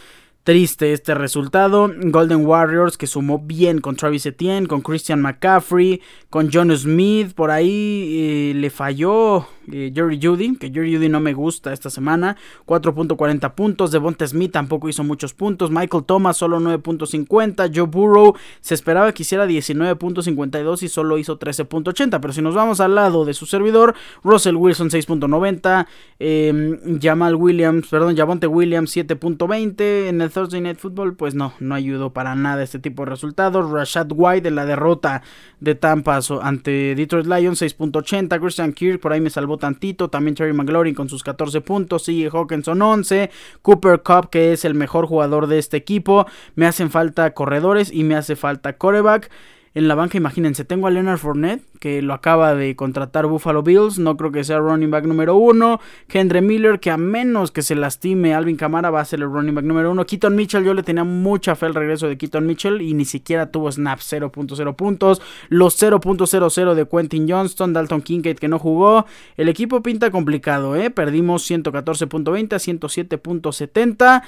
Triste 0.44 0.92
este 0.92 1.14
resultado. 1.14 1.88
Golden 1.96 2.44
Warriors 2.44 2.96
que 2.96 3.06
sumó 3.06 3.38
bien 3.38 3.80
con 3.80 3.94
Travis 3.94 4.26
Etienne, 4.26 4.66
con 4.66 4.80
Christian 4.80 5.22
McCaffrey, 5.22 6.02
con 6.30 6.50
John 6.52 6.76
Smith. 6.76 7.32
Por 7.34 7.52
ahí 7.52 8.50
eh, 8.50 8.54
le 8.56 8.68
falló 8.70 9.46
eh, 9.70 9.92
Jerry 9.94 10.18
Judy, 10.20 10.56
que 10.56 10.70
Jerry 10.70 10.94
Judy 10.94 11.08
no 11.08 11.20
me 11.20 11.32
gusta 11.32 11.72
esta 11.72 11.90
semana. 11.90 12.36
4.40 12.66 13.54
puntos. 13.54 13.90
Devonta 13.90 14.26
Smith 14.26 14.52
tampoco 14.52 14.88
hizo 14.88 15.04
muchos 15.04 15.34
puntos. 15.34 15.70
Michael 15.70 16.04
Thomas 16.04 16.36
solo 16.36 16.58
9.50. 16.60 17.70
Joe 17.74 17.86
Burrow 17.86 18.34
se 18.60 18.74
esperaba 18.74 19.12
que 19.12 19.22
hiciera 19.22 19.46
19.52 19.46 20.82
y 20.82 20.88
solo 20.88 21.18
hizo 21.18 21.38
13.80. 21.38 22.20
Pero 22.20 22.32
si 22.32 22.42
nos 22.42 22.54
vamos 22.54 22.80
al 22.80 22.94
lado 22.94 23.24
de 23.24 23.34
su 23.34 23.46
servidor, 23.46 23.94
Russell 24.24 24.56
Wilson 24.56 24.90
6.90. 24.90 25.86
Em, 26.18 27.00
Jamal 27.00 27.34
Williams, 27.36 27.88
perdón, 27.88 28.16
Javonte 28.16 28.46
Williams 28.46 28.96
7.20. 28.96 30.08
En 30.08 30.20
el 30.20 30.30
Thursday 30.30 30.60
Night 30.60 30.78
Football, 30.78 31.14
pues 31.14 31.34
no, 31.34 31.52
no 31.60 31.74
ayudó 31.74 32.12
para 32.12 32.34
nada 32.34 32.62
este 32.62 32.78
tipo 32.78 33.04
de 33.04 33.10
resultados. 33.10 33.70
Rashad 33.70 34.08
White 34.10 34.48
en 34.48 34.54
la 34.54 34.66
derrota 34.66 35.22
de 35.60 35.74
Tampa 35.74 36.20
ante 36.42 36.94
Detroit 36.94 37.26
Lions 37.26 37.62
6.80. 37.62 38.40
Christian 38.40 38.72
Kirk 38.72 39.00
por 39.00 39.12
ahí 39.12 39.20
me 39.20 39.30
salvó 39.30 39.51
tantito. 39.58 40.08
También 40.08 40.34
Terry 40.34 40.52
McLaurin 40.52 40.94
con 40.94 41.08
sus 41.08 41.22
14 41.22 41.60
puntos. 41.60 42.04
Sigue 42.04 42.30
Hawkinson 42.30 42.80
11. 42.80 43.30
Cooper 43.62 44.02
Cup, 44.02 44.30
que 44.30 44.52
es 44.52 44.64
el 44.64 44.74
mejor 44.74 45.06
jugador 45.06 45.46
de 45.46 45.58
este 45.58 45.76
equipo. 45.76 46.26
Me 46.54 46.66
hacen 46.66 46.90
falta 46.90 47.32
corredores 47.34 47.92
y 47.92 48.04
me 48.04 48.14
hace 48.14 48.36
falta 48.36 48.76
coreback 48.76 49.30
en 49.74 49.88
la 49.88 49.94
banca, 49.94 50.18
imagínense, 50.18 50.66
tengo 50.66 50.86
a 50.86 50.90
Leonard 50.90 51.18
Fournette, 51.18 51.64
que 51.80 52.02
lo 52.02 52.12
acaba 52.12 52.54
de 52.54 52.76
contratar 52.76 53.26
Buffalo 53.26 53.62
Bills, 53.62 53.98
no 53.98 54.18
creo 54.18 54.30
que 54.30 54.44
sea 54.44 54.58
running 54.58 54.90
back 54.90 55.06
número 55.06 55.34
uno. 55.36 55.80
Henry 56.10 56.42
Miller, 56.42 56.78
que 56.78 56.90
a 56.90 56.98
menos 56.98 57.50
que 57.50 57.62
se 57.62 57.74
lastime 57.74 58.34
Alvin 58.34 58.56
Kamara, 58.56 58.90
va 58.90 59.00
a 59.00 59.04
ser 59.06 59.20
el 59.20 59.32
running 59.32 59.54
back 59.54 59.64
número 59.64 59.90
uno. 59.90 60.04
Keaton 60.04 60.36
Mitchell, 60.36 60.62
yo 60.62 60.74
le 60.74 60.82
tenía 60.82 61.04
mucha 61.04 61.56
fe 61.56 61.66
al 61.66 61.74
regreso 61.74 62.06
de 62.06 62.18
Keaton 62.18 62.46
Mitchell 62.46 62.82
y 62.82 62.92
ni 62.92 63.06
siquiera 63.06 63.50
tuvo 63.50 63.72
snap 63.72 64.00
0.0 64.00 64.76
puntos. 64.76 65.22
Los 65.48 65.82
0.00 65.82 66.74
de 66.74 66.86
Quentin 66.86 67.28
Johnston, 67.28 67.72
Dalton 67.72 68.02
Kincaid 68.02 68.36
que 68.36 68.48
no 68.48 68.58
jugó. 68.58 69.06
El 69.38 69.48
equipo 69.48 69.82
pinta 69.82 70.10
complicado, 70.10 70.76
¿eh? 70.76 70.90
Perdimos 70.90 71.50
114.20 71.50 72.52
a 72.52 72.58
107.70 72.58 74.22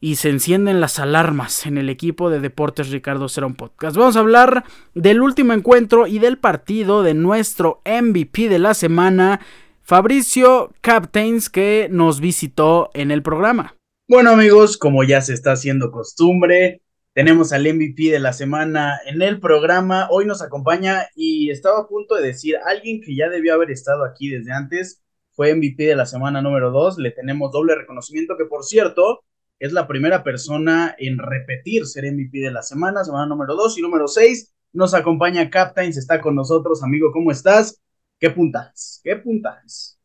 y 0.00 0.16
se 0.16 0.30
encienden 0.30 0.80
las 0.80 0.98
alarmas 0.98 1.66
en 1.66 1.76
el 1.76 1.90
equipo 1.90 2.30
de 2.30 2.40
Deportes 2.40 2.90
Ricardo 2.90 3.28
Cerón 3.28 3.54
Podcast. 3.54 3.96
Vamos 3.96 4.16
a 4.16 4.20
hablar 4.20 4.64
del 4.94 5.20
último 5.20 5.52
encuentro 5.52 6.06
y 6.06 6.18
del 6.18 6.38
partido 6.38 7.02
de 7.02 7.12
nuestro 7.12 7.82
MVP 7.84 8.48
de 8.48 8.58
la 8.58 8.72
semana, 8.72 9.40
Fabricio 9.82 10.72
Captains, 10.80 11.50
que 11.50 11.88
nos 11.90 12.20
visitó 12.20 12.90
en 12.94 13.10
el 13.10 13.22
programa. 13.22 13.76
Bueno 14.08 14.30
amigos, 14.30 14.78
como 14.78 15.04
ya 15.04 15.20
se 15.20 15.34
está 15.34 15.52
haciendo 15.52 15.92
costumbre, 15.92 16.80
tenemos 17.12 17.52
al 17.52 17.62
MVP 17.62 18.10
de 18.10 18.20
la 18.20 18.32
semana 18.32 18.98
en 19.04 19.20
el 19.20 19.38
programa. 19.38 20.08
Hoy 20.10 20.24
nos 20.24 20.40
acompaña 20.42 21.08
y 21.14 21.50
estaba 21.50 21.80
a 21.80 21.86
punto 21.86 22.14
de 22.14 22.26
decir 22.26 22.56
alguien 22.64 23.02
que 23.02 23.14
ya 23.14 23.28
debió 23.28 23.52
haber 23.52 23.70
estado 23.70 24.04
aquí 24.04 24.30
desde 24.30 24.52
antes. 24.52 25.02
Fue 25.32 25.54
MVP 25.54 25.84
de 25.84 25.96
la 25.96 26.06
semana 26.06 26.40
número 26.40 26.70
2. 26.70 26.98
Le 26.98 27.10
tenemos 27.10 27.52
doble 27.52 27.74
reconocimiento 27.74 28.36
que 28.38 28.46
por 28.46 28.64
cierto 28.64 29.20
es 29.60 29.72
la 29.72 29.86
primera 29.86 30.24
persona 30.24 30.96
en 30.98 31.18
repetir 31.18 31.86
ser 31.86 32.10
MVP 32.10 32.38
de 32.38 32.50
la 32.50 32.62
semana, 32.62 33.04
semana 33.04 33.26
número 33.26 33.54
2 33.54 33.78
y 33.78 33.82
número 33.82 34.08
6. 34.08 34.54
Nos 34.72 34.94
acompaña 34.94 35.50
Captains, 35.50 35.98
está 35.98 36.20
con 36.20 36.34
nosotros, 36.34 36.82
amigo, 36.82 37.12
¿cómo 37.12 37.30
estás? 37.30 37.78
¿Qué 38.18 38.30
puntajes? 38.30 39.00
¿Qué 39.04 39.16
puntajes? 39.16 39.98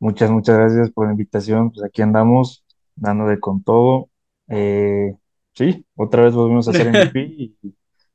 Muchas, 0.00 0.30
muchas 0.32 0.56
gracias 0.56 0.90
por 0.90 1.06
la 1.06 1.12
invitación. 1.12 1.70
Pues 1.70 1.84
aquí 1.84 2.02
andamos, 2.02 2.64
dándole 2.96 3.38
con 3.38 3.62
todo. 3.62 4.08
Eh, 4.48 5.14
sí, 5.54 5.86
otra 5.94 6.24
vez 6.24 6.34
volvimos 6.34 6.66
a 6.66 6.72
hacer 6.72 6.88
MVP 6.90 7.20
y, 7.20 7.56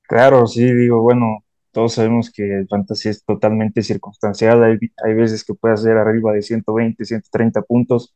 Claro, 0.03 0.47
sí, 0.47 0.63
digo, 0.73 1.03
bueno, 1.03 1.45
todos 1.73 1.95
sabemos 1.95 2.31
que 2.31 2.45
el 2.61 2.69
fantasy 2.69 3.09
es 3.09 3.25
totalmente 3.25 3.83
circunstancial, 3.83 4.63
hay, 4.63 4.79
hay 5.05 5.15
veces 5.15 5.45
que 5.45 5.55
puede 5.55 5.77
ser 5.79 5.97
arriba 5.97 6.33
de 6.33 6.43
120, 6.43 7.05
130 7.05 7.63
puntos, 7.63 8.15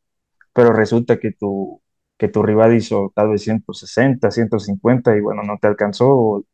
pero 0.52 0.72
resulta 0.72 1.18
que 1.18 1.32
tu, 1.32 1.82
que 2.16 2.28
tu 2.28 2.44
rival 2.44 2.76
hizo 2.76 3.12
tal 3.16 3.30
vez 3.30 3.42
160, 3.42 4.30
150 4.30 5.16
y 5.16 5.20
bueno, 5.20 5.42
no 5.42 5.58
te 5.60 5.66
alcanzó, 5.66 6.44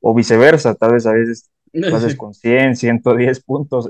o 0.00 0.14
viceversa, 0.14 0.74
tal 0.74 0.94
vez 0.94 1.06
a 1.06 1.12
veces 1.12 1.50
entonces 1.72 2.16
con 2.16 2.34
100, 2.34 2.76
110 2.76 3.40
puntos. 3.44 3.88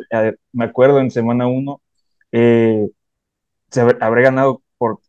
Me 0.53 0.65
acuerdo 0.65 1.01
en 1.01 1.11
semana 1.11 1.47
1, 1.47 1.81
eh, 2.33 2.89
se 3.71 3.81
habré 3.81 4.23
ganado 4.23 4.63
por, 4.79 5.01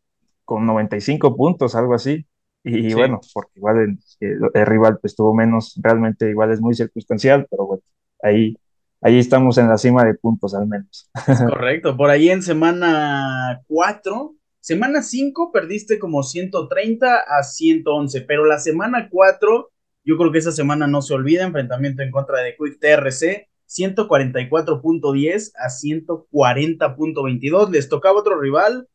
con 0.46 0.66
95 0.66 1.36
puntos, 1.36 1.76
algo 1.76 1.94
así. 1.94 2.26
Y 2.64 2.94
bueno, 2.94 3.22
porque 3.34 3.52
igual 3.56 3.98
el, 4.20 4.66
rival 4.66 5.00
pues 5.00 5.16
tuvo 5.16 5.34
menos, 5.34 5.80
realmente 5.82 6.30
igual 6.30 6.52
es 6.52 6.60
muy 6.60 6.74
circunstancial, 6.74 7.48
pero 7.50 7.66
bueno, 7.66 7.84
ahí, 8.22 8.58
ahí 9.02 9.18
estamos 9.18 9.58
en 9.58 9.70
la 9.70 9.78
cima 9.78 10.04
de 10.04 10.14
puntos 10.16 10.54
al 10.54 10.68
menos. 10.68 11.10
Correcto, 11.50 11.96
por 11.96 12.10
ahí 12.10 12.30
en 12.30 12.42
semana 12.42 13.62
4, 13.68 14.36
semana 14.60 15.02
5 15.02 15.52
perdiste 15.54 16.00
como 16.00 16.22
130 16.22 17.16
a 17.16 17.44
111, 17.44 18.22
pero 18.22 18.46
la 18.46 18.60
semana 18.60 19.08
4 19.10 19.70
yo 20.10 20.18
creo 20.18 20.32
que 20.32 20.40
esa 20.40 20.52
semana 20.52 20.88
no 20.88 21.04
se 21.04 21.14
olvida, 21.14 21.44
enfrentamiento 21.44 22.02
en 22.02 22.10
contra 22.10 22.40
de 22.40 22.56
Quick 22.58 22.80
TRC, 22.80 23.48
144.10 23.68 25.52
a 25.56 25.70
140.22. 25.70 27.70
Les 27.70 27.90
tocaba 27.90 28.20
otro 28.20 28.40
rival. 28.40 28.88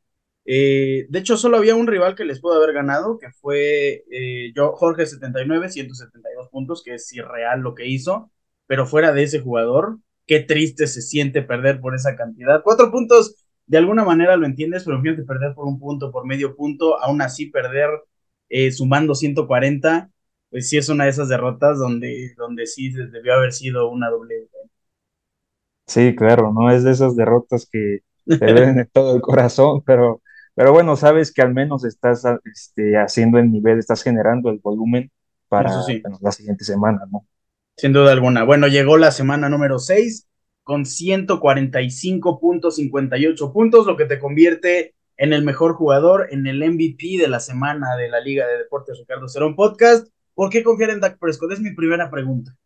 Eh, 0.45 1.07
de 1.09 1.19
hecho, 1.21 1.37
solo 1.37 1.57
había 1.57 1.77
un 1.77 1.87
rival 1.87 2.17
que 2.17 2.25
les 2.25 2.41
pudo 2.41 2.55
haber 2.55 2.75
ganado, 2.75 3.21
que 3.21 3.31
fue 3.31 4.03
eh, 4.11 4.53
yo, 4.57 4.73
Jorge 4.73 5.07
79, 5.07 5.71
172 5.71 6.49
puntos, 6.49 6.83
que 6.83 6.95
es 6.95 7.13
irreal 7.13 7.61
lo 7.61 7.77
que 7.77 7.87
hizo. 7.87 8.33
Pero 8.67 8.85
fuera 8.85 9.13
de 9.13 9.23
ese 9.23 9.39
jugador, 9.39 9.99
qué 10.27 10.41
triste 10.41 10.89
se 10.89 11.01
siente 11.01 11.43
perder 11.43 11.81
por 11.81 11.95
esa 11.95 12.17
cantidad. 12.17 12.63
Cuatro 12.65 12.91
puntos, 12.91 13.37
de 13.67 13.79
alguna 13.79 14.05
manera 14.05 14.37
lo 14.37 14.47
entiendes, 14.47 14.83
pero 14.83 15.01
fíjate 15.01 15.23
perder 15.23 15.55
por 15.55 15.67
un 15.67 15.79
punto, 15.79 16.11
por 16.11 16.27
medio 16.27 16.57
punto, 16.57 17.01
aún 17.01 17.23
así 17.23 17.47
perder 17.47 17.91
eh, 18.49 18.73
sumando 18.73 19.15
140 19.15 20.11
pues 20.55 20.69
sí 20.69 20.77
es 20.77 20.89
una 20.89 21.03
de 21.03 21.11
esas 21.11 21.29
derrotas 21.29 21.81
donde, 21.81 22.33
donde 22.37 22.67
sí 22.67 22.93
debió 22.93 23.35
haber 23.35 23.53
sido 23.53 23.91
una 23.91 24.09
doble. 24.09 24.47
Sí, 25.85 26.15
claro, 26.15 26.53
no 26.53 26.71
es 26.71 26.85
de 26.85 26.93
esas 26.93 27.17
derrotas 27.17 27.69
que 27.69 28.03
te 28.25 28.53
ven 28.53 28.79
en 28.79 28.89
todo 28.93 29.17
el 29.17 29.21
corazón, 29.21 29.83
pero, 29.85 30.23
pero 30.55 30.71
bueno, 30.71 30.95
sabes 30.95 31.33
que 31.33 31.43
al 31.43 31.53
menos 31.53 31.85
estás 31.85 32.23
este, 32.45 32.97
haciendo 32.97 33.41
el 33.41 33.51
nivel, 33.51 33.81
estás 33.81 34.05
generando 34.05 34.49
el 34.49 34.61
volumen 34.61 35.11
para 35.49 35.73
la 36.21 36.31
siguiente 36.31 36.65
semana, 36.65 37.01
¿no? 37.11 37.27
Sin 37.77 37.93
duda 37.93 38.13
alguna. 38.13 38.45
Bueno, 38.45 38.69
llegó 38.69 38.97
la 38.97 39.11
semana 39.11 39.49
número 39.49 39.81
6 39.81 40.29
con 40.63 40.85
145.58 40.85 43.53
puntos, 43.53 43.87
lo 43.87 43.97
que 43.97 44.05
te 44.05 44.21
convierte 44.21 44.95
en 45.17 45.33
el 45.33 45.43
mejor 45.43 45.75
jugador, 45.75 46.29
en 46.31 46.47
el 46.47 46.63
MVP 46.63 47.19
de 47.19 47.27
la 47.27 47.41
semana 47.41 47.97
de 47.97 48.09
la 48.09 48.21
Liga 48.21 48.47
de 48.47 48.59
Deportes 48.59 49.01
Ricardo 49.01 49.27
Cerón 49.27 49.57
Podcast. 49.57 50.14
¿Por 50.35 50.51
qué 50.51 50.63
confiar 50.63 50.91
en 50.91 51.01
Dak 51.01 51.19
Prescott? 51.19 51.53
Es 51.53 51.61
mi 51.61 51.73
primera 51.75 52.11
pregunta. 52.11 52.57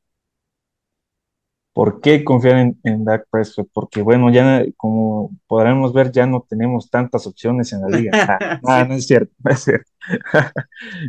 ¿Por 1.73 2.01
qué 2.01 2.25
confiar 2.25 2.75
en, 2.83 3.05
Dak 3.05 3.29
Prescott? 3.31 3.69
Porque, 3.73 4.03
bueno, 4.03 4.33
ya 4.33 4.64
como 4.77 5.31
podremos 5.47 5.93
ver, 5.93 6.11
ya 6.11 6.27
no 6.27 6.45
tenemos 6.49 6.91
tantas 6.91 7.27
opciones 7.27 7.73
en 7.73 7.83
la 7.83 7.89
liga. 7.89 8.11
Ah, 8.66 8.85
no 8.85 8.95
es 8.95 9.07
cierto, 9.07 9.33
no 9.45 9.53
es 9.53 9.61
cierto. 9.61 9.91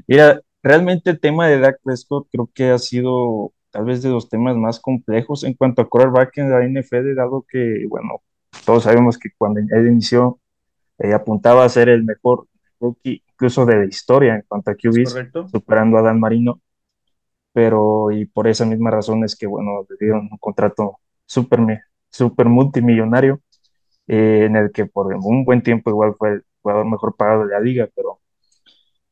Mira, 0.07 0.41
realmente 0.61 1.09
el 1.09 1.19
tema 1.19 1.47
de 1.47 1.59
Dak 1.59 1.79
Prescott 1.83 2.27
creo 2.31 2.49
que 2.53 2.69
ha 2.69 2.77
sido 2.77 3.51
tal 3.71 3.85
vez 3.85 4.03
de 4.03 4.09
los 4.09 4.29
temas 4.29 4.55
más 4.57 4.79
complejos 4.79 5.43
en 5.43 5.53
cuanto 5.53 5.81
a 5.81 5.89
quarterback 5.89 6.37
en 6.37 6.51
la 6.51 6.63
NFL, 6.63 7.15
dado 7.15 7.45
que, 7.49 7.85
bueno, 7.89 8.21
todos 8.65 8.83
sabemos 8.83 9.17
que 9.17 9.29
cuando 9.37 9.59
él 9.59 9.87
inició, 9.87 10.39
eh, 10.99 11.13
apuntaba 11.13 11.65
a 11.65 11.69
ser 11.69 11.89
el 11.89 12.03
mejor 12.03 12.47
rookie 12.79 13.23
incluso 13.39 13.65
de 13.65 13.87
historia 13.87 14.35
en 14.35 14.43
cuanto 14.45 14.71
a 14.71 14.75
QBs, 14.75 15.15
superando 15.49 15.97
a 15.97 16.01
Dan 16.01 16.19
Marino, 16.19 16.59
pero 17.53 18.11
y 18.11 18.25
por 18.25 18.49
esa 18.49 18.65
misma 18.65 18.91
razón 18.91 19.23
es 19.23 19.37
que, 19.37 19.47
bueno, 19.47 19.85
le 19.89 19.95
dieron 19.97 20.27
un 20.29 20.37
contrato 20.37 20.99
súper 21.25 21.61
super 22.09 22.47
multimillonario, 22.47 23.39
eh, 24.07 24.43
en 24.45 24.57
el 24.57 24.71
que 24.73 24.85
por 24.85 25.13
un 25.13 25.45
buen 25.45 25.63
tiempo 25.63 25.89
igual 25.89 26.15
fue 26.17 26.33
el 26.33 26.43
jugador 26.61 26.85
mejor 26.85 27.15
pagado 27.15 27.45
de 27.45 27.53
la 27.53 27.61
liga, 27.61 27.87
pero 27.95 28.19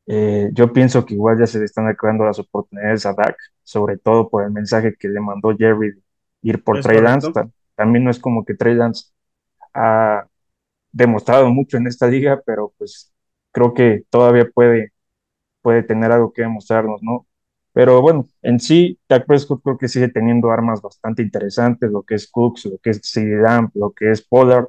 eh, 0.07 0.49
yo 0.51 0.73
pienso 0.73 1.05
que 1.05 1.13
igual 1.13 1.39
ya 1.39 1.47
se 1.47 1.59
le 1.59 1.65
están 1.65 1.88
acabando 1.88 2.25
las 2.25 2.39
oportunidades 2.39 3.05
a 3.05 3.13
Dak, 3.13 3.38
sobre 3.63 3.97
todo 3.97 4.30
por 4.30 4.43
el 4.43 4.51
mensaje 4.51 4.95
que 4.99 5.07
le 5.07 5.21
mandó 5.21 5.55
Jerry 5.55 5.93
ir 6.41 6.63
por 6.63 6.82
Trey 6.82 6.99
Lance. 6.99 7.32
También 7.75 8.03
no 8.03 8.11
es 8.11 8.19
como 8.19 8.43
que 8.43 8.55
Trey 8.55 8.75
Lance 8.75 9.11
ha 9.73 10.28
demostrado 10.91 11.49
mucho 11.49 11.78
en 11.78 11.88
esta 11.88 12.07
liga, 12.07 12.41
pero 12.45 12.73
pues 12.78 13.13
creo 13.58 13.74
que 13.74 14.03
todavía 14.12 14.47
puede, 14.53 14.93
puede 15.64 15.82
tener 15.82 16.12
algo 16.12 16.32
que 16.32 16.43
demostrarnos, 16.43 17.01
¿no? 17.01 17.26
Pero 17.74 18.01
bueno, 18.03 18.28
en 18.43 18.60
sí, 18.60 18.99
Dak 19.10 19.26
Prescott 19.26 19.64
creo 19.64 19.80
que 19.80 19.88
sigue 19.88 20.10
teniendo 20.10 20.51
armas 20.51 20.80
bastante 20.80 21.24
interesantes, 21.24 21.89
lo 21.89 22.03
que 22.03 22.14
es 22.14 22.30
Cooks, 22.30 22.66
lo 22.66 22.78
que 22.78 22.91
es 22.91 23.01
CD 23.01 23.41
lo 23.74 23.93
que 23.93 24.12
es 24.12 24.22
Pollard, 24.22 24.68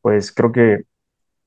pues 0.00 0.32
creo 0.32 0.52
que 0.52 0.84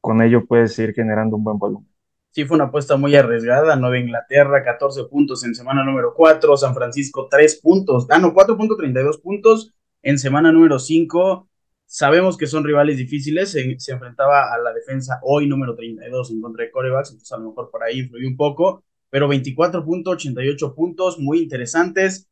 con 0.01 0.21
ello 0.21 0.45
puede 0.45 0.67
seguir 0.67 0.93
generando 0.93 1.35
un 1.35 1.43
buen 1.43 1.57
volumen. 1.57 1.89
Sí, 2.29 2.45
fue 2.45 2.55
una 2.55 2.65
apuesta 2.65 2.95
muy 2.95 3.15
arriesgada. 3.15 3.75
Nueva 3.75 3.97
Inglaterra, 3.97 4.63
14 4.63 5.05
puntos 5.05 5.43
en 5.43 5.55
semana 5.55 5.83
número 5.83 6.13
4. 6.15 6.57
San 6.57 6.75
Francisco, 6.75 7.27
3 7.29 7.59
puntos. 7.59 8.05
Ah, 8.11 8.19
no, 8.19 8.35
4.32 8.35 9.19
puntos 9.19 9.73
en 10.03 10.19
semana 10.19 10.51
número 10.51 10.77
5. 10.77 11.49
Sabemos 11.93 12.37
que 12.37 12.47
son 12.47 12.63
rivales 12.63 12.95
difíciles, 12.95 13.51
se, 13.51 13.91
enfrentaba 13.91 14.53
a 14.53 14.57
la 14.59 14.71
defensa 14.71 15.19
hoy 15.23 15.45
número 15.45 15.75
32 15.75 16.31
en 16.31 16.39
contra 16.39 16.63
de 16.63 16.71
corebacks, 16.71 17.09
entonces 17.09 17.33
a 17.33 17.37
lo 17.37 17.49
mejor 17.49 17.69
por 17.69 17.83
ahí 17.83 17.99
influyó 17.99 18.29
un 18.29 18.37
poco, 18.37 18.85
pero 19.09 19.27
24.88 19.27 20.73
puntos 20.73 21.19
muy 21.19 21.39
interesantes. 21.39 22.29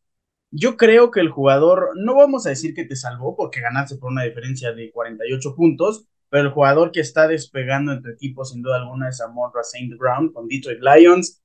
Yo 0.50 0.78
creo 0.78 1.12
que 1.12 1.20
el 1.20 1.28
jugador, 1.28 1.90
no 1.98 2.16
vamos 2.16 2.46
a 2.46 2.52
decir 2.52 2.74
que 2.74 2.86
te 2.86 2.96
salvó 2.96 3.36
porque 3.36 3.60
ganaste 3.60 3.98
por 3.98 4.14
una 4.14 4.24
diferencia 4.24 4.72
de 4.72 4.94
48 4.94 5.54
puntos, 5.58 6.08
pero 6.30 6.46
el 6.46 6.54
jugador 6.54 6.94
que 6.94 7.02
está 7.02 7.28
despegando 7.28 7.92
en 7.92 8.02
tu 8.02 8.08
equipo 8.08 8.46
sin 8.46 8.62
duda 8.62 8.78
alguna 8.78 9.10
es 9.10 9.20
Amon 9.20 9.52
Saint 9.62 9.94
Brown 9.98 10.32
con 10.32 10.48
Detroit 10.48 10.80
Lions. 10.80 11.44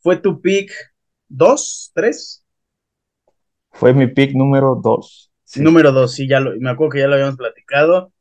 ¿Fue 0.00 0.18
tu 0.18 0.42
pick 0.42 0.70
2, 1.28 1.92
3? 1.94 2.44
Fue 3.70 3.94
mi 3.94 4.06
pick 4.06 4.34
número 4.34 4.78
2. 4.84 5.33
Número 5.56 5.92
dos, 5.92 6.14
sí, 6.14 6.28
ya 6.28 6.40
lo, 6.40 6.58
me 6.58 6.70
acuerdo 6.70 6.92
que 6.92 6.98
ya 7.00 7.08
lo 7.08 7.14
habíamos 7.14 7.36
platicado. 7.36 8.12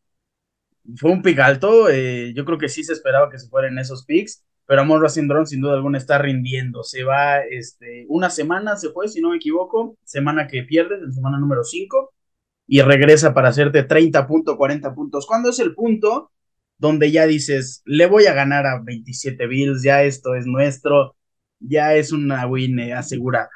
Fue 0.98 1.12
un 1.12 1.22
pick 1.22 1.40
alto, 1.40 1.90
eh, 1.90 2.34
yo 2.36 2.44
creo 2.46 2.58
que 2.58 2.70
sí 2.70 2.84
se 2.84 2.94
esperaba 2.94 3.30
que 3.30 3.40
se 3.40 3.48
fueran 3.48 3.80
esos 3.80 4.06
picks, 4.06 4.44
pero 4.66 4.82
Amon 4.82 5.02
Racing 5.02 5.28
Drone 5.28 5.46
sin 5.46 5.62
duda 5.62 5.76
alguna 5.76 5.98
está 5.98 6.18
rindiendo. 6.18 6.84
Se 6.84 7.04
va 7.04 7.40
este, 7.40 8.06
una 8.10 8.30
semana, 8.30 8.76
se 8.76 8.90
fue, 8.90 9.08
si 9.08 9.22
no 9.22 9.30
me 9.30 9.38
equivoco, 9.38 9.98
semana 10.04 10.48
que 10.48 10.64
pierdes, 10.64 11.02
en 11.02 11.14
semana 11.14 11.40
número 11.40 11.64
5, 11.64 12.14
y 12.68 12.82
regresa 12.82 13.34
para 13.34 13.50
hacerte 13.50 13.84
30 13.84 14.28
puntos, 14.28 14.58
40 14.58 14.94
puntos. 14.94 15.26
¿Cuándo 15.26 15.50
es 15.50 15.60
el 15.60 15.74
punto 15.74 16.32
donde 16.78 17.12
ya 17.12 17.26
dices, 17.26 17.82
le 17.86 18.08
voy 18.08 18.26
a 18.26 18.34
ganar 18.34 18.66
a 18.66 18.82
27 18.82 19.48
Bills, 19.48 19.84
ya 19.84 20.04
esto 20.04 20.36
es 20.36 20.46
nuestro, 20.46 21.16
ya 21.60 21.96
es 21.96 22.12
una 22.12 22.46
win 22.48 22.80
eh, 22.80 22.94
asegurada? 22.94 23.50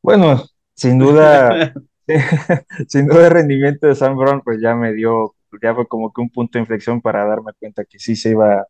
Bueno, 0.00 0.44
sin 0.74 0.98
duda, 0.98 1.72
sin 2.88 3.06
duda 3.06 3.26
el 3.26 3.32
rendimiento 3.32 3.86
de 3.86 3.94
Sam 3.94 4.16
Brown 4.16 4.42
pues 4.42 4.60
ya 4.60 4.74
me 4.74 4.92
dio, 4.92 5.34
ya 5.62 5.74
fue 5.74 5.86
como 5.86 6.12
que 6.12 6.20
un 6.20 6.30
punto 6.30 6.58
de 6.58 6.60
inflexión 6.62 7.00
para 7.00 7.24
darme 7.24 7.52
cuenta 7.58 7.84
que 7.84 7.98
sí 7.98 8.16
se 8.16 8.30
iba 8.30 8.66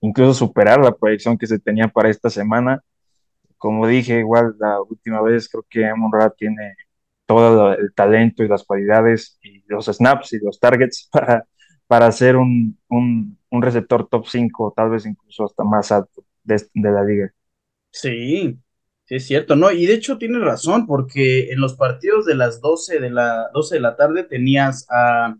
incluso 0.00 0.34
superar 0.34 0.80
la 0.80 0.92
proyección 0.96 1.38
que 1.38 1.46
se 1.46 1.58
tenía 1.58 1.88
para 1.88 2.10
esta 2.10 2.30
semana. 2.30 2.82
Como 3.58 3.86
dije, 3.86 4.20
igual 4.20 4.56
la 4.58 4.80
última 4.82 5.22
vez 5.22 5.48
creo 5.48 5.64
que 5.68 5.86
Amon 5.86 6.12
Ra 6.12 6.30
tiene 6.30 6.76
todo 7.26 7.74
el 7.74 7.94
talento 7.94 8.44
y 8.44 8.48
las 8.48 8.64
cualidades 8.64 9.38
y 9.42 9.64
los 9.68 9.86
snaps 9.86 10.32
y 10.34 10.38
los 10.40 10.60
targets 10.60 11.08
para, 11.12 11.46
para 11.86 12.12
ser 12.12 12.36
un, 12.36 12.78
un, 12.88 13.38
un 13.50 13.62
receptor 13.62 14.08
top 14.08 14.26
5, 14.28 14.74
tal 14.76 14.90
vez 14.90 15.06
incluso 15.06 15.44
hasta 15.44 15.64
más 15.64 15.92
alto 15.92 16.24
de, 16.44 16.62
de 16.74 16.90
la 16.92 17.04
liga. 17.04 17.32
Sí, 17.90 18.58
sí 19.08 19.14
es 19.14 19.26
cierto, 19.26 19.56
¿no? 19.56 19.70
Y 19.70 19.86
de 19.86 19.94
hecho 19.94 20.18
tienes 20.18 20.42
razón, 20.42 20.86
porque 20.86 21.50
en 21.50 21.60
los 21.60 21.74
partidos 21.74 22.26
de 22.26 22.34
las 22.34 22.60
12 22.60 23.00
de 23.00 23.10
la, 23.10 23.48
12 23.54 23.76
de 23.76 23.80
la 23.80 23.96
tarde 23.96 24.24
tenías 24.24 24.86
a 24.90 25.34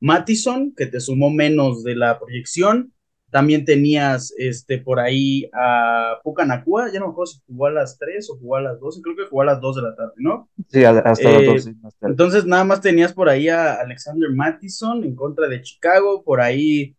Mattison, 0.00 0.74
que 0.76 0.86
te 0.86 1.00
sumó 1.00 1.30
menos 1.30 1.82
de 1.82 1.96
la 1.96 2.18
proyección, 2.18 2.92
también 3.30 3.64
tenías 3.64 4.32
este, 4.36 4.78
por 4.78 5.00
ahí 5.00 5.48
a 5.54 6.18
Pucanacua, 6.22 6.92
ya 6.92 7.00
no 7.00 7.06
me 7.06 7.12
acuerdo 7.12 7.32
si 7.32 7.40
jugó 7.46 7.66
a 7.66 7.72
las 7.72 7.98
3 7.98 8.30
o 8.30 8.36
jugó 8.36 8.56
a 8.56 8.62
las 8.62 8.78
12, 8.78 9.00
creo 9.00 9.16
que 9.16 9.24
jugó 9.24 9.42
a 9.42 9.46
las 9.46 9.60
2 9.60 9.76
de 9.76 9.82
la 9.82 9.96
tarde, 9.96 10.12
¿no? 10.18 10.50
Sí, 10.68 10.84
hasta 10.84 11.30
las 11.32 11.46
12. 11.46 11.70
Eh, 11.70 11.74
entonces 12.02 12.44
nada 12.44 12.64
más 12.64 12.82
tenías 12.82 13.14
por 13.14 13.30
ahí 13.30 13.48
a 13.48 13.80
Alexander 13.80 14.30
Mattison 14.30 15.02
en 15.02 15.16
contra 15.16 15.48
de 15.48 15.62
Chicago, 15.62 16.22
por 16.22 16.42
ahí 16.42 16.94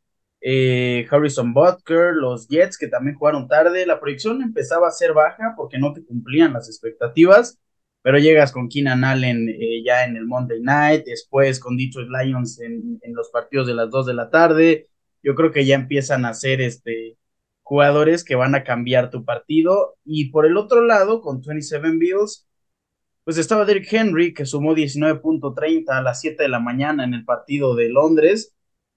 eh, 0.47 1.07
Harrison 1.09 1.53
Butker, 1.53 2.13
los 2.13 2.47
Jets 2.47 2.77
que 2.77 2.87
también 2.87 3.17
jugaron 3.17 3.47
tarde. 3.47 3.85
La 3.85 3.99
proyección 3.99 4.43
empezaba 4.43 4.87
a 4.87 4.91
ser 4.91 5.13
baja 5.13 5.55
porque 5.57 5.79
no 5.79 5.93
te 5.93 6.05
cumplían 6.05 6.53
las 6.53 6.69
expectativas, 6.69 7.59
pero 8.03 8.19
llegas 8.19 8.51
con 8.51 8.69
Keenan 8.69 9.03
Allen 9.03 9.49
eh, 9.49 9.81
ya 9.83 10.05
en 10.05 10.17
el 10.17 10.27
Monday 10.27 10.61
Night, 10.61 11.05
después 11.05 11.59
con 11.59 11.77
Detroit 11.77 12.09
Lions 12.09 12.59
en, 12.61 12.99
los 13.13 13.29
partidos 13.29 13.67
de 13.67 13.73
las 13.73 13.89
2 13.89 14.05
de 14.05 14.13
la 14.13 14.29
tarde 14.29 14.87
yo 15.25 15.33
creo 15.35 15.51
que 15.51 15.65
ya 15.65 15.75
empiezan 15.75 16.23
a 16.25 16.35
ser 16.35 16.61
este, 16.61 17.17
jugadores 17.63 18.23
que 18.23 18.35
van 18.35 18.53
a 18.55 18.63
cambiar 18.63 19.09
tu 19.09 19.25
partido. 19.25 19.97
Y 20.05 20.29
por 20.29 20.45
el 20.45 20.55
otro 20.55 20.83
lado, 20.85 21.21
con 21.21 21.41
27 21.41 21.89
Bills, 21.97 22.47
pues 23.23 23.39
estaba 23.39 23.65
Derrick 23.65 23.91
Henry, 23.91 24.35
que 24.35 24.45
sumó 24.45 24.75
19.30 24.75 25.89
a 25.89 26.01
las 26.03 26.21
7 26.21 26.43
de 26.43 26.49
la 26.49 26.59
mañana 26.59 27.03
en 27.03 27.15
el 27.15 27.25
partido 27.25 27.75
de 27.75 27.89
Londres. 27.89 28.54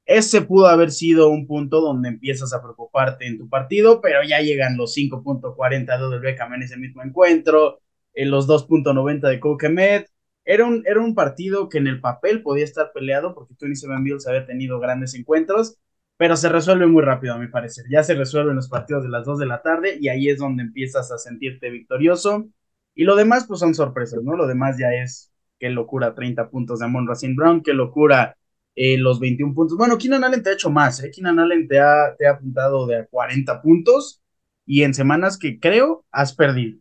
Ese 0.09 0.41
pudo 0.41 0.69
haber 0.69 0.91
sido 0.91 1.29
un 1.29 1.47
punto 1.47 1.83
donde 1.83 2.09
empiezas 2.09 2.55
a 2.55 2.63
preocuparte 2.63 3.27
en 3.27 3.37
tu 3.37 3.47
partido, 3.47 4.01
pero 4.01 4.23
ya 4.27 4.41
llegan 4.41 4.79
los 4.79 4.97
5.40 4.97 6.11
de 6.11 6.19
Beckham 6.19 6.55
en 6.55 6.63
ese 6.63 6.79
mismo 6.79 7.03
encuentro, 7.03 7.83
en 8.15 8.31
los 8.31 8.49
2.90 8.49 9.29
de 9.29 9.39
Kokemet. 9.39 10.11
Era 10.47 10.65
un, 10.65 10.83
era 10.87 11.01
un 11.01 11.15
partido 11.15 11.69
que 11.69 11.77
en 11.77 11.89
el 11.89 12.01
papel 12.01 12.41
podía 12.41 12.65
estar 12.65 12.91
peleado 12.95 13.35
porque 13.35 13.55
27 13.61 14.03
Bills 14.03 14.27
había 14.27 14.47
tenido 14.47 14.81
grandes 14.81 15.15
encuentros, 15.15 15.77
pero 16.17 16.37
se 16.37 16.49
resuelve 16.49 16.87
muy 16.87 17.03
rápido, 17.03 17.35
a 17.35 17.39
mi 17.39 17.49
parecer. 17.49 17.85
Ya 17.91 18.03
se 18.03 18.15
resuelven 18.15 18.57
los 18.57 18.71
partidos 18.71 19.03
de 19.03 19.11
las 19.11 19.27
2 19.27 19.39
de 19.39 19.47
la 19.47 19.61
tarde 19.61 19.99
y 20.01 20.09
ahí 20.09 20.31
es 20.31 20.39
donde 20.39 20.63
empiezas 20.63 21.13
a 21.13 21.19
sentirte 21.19 21.69
victorioso. 21.69 22.49
Y 22.95 23.05
lo 23.05 23.15
demás, 23.15 23.45
pues 23.47 23.61
son 23.61 23.75
sorpresas, 23.75 24.23
¿no? 24.23 24.37
Lo 24.37 24.47
demás 24.47 24.79
ya 24.79 24.89
es 24.95 25.31
qué 25.59 25.69
locura, 25.69 26.15
30 26.15 26.49
puntos 26.49 26.79
de 26.79 26.87
Amon 26.87 27.07
Racine 27.07 27.35
Brown, 27.37 27.63
qué 27.63 27.75
locura 27.75 28.39
eh, 28.81 28.97
los 28.97 29.19
21 29.19 29.55
puntos. 29.55 29.77
Bueno, 29.77 29.99
Keenan 29.99 30.23
Allen 30.23 30.41
te 30.41 30.51
ha 30.51 30.53
hecho 30.53 30.71
más, 30.71 31.03
¿eh? 31.03 31.11
Keenan 31.11 31.41
Allen 31.41 31.67
te 31.67 31.81
ha, 31.81 32.15
te 32.17 32.29
ha 32.29 32.33
apuntado 32.33 32.87
de 32.87 32.99
a 32.99 33.07
40 33.07 33.61
puntos 33.61 34.23
y 34.65 34.85
en 34.85 34.95
semanas 34.95 35.37
que 35.37 35.59
creo 35.59 36.05
has 36.13 36.33
perdido. 36.33 36.79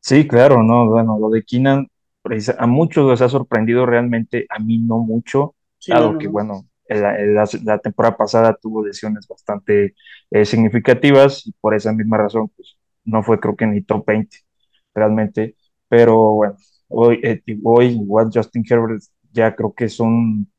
Sí, 0.00 0.26
claro, 0.26 0.62
no, 0.62 0.88
bueno, 0.88 1.18
lo 1.20 1.28
de 1.28 1.44
Keenan 1.44 1.88
a 2.58 2.66
muchos 2.66 3.10
les 3.10 3.20
ha 3.20 3.28
sorprendido 3.28 3.84
realmente, 3.84 4.46
a 4.48 4.58
mí 4.58 4.78
no 4.78 4.98
mucho, 4.98 5.54
dado 5.86 6.16
que, 6.18 6.26
bueno, 6.26 6.66
la, 6.88 7.46
la, 7.62 7.78
temporada 7.78 8.16
pasada 8.16 8.58
tuvo 8.60 8.84
lesiones 8.84 9.26
bastante 9.28 9.94
eh, 10.30 10.44
significativas 10.44 11.46
y 11.46 11.52
por 11.60 11.74
esa 11.74 11.92
misma 11.92 12.16
razón, 12.18 12.50
pues 12.56 12.78
no 13.04 13.22
fue 13.22 13.38
creo 13.38 13.56
que 13.56 13.66
ni 13.66 13.82
top 13.82 14.06
20 14.06 14.38
realmente, 14.94 15.54
pero 15.88 16.32
bueno, 16.32 16.56
hoy, 16.88 17.20
eh, 17.22 17.42
hoy 17.62 17.86
igual 17.88 18.30
Justin 18.32 18.64
Herbert 18.68 19.02
ya 19.36 19.54
creo 19.54 19.72
que 19.74 19.84
es 19.84 20.00
un, 20.00 20.50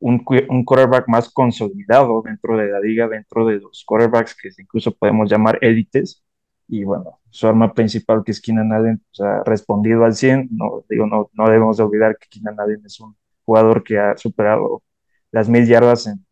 un, 0.00 0.24
un, 0.48 0.64
quarterback 0.64 1.08
más 1.08 1.30
consolidado 1.30 2.22
dentro 2.24 2.56
de 2.56 2.68
la 2.68 2.80
liga, 2.80 3.08
dentro 3.08 3.46
de 3.46 3.60
los 3.60 3.84
quarterbacks 3.86 4.34
que 4.34 4.50
incluso 4.58 4.94
podemos 4.96 5.30
llamar 5.30 5.58
élites. 5.60 6.24
Y 6.68 6.84
bueno, 6.84 7.20
su 7.30 7.46
arma 7.46 7.74
principal, 7.74 8.22
que 8.24 8.32
es 8.32 8.40
Keenan 8.40 8.72
Allen, 8.72 9.02
pues, 9.10 9.20
ha 9.20 9.44
respondido 9.44 10.04
al 10.04 10.14
100. 10.14 10.48
No, 10.52 10.84
digo, 10.88 11.06
no, 11.06 11.30
no 11.34 11.46
debemos 11.46 11.76
de 11.76 11.82
olvidar 11.82 12.16
que 12.18 12.28
Keenan 12.30 12.58
Allen 12.58 12.82
es 12.86 13.00
un 13.00 13.16
jugador 13.44 13.84
que 13.84 13.98
ha 13.98 14.16
superado 14.16 14.82
las 15.30 15.48
mil 15.48 15.66
yardas 15.66 16.06
en 16.06 16.24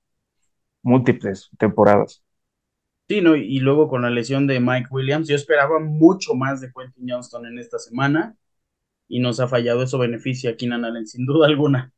múltiples 0.82 1.50
temporadas. 1.58 2.24
Sí, 3.08 3.20
¿no? 3.20 3.36
y 3.36 3.58
luego 3.58 3.88
con 3.88 4.02
la 4.02 4.10
lesión 4.10 4.46
de 4.46 4.58
Mike 4.60 4.88
Williams, 4.90 5.28
yo 5.28 5.36
esperaba 5.36 5.78
mucho 5.80 6.34
más 6.34 6.60
de 6.62 6.72
Quentin 6.72 7.06
Johnston 7.10 7.44
en 7.46 7.58
esta 7.58 7.78
semana 7.78 8.36
y 9.12 9.20
nos 9.20 9.40
ha 9.40 9.46
fallado. 9.46 9.82
Eso 9.82 9.98
beneficia 9.98 10.50
a 10.50 10.56
Keenan 10.56 10.86
Allen, 10.86 11.06
sin 11.06 11.26
duda 11.26 11.46
alguna. 11.46 11.92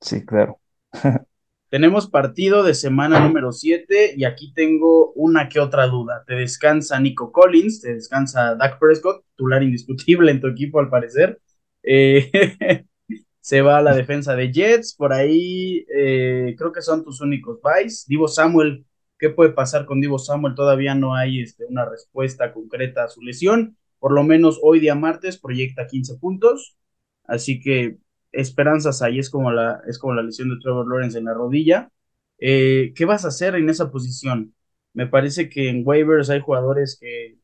Sí, 0.00 0.24
claro. 0.24 0.60
Tenemos 1.68 2.08
partido 2.08 2.62
de 2.62 2.74
semana 2.74 3.18
número 3.20 3.52
7 3.52 4.14
y 4.16 4.24
aquí 4.24 4.54
tengo 4.54 5.12
una 5.12 5.48
que 5.48 5.58
otra 5.58 5.88
duda. 5.88 6.24
Te 6.26 6.34
descansa 6.34 6.98
Nico 6.98 7.30
Collins, 7.32 7.82
te 7.82 7.92
descansa 7.92 8.54
Dak 8.54 8.78
Prescott, 8.78 9.24
titular 9.30 9.62
indiscutible 9.62 10.30
en 10.30 10.40
tu 10.40 10.46
equipo 10.46 10.78
al 10.80 10.88
parecer. 10.88 11.40
Eh, 11.82 12.30
se 13.40 13.60
va 13.60 13.78
a 13.78 13.82
la 13.82 13.94
defensa 13.94 14.34
de 14.34 14.50
Jets, 14.50 14.94
por 14.94 15.12
ahí 15.12 15.84
eh, 15.92 16.54
creo 16.56 16.72
que 16.72 16.82
son 16.82 17.04
tus 17.04 17.20
únicos 17.20 17.58
buys. 17.60 18.06
Divo 18.06 18.28
Samuel, 18.28 18.86
¿qué 19.18 19.28
puede 19.28 19.50
pasar 19.50 19.84
con 19.84 20.00
Divo 20.00 20.18
Samuel? 20.18 20.54
Todavía 20.54 20.94
no 20.94 21.16
hay 21.16 21.42
este, 21.42 21.66
una 21.66 21.84
respuesta 21.84 22.52
concreta 22.54 23.04
a 23.04 23.08
su 23.08 23.20
lesión. 23.22 23.76
Por 23.98 24.12
lo 24.12 24.22
menos 24.24 24.58
hoy 24.62 24.80
día 24.80 24.94
martes 24.94 25.38
proyecta 25.38 25.86
15 25.86 26.16
puntos, 26.18 26.76
así 27.24 27.60
que 27.60 27.98
esperanzas 28.32 29.02
ahí 29.02 29.18
es 29.18 29.30
como 29.30 29.50
la, 29.52 29.82
es 29.88 29.98
como 29.98 30.14
la 30.14 30.22
lesión 30.22 30.50
de 30.50 30.56
Trevor 30.60 30.88
Lawrence 30.88 31.18
en 31.18 31.24
la 31.24 31.34
rodilla. 31.34 31.90
Eh, 32.38 32.92
¿Qué 32.94 33.04
vas 33.04 33.24
a 33.24 33.28
hacer 33.28 33.54
en 33.56 33.68
esa 33.70 33.90
posición? 33.90 34.54
Me 34.92 35.06
parece 35.06 35.48
que 35.48 35.68
en 35.68 35.82
waivers 35.86 36.30
hay 36.30 36.40
jugadores 36.40 36.98
que 37.00 37.38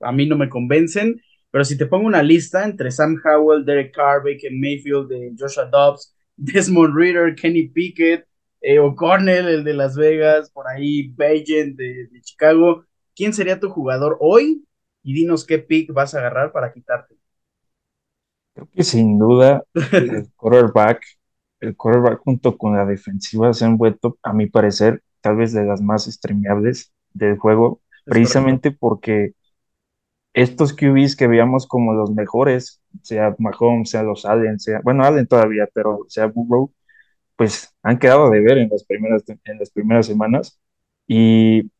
a 0.00 0.12
mí 0.12 0.26
no 0.26 0.36
me 0.36 0.48
convencen 0.48 1.20
pero 1.54 1.64
si 1.64 1.78
te 1.78 1.86
pongo 1.86 2.08
una 2.08 2.20
lista 2.20 2.64
entre 2.64 2.90
Sam 2.90 3.14
Howell, 3.24 3.64
Derek 3.64 3.94
Carr, 3.94 4.24
Baker 4.24 4.50
Mayfield, 4.50 5.08
de 5.08 5.32
Joshua 5.38 5.66
Dobbs, 5.66 6.12
Desmond 6.36 6.96
Reader, 6.96 7.36
Kenny 7.36 7.68
Pickett, 7.68 8.26
eh, 8.60 8.80
O'Connell, 8.80 9.46
el 9.46 9.62
de 9.62 9.72
Las 9.72 9.94
Vegas, 9.94 10.50
por 10.50 10.66
ahí 10.66 11.12
Bagent 11.12 11.76
de, 11.76 12.08
de, 12.08 12.20
Chicago, 12.22 12.84
¿quién 13.14 13.32
sería 13.32 13.60
tu 13.60 13.70
jugador 13.70 14.16
hoy? 14.18 14.64
Y 15.04 15.14
dinos 15.14 15.46
qué 15.46 15.60
pick 15.60 15.92
vas 15.92 16.14
a 16.14 16.18
agarrar 16.18 16.52
para 16.52 16.72
quitarte. 16.72 17.16
Creo 18.54 18.68
que 18.72 18.84
sin 18.84 19.18
duda 19.18 19.64
el 19.98 20.30
quarterback, 20.36 21.02
el 21.60 21.76
quarterback 21.76 22.20
junto 22.20 22.56
con 22.56 22.76
la 22.76 22.84
defensiva 22.86 23.52
se 23.52 23.64
han 23.64 23.76
vuelto, 23.76 24.18
a 24.22 24.32
mi 24.32 24.46
parecer, 24.48 25.02
tal 25.20 25.36
vez 25.36 25.52
de 25.52 25.64
las 25.64 25.80
más 25.80 26.04
streameables 26.04 26.92
del 27.12 27.38
juego, 27.38 27.80
es 28.06 28.14
precisamente 28.14 28.70
correcto. 28.70 28.78
porque 28.78 29.32
estos 30.32 30.72
QBs 30.74 31.16
que 31.16 31.26
veíamos 31.28 31.66
como 31.66 31.94
los 31.94 32.10
mejores, 32.10 32.82
sea 33.02 33.34
Mahomes, 33.38 33.90
sea 33.90 34.02
los 34.02 34.24
Allen, 34.24 34.58
sea, 34.60 34.80
bueno, 34.82 35.04
Allen 35.04 35.26
todavía, 35.26 35.68
pero 35.72 36.00
sea 36.08 36.26
Burrow, 36.26 36.72
pues 37.36 37.74
han 37.82 37.98
quedado 37.98 38.30
de 38.30 38.40
ver 38.40 38.58
en 38.58 38.70
las 38.70 38.84
primeras, 38.84 39.24
en 39.28 39.58
las 39.58 39.70
primeras 39.70 40.06
semanas. 40.06 40.60
Y 41.08 41.70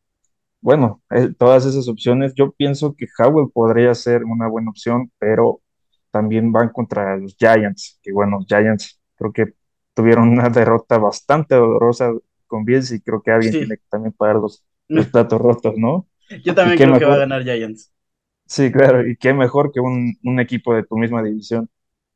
bueno, 0.65 1.03
eh, 1.11 1.29
todas 1.37 1.63
esas 1.67 1.87
opciones, 1.87 2.33
yo 2.33 2.51
pienso 2.51 2.95
que 2.95 3.05
Howell 3.19 3.51
podría 3.53 3.93
ser 3.93 4.23
una 4.23 4.47
buena 4.47 4.71
opción, 4.71 5.11
pero 5.19 5.61
también 6.09 6.51
van 6.51 6.69
contra 6.69 7.17
los 7.17 7.35
Giants, 7.37 7.99
que 8.01 8.11
bueno, 8.11 8.39
Giants 8.47 8.99
creo 9.15 9.31
que 9.31 9.53
tuvieron 9.93 10.27
una 10.27 10.49
derrota 10.49 10.97
bastante 10.97 11.53
dolorosa 11.53 12.11
con 12.47 12.65
Bills 12.65 12.91
y 12.93 12.99
creo 12.99 13.21
que 13.21 13.29
alguien 13.29 13.53
sí. 13.53 13.59
tiene 13.59 13.77
que 13.77 13.83
también 13.91 14.13
pagar 14.13 14.37
los, 14.37 14.65
los 14.87 15.05
platos 15.05 15.39
rotos, 15.39 15.75
¿no? 15.77 16.07
Yo 16.43 16.55
también 16.55 16.77
creo 16.77 16.87
mejor? 16.87 16.99
que 16.99 17.05
va 17.05 17.13
a 17.13 17.19
ganar 17.19 17.43
Giants. 17.43 17.93
Sí, 18.47 18.71
claro, 18.71 19.07
y 19.07 19.15
qué 19.17 19.35
mejor 19.35 19.71
que 19.71 19.79
un, 19.79 20.17
un, 20.23 20.39
equipo 20.39 20.73
de 20.73 20.81
tu 20.81 20.97
misma 20.97 21.21
división. 21.21 21.69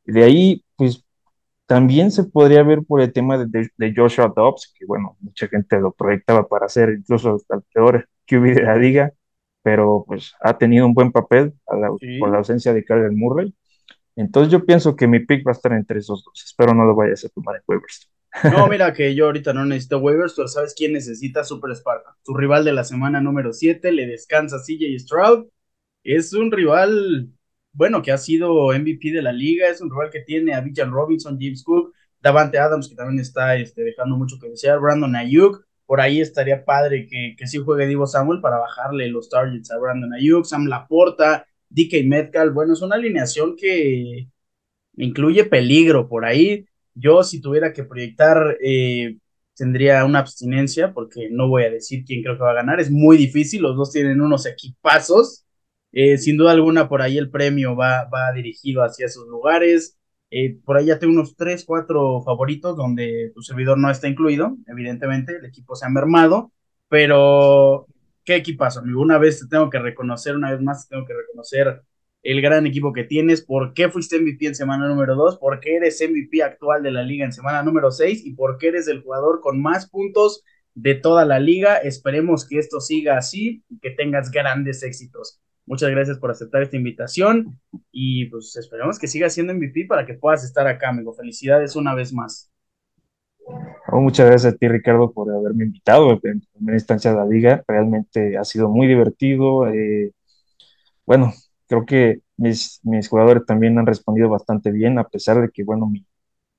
Y 0.08 0.12
de 0.12 0.24
ahí, 0.24 0.66
pues, 0.76 1.06
también 1.68 2.10
se 2.10 2.24
podría 2.24 2.64
ver 2.64 2.80
por 2.84 3.00
el 3.00 3.14
tema 3.14 3.38
de, 3.38 3.70
de, 3.78 3.94
Joshua 3.96 4.34
Dobbs, 4.36 4.74
que 4.76 4.88
bueno, 4.88 5.18
mucha 5.20 5.48
gente 5.48 5.80
lo 5.80 5.92
proyectaba 5.92 6.48
para 6.48 6.68
ser 6.68 6.90
incluso 6.98 7.38
el 7.50 7.62
peor 7.72 8.10
QB 8.30 8.56
de 8.56 8.64
la 8.64 8.76
liga, 8.76 9.14
pero 9.64 10.04
pues 10.08 10.34
ha 10.42 10.58
tenido 10.58 10.86
un 10.86 10.94
buen 10.94 11.12
papel 11.12 11.54
la, 11.68 11.90
sí. 12.00 12.20
por 12.20 12.30
la 12.32 12.38
ausencia 12.38 12.74
de 12.74 12.84
Kyler 12.84 13.12
Murray. 13.12 13.54
Entonces 14.16 14.52
yo 14.52 14.66
pienso 14.66 14.96
que 14.96 15.08
mi 15.08 15.20
pick 15.20 15.46
va 15.48 15.52
a 15.52 15.54
estar 15.54 15.74
entre 15.74 16.00
esos 16.00 16.24
dos. 16.24 16.44
Espero 16.46 16.74
no 16.74 16.86
lo 16.86 16.96
vayas 16.96 17.24
a 17.26 17.30
tomar 17.30 17.56
en 17.56 17.62
waivers. 17.68 18.12
No, 18.52 18.68
mira 18.70 18.94
que 18.94 19.16
yo 19.16 19.26
ahorita 19.26 19.54
no 19.54 19.66
necesito 19.66 20.00
waivers, 20.00 20.34
pero 20.36 20.48
¿sabes 20.48 20.74
quién 20.78 20.94
necesita 20.94 21.44
Super 21.44 21.72
Sparta? 21.72 22.16
Su 22.24 22.36
rival 22.36 22.66
de 22.66 22.74
la 22.74 22.84
semana 22.84 23.22
número 23.22 23.54
7, 23.54 23.92
le 23.92 24.08
descansa 24.08 24.58
CJ 24.60 25.00
Stroud 25.00 25.48
es 26.04 26.34
un 26.34 26.52
rival 26.52 27.30
bueno, 27.72 28.02
que 28.02 28.12
ha 28.12 28.18
sido 28.18 28.74
MVP 28.74 29.12
de 29.12 29.22
la 29.22 29.32
liga, 29.32 29.70
es 29.70 29.80
un 29.82 29.90
rival 29.90 30.10
que 30.10 30.22
tiene 30.22 30.54
a 30.54 30.62
Villan 30.62 30.92
Robinson, 30.92 31.38
James 31.40 31.64
Cook, 31.64 31.94
Davante 32.20 32.58
Adams, 32.58 32.90
que 32.90 32.96
también 32.96 33.20
está 33.20 33.56
este, 33.56 33.84
dejando 33.84 34.18
mucho 34.18 34.38
que 34.40 34.50
desear, 34.50 34.80
Brandon 34.80 35.16
Ayuk, 35.16 35.66
por 35.90 36.02
ahí 36.02 36.22
estaría 36.22 36.64
padre 36.66 37.08
que, 37.08 37.34
que 37.36 37.48
sí 37.48 37.58
juegue 37.58 37.88
Divo 37.88 38.06
Samuel 38.06 38.42
para 38.42 38.60
bajarle 38.60 39.08
los 39.10 39.28
targets 39.28 39.72
a 39.72 39.80
Brandon 39.80 40.14
Ayuk, 40.14 40.46
Sam 40.46 40.68
Laporta, 40.68 41.48
DK 41.68 42.06
Metcalf, 42.06 42.54
bueno, 42.54 42.74
es 42.74 42.84
una 42.84 42.94
alineación 42.94 43.56
que 43.56 44.28
incluye 44.98 45.46
peligro 45.46 46.08
por 46.08 46.26
ahí. 46.26 46.68
Yo 46.94 47.24
si 47.24 47.42
tuviera 47.42 47.74
que 47.74 47.86
proyectar, 47.86 48.56
eh, 48.64 49.18
tendría 49.56 50.06
una 50.06 50.20
abstinencia 50.20 50.94
porque 50.94 51.30
no 51.32 51.48
voy 51.50 51.64
a 51.64 51.72
decir 51.72 52.04
quién 52.06 52.22
creo 52.22 52.38
que 52.38 52.44
va 52.44 52.52
a 52.52 52.62
ganar, 52.62 52.80
es 52.80 52.92
muy 52.92 53.18
difícil, 53.18 53.64
los 53.64 53.76
dos 53.76 53.92
tienen 53.92 54.22
unos 54.22 54.46
equipazos. 54.46 55.44
Eh, 55.92 56.20
sin 56.20 56.38
duda 56.38 56.52
alguna, 56.52 56.88
por 56.88 57.02
ahí 57.02 57.18
el 57.18 57.32
premio 57.32 57.76
va, 57.76 58.08
va 58.14 58.32
dirigido 58.32 58.84
hacia 58.84 59.08
esos 59.08 59.28
lugares. 59.28 59.98
Eh, 60.32 60.60
por 60.64 60.82
ya 60.84 61.00
tengo 61.00 61.14
unos 61.14 61.36
3, 61.36 61.66
4 61.66 62.22
favoritos 62.22 62.76
donde 62.76 63.32
tu 63.34 63.42
servidor 63.42 63.78
no 63.78 63.90
está 63.90 64.08
incluido. 64.08 64.58
Evidentemente, 64.68 65.38
el 65.38 65.46
equipo 65.46 65.76
se 65.76 65.86
ha 65.86 65.90
mermado, 65.90 66.52
pero 66.88 67.88
qué 68.24 68.36
equipazo, 68.36 68.80
amigo. 68.80 69.02
Una 69.02 69.18
vez 69.18 69.40
te 69.40 69.48
tengo 69.48 69.70
que 69.70 69.80
reconocer, 69.80 70.36
una 70.36 70.52
vez 70.52 70.62
más 70.62 70.88
te 70.88 70.96
tengo 70.96 71.06
que 71.06 71.14
reconocer 71.14 71.82
el 72.22 72.42
gran 72.42 72.68
equipo 72.68 72.94
que 72.94 73.06
tienes, 73.06 73.42
por 73.42 73.74
qué 73.74 73.90
fuiste 73.90 74.20
MVP 74.20 74.48
en 74.48 74.56
semana 74.56 74.88
número 74.88 75.16
2, 75.16 75.38
por 75.38 75.60
qué 75.60 75.78
eres 75.78 76.02
MVP 76.02 76.44
actual 76.44 76.84
de 76.84 76.92
la 76.92 77.04
liga 77.04 77.26
en 77.26 77.32
semana 77.32 77.64
número 77.64 77.92
6 77.92 78.26
y 78.26 78.34
por 78.34 78.58
qué 78.58 78.68
eres 78.70 78.88
el 78.88 79.02
jugador 79.02 79.40
con 79.40 79.62
más 79.62 79.90
puntos 79.90 80.44
de 80.74 80.96
toda 80.96 81.26
la 81.26 81.40
liga. 81.40 81.78
Esperemos 81.78 82.48
que 82.48 82.60
esto 82.60 82.82
siga 82.82 83.18
así 83.18 83.64
y 83.70 83.80
que 83.80 83.92
tengas 83.92 84.32
grandes 84.32 84.84
éxitos. 84.84 85.40
Muchas 85.70 85.92
gracias 85.92 86.18
por 86.18 86.32
aceptar 86.32 86.64
esta 86.64 86.78
invitación 86.78 87.60
y 87.92 88.26
pues 88.26 88.56
esperamos 88.56 88.98
que 88.98 89.08
sigas 89.08 89.36
siendo 89.36 89.54
MVP 89.54 89.86
para 89.86 90.04
que 90.04 90.16
puedas 90.16 90.44
estar 90.44 90.66
acá, 90.66 90.90
amigo. 90.90 91.14
Felicidades 91.14 91.76
una 91.76 91.94
vez 91.94 92.12
más. 92.12 92.52
Oh, 93.92 94.02
muchas 94.02 94.26
gracias 94.26 94.52
a 94.52 94.58
ti, 94.58 94.68
Ricardo, 94.68 95.12
por 95.12 95.32
haberme 95.32 95.66
invitado 95.66 96.20
en 96.24 96.42
primera 96.42 96.76
instancia 96.76 97.12
a 97.12 97.18
la 97.18 97.26
liga. 97.28 97.64
Realmente 97.68 98.36
ha 98.36 98.44
sido 98.46 98.68
muy 98.68 98.88
divertido. 98.88 99.68
Eh, 99.68 100.12
bueno, 101.06 101.34
creo 101.68 101.86
que 101.86 102.22
mis, 102.36 102.80
mis 102.82 103.08
jugadores 103.08 103.46
también 103.46 103.78
han 103.78 103.86
respondido 103.86 104.28
bastante 104.28 104.72
bien, 104.72 104.98
a 104.98 105.08
pesar 105.08 105.40
de 105.40 105.50
que, 105.50 105.64
bueno, 105.64 105.86
mi, 105.86 106.04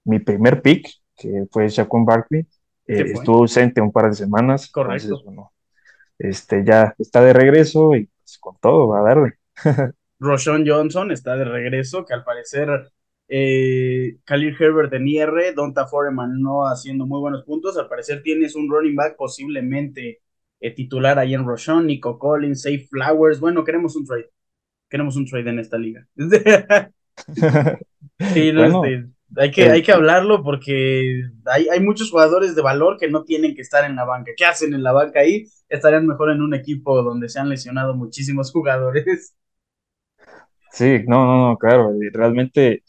mi 0.04 0.20
primer 0.20 0.62
pick, 0.62 0.88
que 1.16 1.48
fue 1.50 1.68
Shaquan 1.68 2.04
Barkley, 2.04 2.46
eh, 2.86 3.10
estuvo 3.12 3.38
ausente 3.38 3.80
un 3.80 3.90
par 3.90 4.08
de 4.08 4.14
semanas. 4.14 4.70
Correcto. 4.70 5.20
bueno, 5.24 5.50
este, 6.16 6.64
ya 6.64 6.94
está 6.96 7.24
de 7.24 7.32
regreso 7.32 7.96
y 7.96 8.08
pues, 8.30 8.38
con 8.38 8.56
todo, 8.60 8.88
va 8.88 9.00
a 9.00 9.02
darle. 9.02 9.34
Roshan 10.18 10.64
Johnson 10.66 11.10
está 11.10 11.36
de 11.36 11.44
regreso, 11.44 12.04
que 12.04 12.14
al 12.14 12.24
parecer 12.24 12.68
eh, 13.28 14.18
Khalil 14.24 14.56
Herbert 14.58 14.90
de 14.90 15.00
IR, 15.02 15.54
Donta 15.54 15.86
Foreman 15.86 16.40
no 16.40 16.66
haciendo 16.66 17.06
muy 17.06 17.20
buenos 17.20 17.44
puntos, 17.44 17.78
al 17.78 17.88
parecer 17.88 18.22
tienes 18.22 18.54
un 18.54 18.70
running 18.70 18.96
back 18.96 19.16
posiblemente 19.16 20.20
eh, 20.60 20.74
titular 20.74 21.18
ahí 21.18 21.34
en 21.34 21.46
Roshan, 21.46 21.86
Nico 21.86 22.18
Collins, 22.18 22.62
Safe 22.62 22.86
Flowers, 22.90 23.40
bueno, 23.40 23.64
queremos 23.64 23.96
un 23.96 24.04
trade, 24.04 24.30
queremos 24.88 25.16
un 25.16 25.26
trade 25.26 25.50
en 25.50 25.58
esta 25.58 25.78
liga. 25.78 26.06
sí, 28.34 28.52
no, 28.52 28.84
este, 28.84 29.08
hay, 29.36 29.50
que, 29.50 29.70
hay 29.70 29.82
que 29.82 29.92
hablarlo 29.92 30.42
porque 30.42 31.22
hay, 31.46 31.68
hay 31.68 31.80
muchos 31.80 32.10
jugadores 32.10 32.54
de 32.54 32.62
valor 32.62 32.98
que 32.98 33.08
no 33.08 33.24
tienen 33.24 33.54
que 33.54 33.62
estar 33.62 33.84
en 33.84 33.96
la 33.96 34.04
banca. 34.04 34.32
¿Qué 34.36 34.44
hacen 34.44 34.74
en 34.74 34.82
la 34.82 34.92
banca 34.92 35.20
ahí? 35.20 35.46
Estarían 35.68 36.06
mejor 36.06 36.30
en 36.30 36.42
un 36.42 36.54
equipo 36.54 37.02
donde 37.02 37.28
se 37.28 37.38
han 37.38 37.48
lesionado 37.48 37.94
muchísimos 37.94 38.52
jugadores. 38.52 39.34
Sí, 40.72 41.02
no, 41.06 41.26
no, 41.26 41.48
no, 41.48 41.58
claro, 41.58 41.92
realmente 42.12 42.82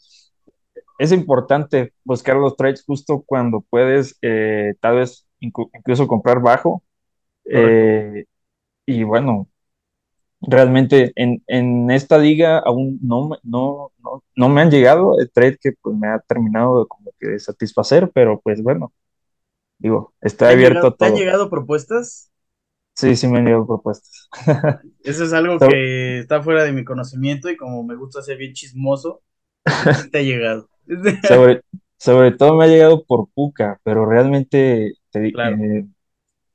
es 0.98 1.12
importante 1.12 1.92
buscar 2.04 2.36
los 2.36 2.56
trades 2.56 2.84
justo 2.84 3.22
cuando 3.26 3.60
puedes 3.68 4.16
eh, 4.22 4.74
tal 4.80 4.96
vez 4.96 5.26
incluso 5.40 6.06
comprar 6.06 6.40
bajo. 6.40 6.82
Eh, 7.44 8.24
y 8.86 9.02
bueno, 9.04 9.48
realmente 10.42 11.12
en, 11.14 11.42
en, 11.46 11.90
esta 11.90 12.18
liga 12.18 12.58
aún 12.58 12.98
no, 13.02 13.30
no, 13.42 13.92
no, 14.02 14.24
no, 14.34 14.48
me 14.48 14.60
han 14.60 14.70
llegado 14.70 15.18
el 15.18 15.30
trade 15.30 15.58
que 15.60 15.72
pues 15.80 15.96
me 15.96 16.08
ha 16.08 16.18
terminado 16.20 16.80
de, 16.80 16.88
como 16.88 17.10
que 17.18 17.28
de 17.28 17.38
satisfacer, 17.38 18.10
pero 18.12 18.40
pues 18.40 18.62
bueno, 18.62 18.92
digo, 19.78 20.14
está 20.20 20.50
abierto 20.50 20.94
todo. 20.94 20.96
¿Te 20.96 21.04
han 21.06 21.14
llegado 21.14 21.48
propuestas? 21.48 22.30
Sí, 22.94 23.16
sí 23.16 23.26
me 23.26 23.38
han 23.38 23.46
llegado 23.46 23.66
propuestas. 23.66 24.28
Eso 25.04 25.24
es 25.24 25.32
algo 25.32 25.58
que 25.58 26.18
está 26.18 26.42
fuera 26.42 26.64
de 26.64 26.72
mi 26.72 26.84
conocimiento 26.84 27.48
y 27.48 27.56
como 27.56 27.82
me 27.84 27.96
gusta 27.96 28.22
ser 28.22 28.36
bien 28.36 28.52
chismoso, 28.52 29.22
te 30.10 30.18
ha 30.18 30.22
llegado. 30.22 30.68
sobre, 31.28 31.62
sobre 31.96 32.32
todo 32.32 32.56
me 32.56 32.64
ha 32.64 32.68
llegado 32.68 33.04
por 33.04 33.28
Puka, 33.32 33.80
pero 33.84 34.06
realmente 34.06 34.94
te, 35.10 35.28
eh, 35.28 35.86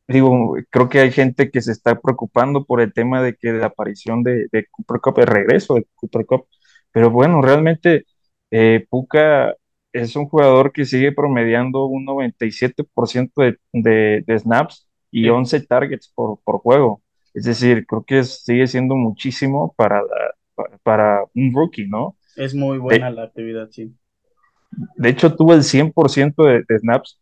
digo, 0.08 0.56
creo 0.70 0.90
que 0.90 1.00
hay 1.00 1.12
gente 1.12 1.52
que 1.52 1.62
se 1.62 1.72
está 1.72 2.00
preocupando 2.00 2.66
por 2.66 2.82
el 2.82 2.94
tema 2.94 3.22
de 3.22 3.36
que 3.36 3.52
la 3.54 3.68
aparición 3.68 4.24
de, 4.24 4.48
de 4.52 4.66
Cooper 4.72 5.02
Cup, 5.02 5.20
el 5.20 5.28
regreso 5.28 5.76
de 5.76 5.86
Cooper 5.96 6.26
Cup, 6.26 6.48
pero 6.92 7.12
bueno, 7.12 7.42
realmente 7.42 8.06
eh, 8.52 8.86
Puka 8.90 9.56
es 9.94 10.16
un 10.16 10.28
jugador 10.28 10.72
que 10.72 10.86
sigue 10.86 11.12
promediando 11.12 11.86
un 11.86 12.06
97% 12.06 13.32
de, 13.36 13.58
de, 13.74 14.24
de, 14.26 14.40
snaps 14.40 14.88
y 15.12 15.30
11 15.30 15.62
targets 15.62 16.12
por, 16.14 16.40
por, 16.44 16.60
juego. 16.60 17.02
Es 17.34 17.46
decir, 17.46 17.86
creo 17.86 18.04
que 18.04 18.24
sigue 18.24 18.68
siendo 18.68 18.96
muchísimo 18.96 19.74
para, 19.78 20.02
para, 20.84 21.24
un 21.36 21.54
rookie, 21.54 21.88
¿no? 21.88 22.16
Es 22.36 22.54
muy 22.54 22.78
buena 22.78 23.10
la 23.10 23.24
actividad, 23.24 23.70
sí. 23.72 23.94
De 24.96 25.10
hecho, 25.10 25.36
tuvo 25.36 25.54
el 25.54 25.62
100% 25.64 26.44
de, 26.46 26.64
de 26.68 26.80
snaps 26.80 27.20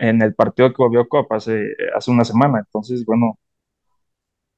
en 0.00 0.22
el 0.22 0.34
partido 0.34 0.70
que 0.70 0.82
volvió 0.82 1.08
Copa 1.08 1.36
hace, 1.36 1.74
hace 1.94 2.10
una 2.10 2.24
semana. 2.24 2.58
Entonces, 2.58 3.04
bueno, 3.04 3.38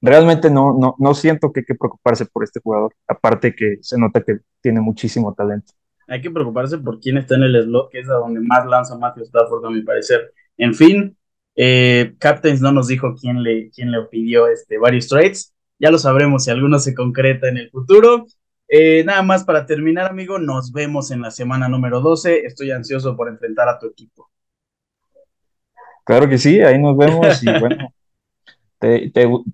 realmente 0.01 0.51
no, 0.51 0.77
no, 0.79 0.95
no 0.99 1.15
siento 1.15 1.53
que 1.53 1.61
hay 1.61 1.67
que 1.67 1.75
preocuparse 1.75 2.27
por 2.27 2.45
este 2.45 2.61
jugador, 2.61 2.95
aparte 3.07 3.55
que 3.55 3.79
se 3.81 3.99
nota 3.99 4.23
que 4.23 4.39
tiene 4.61 4.81
muchísimo 4.81 5.35
talento. 5.35 5.73
Hay 6.09 6.21
que 6.21 6.31
preocuparse 6.31 6.79
por 6.79 7.01
quién 7.01 7.19
está 7.19 7.35
en 7.35 7.43
el 7.43 7.65
slot, 7.65 7.91
que 7.91 8.01
es 8.01 8.09
a 8.09 8.15
donde 8.15 8.41
más 8.41 8.65
lanza 8.67 8.97
Matthew 8.97 9.25
Stafford, 9.25 9.67
a 9.67 9.71
mi 9.71 9.83
parecer. 9.83 10.33
En 10.57 10.75
fin, 10.75 11.17
eh, 11.57 12.15
Captains 12.19 12.61
no 12.61 12.71
nos 12.71 12.87
dijo 12.87 13.15
quién 13.21 13.43
le, 13.43 13.71
quién 13.71 13.91
le 13.91 14.03
pidió 14.03 14.47
este, 14.47 14.79
varios 14.79 15.09
trades. 15.09 15.55
Ya 15.79 15.91
lo 15.91 15.99
sabremos 15.99 16.45
si 16.45 16.51
alguno 16.51 16.79
se 16.79 16.95
concreta 16.95 17.49
en 17.49 17.59
el 17.59 17.71
futuro. 17.71 18.27
Eh, 18.69 19.05
nada 19.05 19.23
más 19.23 19.45
para 19.45 19.67
terminar, 19.67 20.11
amigo, 20.11 20.39
nos 20.39 20.73
vemos 20.73 21.11
en 21.11 21.23
la 21.23 21.31
semana 21.31 21.69
número 21.69 22.01
12. 22.01 22.47
Estoy 22.47 22.71
ansioso 22.71 23.17
por 23.17 23.29
enfrentar 23.29 23.69
a 23.69 23.79
tu 23.79 23.87
equipo. 23.87 24.31
Claro 26.07 26.29
que 26.29 26.39
sí, 26.39 26.61
ahí 26.61 26.79
nos 26.79 26.97
vemos 26.97 27.43
y 27.43 27.47
bueno, 27.61 27.93
te, 28.79 29.13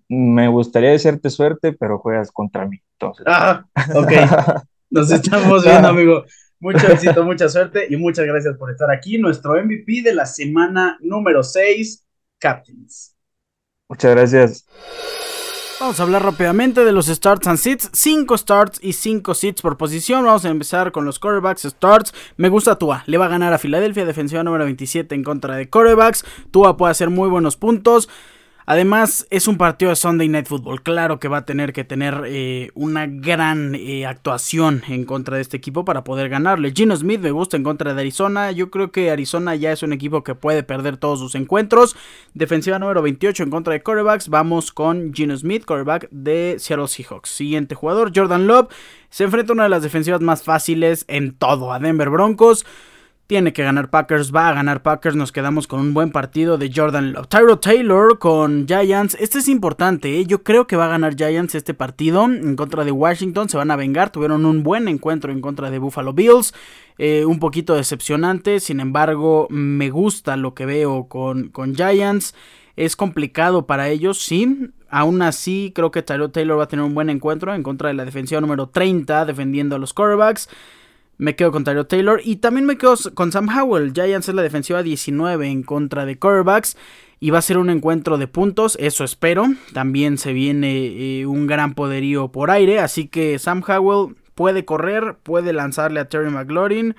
me 0.09 0.49
gustaría 0.49 0.91
desearte 0.91 1.31
suerte, 1.31 1.73
pero 1.73 1.99
juegas 1.99 2.31
contra 2.31 2.67
mí. 2.67 2.77
Entonces. 2.93 3.25
Ah, 3.27 3.65
ok. 3.95 4.13
Nos 4.91 5.11
estamos 5.11 5.65
viendo, 5.65 5.89
amigo. 5.89 6.25
Mucho 6.61 6.87
éxito, 6.93 7.25
mucha 7.25 7.49
suerte 7.49 7.87
y 7.89 7.97
muchas 7.97 8.27
gracias 8.27 8.57
por 8.59 8.71
estar 8.71 8.91
aquí. 8.91 9.17
Nuestro 9.17 9.55
MVP 9.55 10.03
de 10.03 10.15
la 10.15 10.27
semana 10.27 10.99
número 11.01 11.43
6, 11.43 12.07
Captains. 12.39 13.17
Muchas 13.89 14.15
gracias. 14.15 14.67
Vamos 15.83 15.99
a 15.99 16.05
hablar 16.05 16.25
rápidamente 16.25 16.85
de 16.85 16.93
los 16.93 17.07
starts 17.07 17.49
and 17.49 17.59
sits. 17.59 17.91
5 17.93 18.39
starts 18.39 18.79
y 18.81 18.93
5 18.93 19.35
sits 19.35 19.63
por 19.63 19.77
posición. 19.77 20.25
Vamos 20.25 20.45
a 20.45 20.49
empezar 20.49 20.93
con 20.93 21.05
los 21.05 21.19
quarterbacks 21.19 21.63
starts. 21.63 22.15
Me 22.37 22.49
gusta 22.51 22.79
Tua. 22.79 23.03
Le 23.07 23.19
va 23.19 23.25
a 23.25 23.29
ganar 23.29 23.53
a 23.53 23.59
Filadelfia, 23.59 24.05
defensiva 24.05 24.45
número 24.45 24.63
27 24.63 25.13
en 25.13 25.25
contra 25.25 25.57
de 25.57 25.69
quarterbacks. 25.69 26.25
Tua 26.53 26.77
puede 26.77 26.93
hacer 26.93 27.11
muy 27.11 27.29
buenos 27.29 27.57
puntos. 27.57 28.09
Además, 28.67 29.27
es 29.31 29.49
un 29.49 29.57
partido 29.57 29.91
de 29.91 29.97
Sunday 29.97 30.29
Night 30.29 30.47
Football. 30.47 30.83
Claro 30.83 31.19
que 31.19 31.29
va 31.29 31.39
a 31.39 31.45
tener 31.45 31.73
que 31.73 31.85
tener 31.85 32.23
eh, 32.27 32.71
una 32.75 33.07
gran 33.07 33.75
eh, 33.75 34.07
actuación 34.07 34.83
en 34.89 35.05
contra 35.05 35.37
de 35.37 35.43
este 35.43 35.57
equipo 35.57 35.85
para 35.85 36.05
poder 36.05 36.29
ganarle. 36.29 36.73
Gino 36.73 36.97
Smith 36.97 37.21
me 37.21 37.31
gusta 37.33 37.57
en 37.57 37.65
contra 37.65 37.95
de 37.95 38.01
Arizona. 38.01 38.53
Yo 38.53 38.71
creo 38.71 38.93
que 38.93 39.11
Arizona 39.11 39.55
ya 39.57 39.73
es 39.73 39.83
un 39.83 39.93
equipo 39.93 40.23
que 40.23 40.35
puede 40.35 40.63
perder 40.63 40.97
todos 40.97 41.19
sus 41.19 41.35
encuentros. 41.35 41.97
Defensiva 42.35 42.79
número 42.79 43.03
28 43.03 43.43
en 43.43 43.51
contra 43.51 43.73
de 43.73 43.83
quarterbacks. 43.83 44.29
Vamos 44.29 44.73
con 44.73 45.13
Gino 45.13 45.37
Smith, 45.37 45.65
quarterback 45.65 46.09
de 46.11 46.57
Seattle 46.59 46.89
Seahawks. 46.89 47.31
Siguiente 47.31 47.75
jugador, 47.75 48.13
Jordan 48.15 48.47
Love. 48.47 48.69
Se 49.11 49.25
enfrenta 49.25 49.53
a 49.53 49.55
una 49.55 49.65
de 49.65 49.69
las 49.69 49.83
defensivas 49.83 50.21
más 50.21 50.43
fáciles 50.43 51.05
en 51.09 51.35
todo, 51.35 51.73
a 51.73 51.79
Denver 51.79 52.09
Broncos. 52.11 52.65
Tiene 53.33 53.55
que 53.55 53.63
ganar 53.63 53.89
Packers, 53.89 54.31
va 54.31 54.51
a 54.51 54.53
ganar 54.53 54.83
Packers. 54.83 55.17
Nos 55.17 55.33
quedamos 55.33 55.67
con 55.67 55.81
un 55.81 55.95
buen 55.95 56.11
partido 56.11 56.59
de 56.59 56.71
Jordan 56.71 57.15
Love. 57.15 57.29
Tyro 57.29 57.59
Taylor 57.59 58.19
con 58.19 58.67
Giants. 58.67 59.17
Este 59.19 59.39
es 59.39 59.49
importante, 59.49 60.21
¿eh? 60.21 60.27
yo 60.27 60.43
creo 60.43 60.67
que 60.67 60.77
va 60.77 60.85
a 60.85 60.89
ganar 60.89 61.17
Giants 61.17 61.55
este 61.55 61.73
partido 61.73 62.27
en 62.27 62.57
contra 62.57 62.85
de 62.85 62.93
Washington. 62.93 63.49
Se 63.49 63.57
van 63.57 63.71
a 63.71 63.77
vengar. 63.77 64.11
Tuvieron 64.11 64.45
un 64.45 64.63
buen 64.63 64.87
encuentro 64.87 65.33
en 65.33 65.41
contra 65.41 65.71
de 65.71 65.79
Buffalo 65.79 66.13
Bills. 66.13 66.53
Eh, 66.99 67.25
un 67.25 67.39
poquito 67.39 67.75
decepcionante. 67.75 68.61
Sin 68.61 68.81
embargo, 68.81 69.47
me 69.49 69.89
gusta 69.89 70.37
lo 70.37 70.53
que 70.53 70.67
veo 70.67 71.09
con, 71.09 71.49
con 71.49 71.75
Giants. 71.75 72.35
Es 72.77 72.97
complicado 72.97 73.67
para 73.67 73.89
ellos, 73.89 74.23
sí 74.23 74.69
Aún 74.91 75.23
así, 75.23 75.73
creo 75.75 75.91
que 75.91 76.03
Tyrod 76.03 76.33
Taylor 76.33 76.59
va 76.59 76.65
a 76.65 76.69
tener 76.69 76.85
un 76.85 76.93
buen 76.93 77.09
encuentro 77.09 77.55
en 77.55 77.63
contra 77.63 77.89
de 77.89 77.95
la 77.95 78.05
defensiva 78.05 78.43
número 78.43 78.69
30, 78.69 79.25
defendiendo 79.25 79.77
a 79.77 79.79
los 79.79 79.95
quarterbacks. 79.95 80.51
Me 81.23 81.37
quedo 81.37 81.53
con 81.53 81.63
Taylor 81.63 82.21
y 82.25 82.37
también 82.39 82.67
me 82.67 82.77
quedo 82.77 82.97
con 83.15 83.31
Sam 83.31 83.49
Howell. 83.49 83.93
Giants 83.93 84.29
es 84.29 84.35
la 84.35 84.43
defensiva 84.43 84.83
19 84.83 85.47
en 85.47 85.63
contra 85.63 86.05
de 86.05 86.19
quarterbacks. 86.19 86.77
Y 87.21 87.31
va 87.31 87.39
a 87.39 87.43
ser 87.43 87.59
un 87.59 87.71
encuentro 87.71 88.19
de 88.19 88.27
puntos, 88.27 88.77
eso 88.81 89.05
espero. 89.05 89.47
También 89.73 90.19
se 90.19 90.33
viene 90.33 91.21
eh, 91.21 91.27
un 91.27 91.47
gran 91.47 91.75
poderío 91.75 92.33
por 92.33 92.51
aire. 92.51 92.81
Así 92.81 93.07
que 93.07 93.39
Sam 93.39 93.63
Howell 93.65 94.17
puede 94.35 94.65
correr, 94.65 95.15
puede 95.23 95.53
lanzarle 95.53 96.01
a 96.01 96.09
Terry 96.09 96.29
McLaurin. 96.29 96.97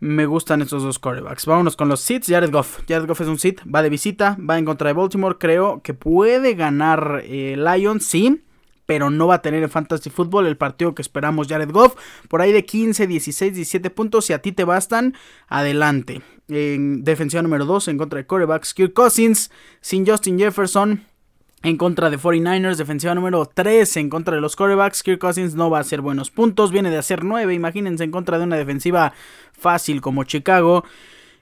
Me 0.00 0.24
gustan 0.24 0.62
estos 0.62 0.82
dos 0.82 0.98
quarterbacks. 0.98 1.44
Vámonos 1.44 1.76
con 1.76 1.90
los 1.90 2.00
seats. 2.00 2.28
Jared 2.28 2.50
Goff. 2.50 2.80
Jared 2.88 3.06
Goff 3.06 3.20
es 3.20 3.28
un 3.28 3.38
seat. 3.38 3.56
Va 3.66 3.82
de 3.82 3.90
visita. 3.90 4.38
Va 4.38 4.56
en 4.56 4.64
contra 4.64 4.88
de 4.88 4.94
Baltimore. 4.94 5.36
Creo 5.38 5.82
que 5.82 5.92
puede 5.92 6.54
ganar 6.54 7.20
eh, 7.26 7.54
Lions. 7.58 8.06
Sí. 8.06 8.45
Pero 8.86 9.10
no 9.10 9.26
va 9.26 9.36
a 9.36 9.42
tener 9.42 9.62
en 9.62 9.70
Fantasy 9.70 10.10
Football 10.10 10.46
el 10.46 10.56
partido 10.56 10.94
que 10.94 11.02
esperamos 11.02 11.48
Jared 11.48 11.70
Goff. 11.70 11.96
Por 12.28 12.40
ahí 12.40 12.52
de 12.52 12.64
15, 12.64 13.06
16, 13.06 13.54
17 13.54 13.90
puntos. 13.90 14.26
Si 14.26 14.32
a 14.32 14.40
ti 14.40 14.52
te 14.52 14.64
bastan, 14.64 15.14
adelante. 15.48 16.22
En 16.48 17.04
defensiva 17.04 17.42
número 17.42 17.64
2 17.64 17.88
en 17.88 17.98
contra 17.98 18.18
de 18.18 18.26
quarterbacks. 18.26 18.72
Kirk 18.74 18.92
Cousins. 18.92 19.50
Sin 19.80 20.06
Justin 20.06 20.38
Jefferson 20.38 21.04
en 21.62 21.76
contra 21.76 22.10
de 22.10 22.18
49ers, 22.18 22.76
defensiva 22.76 23.14
número 23.14 23.44
3 23.52 23.96
en 23.96 24.08
contra 24.08 24.36
de 24.36 24.40
los 24.40 24.54
quarterbacks. 24.54 25.02
Kirk 25.02 25.18
Cousins 25.18 25.54
no 25.54 25.68
va 25.68 25.78
a 25.78 25.80
hacer 25.80 26.00
buenos 26.00 26.30
puntos, 26.30 26.70
viene 26.70 26.90
de 26.90 26.98
hacer 26.98 27.24
9, 27.24 27.54
imagínense 27.54 28.04
en 28.04 28.12
contra 28.12 28.38
de 28.38 28.44
una 28.44 28.56
defensiva 28.56 29.12
fácil 29.52 30.00
como 30.00 30.22
Chicago. 30.24 30.84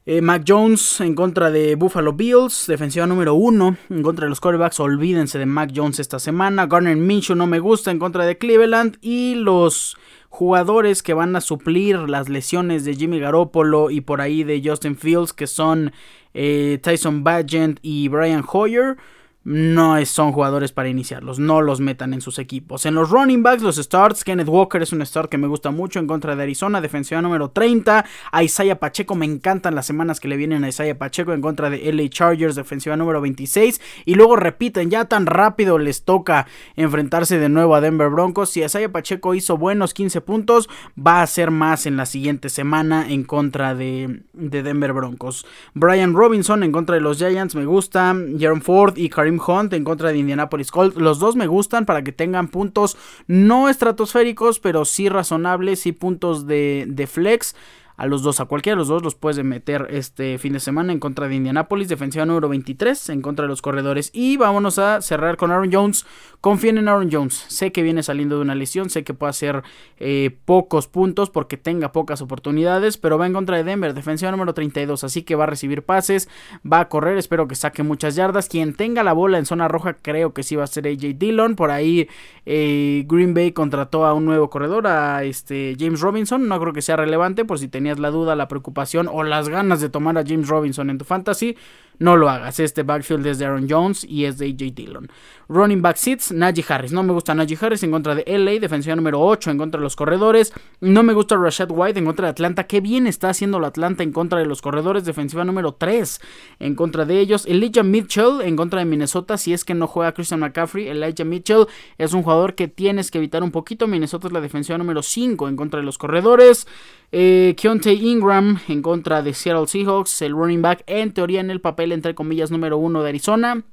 Eh, 0.07 0.21
Mac 0.21 0.45
Jones 0.47 1.01
en 1.01 1.15
contra 1.15 1.51
de 1.51 1.77
Buffalo 1.77 2.13
Bills, 2.13 2.67
defensiva 2.67 3.07
número 3.07 3.35
1 3.37 3.77
en 3.89 4.03
contra 4.03 4.27
de 4.27 4.29
los 4.29 4.39
quarterbacks. 4.39 4.79
Olvídense 4.79 5.39
de 5.39 5.47
Mac 5.47 5.73
Jones 5.75 5.99
esta 5.99 6.19
semana. 6.19 6.67
Garner 6.67 6.95
Minshew 6.95 7.35
no 7.35 7.47
me 7.47 7.59
gusta 7.59 7.91
en 7.91 7.99
contra 7.99 8.27
de 8.27 8.37
Cleveland. 8.37 8.99
Y 9.01 9.35
los 9.37 9.97
jugadores 10.29 11.03
que 11.03 11.15
van 11.15 11.35
a 11.37 11.41
suplir 11.41 11.97
las 12.01 12.29
lesiones 12.29 12.85
de 12.85 12.97
Jimmy 12.97 13.19
Garoppolo 13.19 13.91
y 13.91 14.03
por 14.03 14.21
ahí 14.21 14.45
de 14.45 14.61
Justin 14.63 14.95
Fields, 14.95 15.33
que 15.33 15.47
son 15.47 15.93
eh, 16.35 16.79
Tyson 16.83 17.25
Bagent 17.25 17.79
y 17.81 18.09
Brian 18.09 18.45
Hoyer 18.47 18.99
no 19.45 20.03
son 20.07 20.33
jugadores 20.33 20.73
para 20.73 20.89
iniciarlos, 20.89 21.39
no 21.39 21.61
los 21.61 21.81
metan 21.81 22.15
en 22.15 22.23
sus 22.23 22.39
equipos. 22.39 22.87
En 22.87 22.95
los 22.95 23.11
running 23.11 23.43
backs, 23.43 23.63
los 23.63 23.77
starts, 23.77 24.25
Kenneth 24.25 24.49
Walker 24.49 24.81
es 24.83 24.93
un 24.93 25.05
start 25.05 25.31
que 25.31 25.39
me 25.39 25.47
gusta 25.47 25.71
mucho 25.71 25.99
en 25.99 26.07
contra 26.07 26.35
de 26.35 26.43
Arizona, 26.43 26.81
defensiva 26.81 27.21
número 27.21 27.51
30. 27.51 28.05
A 28.33 28.43
Isaiah 28.43 28.81
Pacheco, 28.81 29.15
me 29.15 29.27
encantan 29.27 29.75
las 29.75 29.87
semanas 29.87 30.19
que 30.19 30.29
le 30.29 30.37
vienen 30.37 30.65
a 30.65 30.69
Isaiah 30.69 30.99
Pacheco 30.99 31.33
en 31.35 31.43
contra 31.43 31.69
de 31.69 31.93
LA 31.93 32.09
Chargers, 32.09 32.55
defensiva 32.55 32.97
número 32.97 33.21
26. 33.21 33.81
Y 34.07 34.15
luego 34.15 34.37
repiten, 34.37 34.91
ya 34.91 35.05
tan 35.05 35.27
rápido 35.27 35.79
les 35.79 36.05
toca 36.05 36.47
enfrentarse 36.77 37.39
de 37.39 37.49
nuevo 37.51 37.75
a 37.75 37.81
Denver 37.83 38.09
Broncos. 38.09 38.51
Si 38.51 38.63
Isaiah 38.63 38.91
Pacheco 38.91 39.35
hizo 39.35 39.59
buenos 39.59 39.93
15 39.93 40.23
puntos, 40.23 40.71
va 40.99 41.21
a 41.21 41.23
hacer 41.23 41.51
más 41.51 41.85
en 41.85 41.99
la 41.99 42.07
siguiente 42.07 42.49
semana 42.49 43.11
en 43.11 43.25
contra 43.25 43.75
de, 43.75 44.23
de 44.33 44.63
Denver 44.63 44.95
Broncos. 44.95 45.47
Brian 45.75 46.15
Robinson 46.15 46.63
en 46.63 46.73
contra 46.73 46.95
de 46.95 47.03
los 47.03 47.19
Giants, 47.19 47.55
me 47.55 47.67
gusta. 47.67 48.17
Jerome 48.39 48.63
Ford 48.63 48.97
y 48.97 49.11
Karim 49.11 49.34
Hunt 49.41 49.73
en 49.73 49.85
contra 49.85 50.11
de 50.11 50.19
Indianapolis 50.19 50.71
Colts. 50.71 50.97
Los 50.97 51.19
dos 51.19 51.37
me 51.37 51.47
gustan 51.47 51.87
para 51.87 52.03
que 52.03 52.13
tengan 52.13 52.49
puntos 52.49 52.97
no 53.27 53.69
estratosféricos, 53.69 54.61
pero 54.61 54.85
sí 54.85 55.09
razonables 55.09 55.87
y 55.87 55.93
puntos 55.93 56.47
de, 56.47 56.85
de 56.89 57.07
flex 57.07 57.55
a 57.97 58.07
los 58.07 58.23
dos, 58.23 58.41
a 58.41 58.47
cualquiera 58.47 58.75
de 58.75 58.81
los 58.81 58.89
dos 58.89 59.03
los 59.03 59.15
puedes 59.15 59.43
meter 59.45 59.87
este 59.91 60.39
fin 60.39 60.53
de 60.53 60.61
semana 60.61 60.93
en 60.93 60.99
contra 60.99 61.29
de 61.29 61.37
Indianapolis, 61.37 61.89
defensiva 61.89 62.27
número 62.27 62.49
23 62.49 63.11
en 63.11 63.23
contra 63.23 63.45
de 63.45 63.49
los 63.49 63.63
corredores. 63.63 64.11
Y 64.13 64.37
vámonos 64.37 64.79
a 64.79 65.01
cerrar 65.01 65.37
con 65.37 65.53
Aaron 65.53 65.73
Jones. 65.73 66.05
Confíen 66.41 66.79
en 66.79 66.89
Aaron 66.89 67.09
Jones. 67.11 67.45
Sé 67.49 67.73
que 67.73 67.83
viene 67.83 68.03
saliendo 68.03 68.37
de 68.37 68.43
una 68.43 68.55
lesión, 68.55 68.91
sé 68.91 69.05
que 69.05 69.15
puede 69.15 69.31
hacer 69.31 69.63
eh, 69.99 70.37
pocos 70.45 70.89
puntos 70.89 71.31
porque 71.31 71.57
tenga 71.57 71.93
pocas 71.93 72.21
oportunidades, 72.21 72.99
pero 72.99 73.17
va 73.17 73.27
en 73.27 73.33
contra 73.33 73.57
de 73.57 73.65
Denver, 73.65 73.95
defensiva 73.95 74.31
número 74.31 74.55
32, 74.55 75.05
así 75.05 75.23
que 75.23 75.37
va 75.37 75.45
a 75.45 75.47
recibir 75.47 75.83
pases, 75.83 76.29
va 76.71 76.81
a 76.81 76.89
correr, 76.89 77.17
espero 77.17 77.47
que 77.49 77.55
saque 77.55 77.83
muchas 77.83 78.17
yardas. 78.17 78.49
Quien 78.49 78.75
tenga 78.75 79.03
la 79.03 79.13
bola 79.13 79.39
en 79.39 79.47
zona 79.47 79.69
roja, 79.69 79.95
creo 79.95 80.35
que 80.35 80.43
sí 80.43 80.57
va 80.57 80.65
a 80.65 80.67
ser 80.67 80.87
AJ 80.87 81.17
Dillon. 81.17 81.55
Por 81.55 81.71
ahí 81.71 82.09
eh, 82.45 83.05
Green 83.07 83.35
Bay 83.35 83.53
contrató 83.53 84.05
a 84.05 84.15
un 84.15 84.25
nuevo 84.25 84.51
corredor, 84.51 84.87
a 84.87 85.23
este 85.25 85.77
James 85.79 86.01
Robinson. 86.01 86.49
No 86.49 86.61
creo 86.61 86.73
que 86.73 86.83
sea 86.83 86.97
relevante 86.97 87.45
por 87.45 87.59
si 87.59 87.69
tenías 87.85 87.99
la 87.99 88.11
duda, 88.11 88.35
la 88.35 88.49
preocupación 88.49 89.11
o 89.13 89.25
las 89.25 89.51
ganas 89.51 89.79
de 89.83 89.91
tomar 89.91 90.17
a 90.17 90.25
James 90.27 90.49
Robinson 90.49 90.89
en 90.89 90.97
tu 90.97 91.05
fantasy 91.05 91.55
no 91.99 92.17
lo 92.17 92.29
hagas. 92.29 92.61
Este 92.61 92.83
backfield 92.83 93.27
es 93.27 93.39
de 93.39 93.47
Aaron 93.47 93.67
Jones 93.69 94.05
y 94.05 94.25
es 94.25 94.39
de 94.39 94.47
AJ 94.47 94.75
Dillon. 94.75 95.09
Running 95.49 95.83
back 95.83 95.97
seats, 95.97 96.33
Najee 96.33 96.65
Harris. 96.67 96.93
No 96.93 97.03
me 97.03 97.13
gusta 97.13 97.35
Najee 97.35 97.59
Harris 97.61 97.83
en 97.83 97.91
contra 97.91 98.15
de 98.15 98.25
LA, 98.27 98.61
defensiva 98.61 98.97
número 98.97 99.21
8 99.21 99.51
en 99.51 99.59
contra 99.59 99.79
de 99.79 99.83
los 99.83 99.95
corredores. 99.95 100.53
No 100.81 101.03
me 101.03 101.13
gusta 101.13 101.37
Rashad 101.37 101.71
White 101.71 101.99
en 101.99 102.07
contra 102.07 102.27
de 102.27 102.31
Atlanta. 102.31 102.65
Qué 102.65 102.81
bien 102.81 103.07
está 103.07 103.29
haciendo 103.29 103.61
la 103.61 103.69
Atlanta 103.69 104.03
en 104.03 104.13
contra 104.13 104.39
de 104.39 104.47
los 104.47 104.63
corredores, 104.63 105.05
defensiva 105.05 105.45
número 105.45 105.73
3 105.73 106.21
en 106.61 106.75
contra 106.75 107.05
de 107.05 107.21
ellos. 107.21 107.45
Elijah 107.47 107.83
Mitchell 107.83 108.41
en 108.43 108.57
contra 108.57 108.79
de 108.79 108.87
Minnesota. 108.87 109.37
Si 109.37 109.53
es 109.53 109.65
que 109.65 109.75
no 109.75 109.87
juega 109.87 110.13
Christian 110.13 110.41
McCaffrey, 110.41 110.89
Elijah 110.89 111.25
Mitchell 111.25 111.67
es 111.99 112.15
un 112.15 112.23
jugador 112.23 112.55
que 112.55 112.69
tienes 112.69 113.11
que 113.11 113.19
evitar 113.19 113.43
un 113.43 113.51
poquito. 113.51 113.87
Minnesota 113.87 114.29
es 114.29 114.33
la 114.33 114.41
defensiva 114.41 114.79
número 114.79 115.03
5 115.03 115.49
en 115.49 115.57
contra 115.57 115.81
de 115.81 115.87
los 115.87 115.99
corredores. 115.99 116.67
Eh, 117.13 117.55
Keontae 117.57 117.95
Ingram 117.95 118.59
en 118.67 118.83
contra 118.83 119.23
de 119.23 119.35
Seattle 119.35 119.69
Seahawks, 119.69 120.23
el 120.23 120.33
running 120.33 120.63
back 120.63 120.83
en 120.89 121.13
teoría 121.13 121.41
en 121.41 121.51
el 121.51 121.61
papel 121.61 121.84
entre 121.93 122.15
comillas 122.15 122.51
número 122.51 122.79
uno 122.79 123.03
de 123.03 123.09
Arizona. 123.11 123.65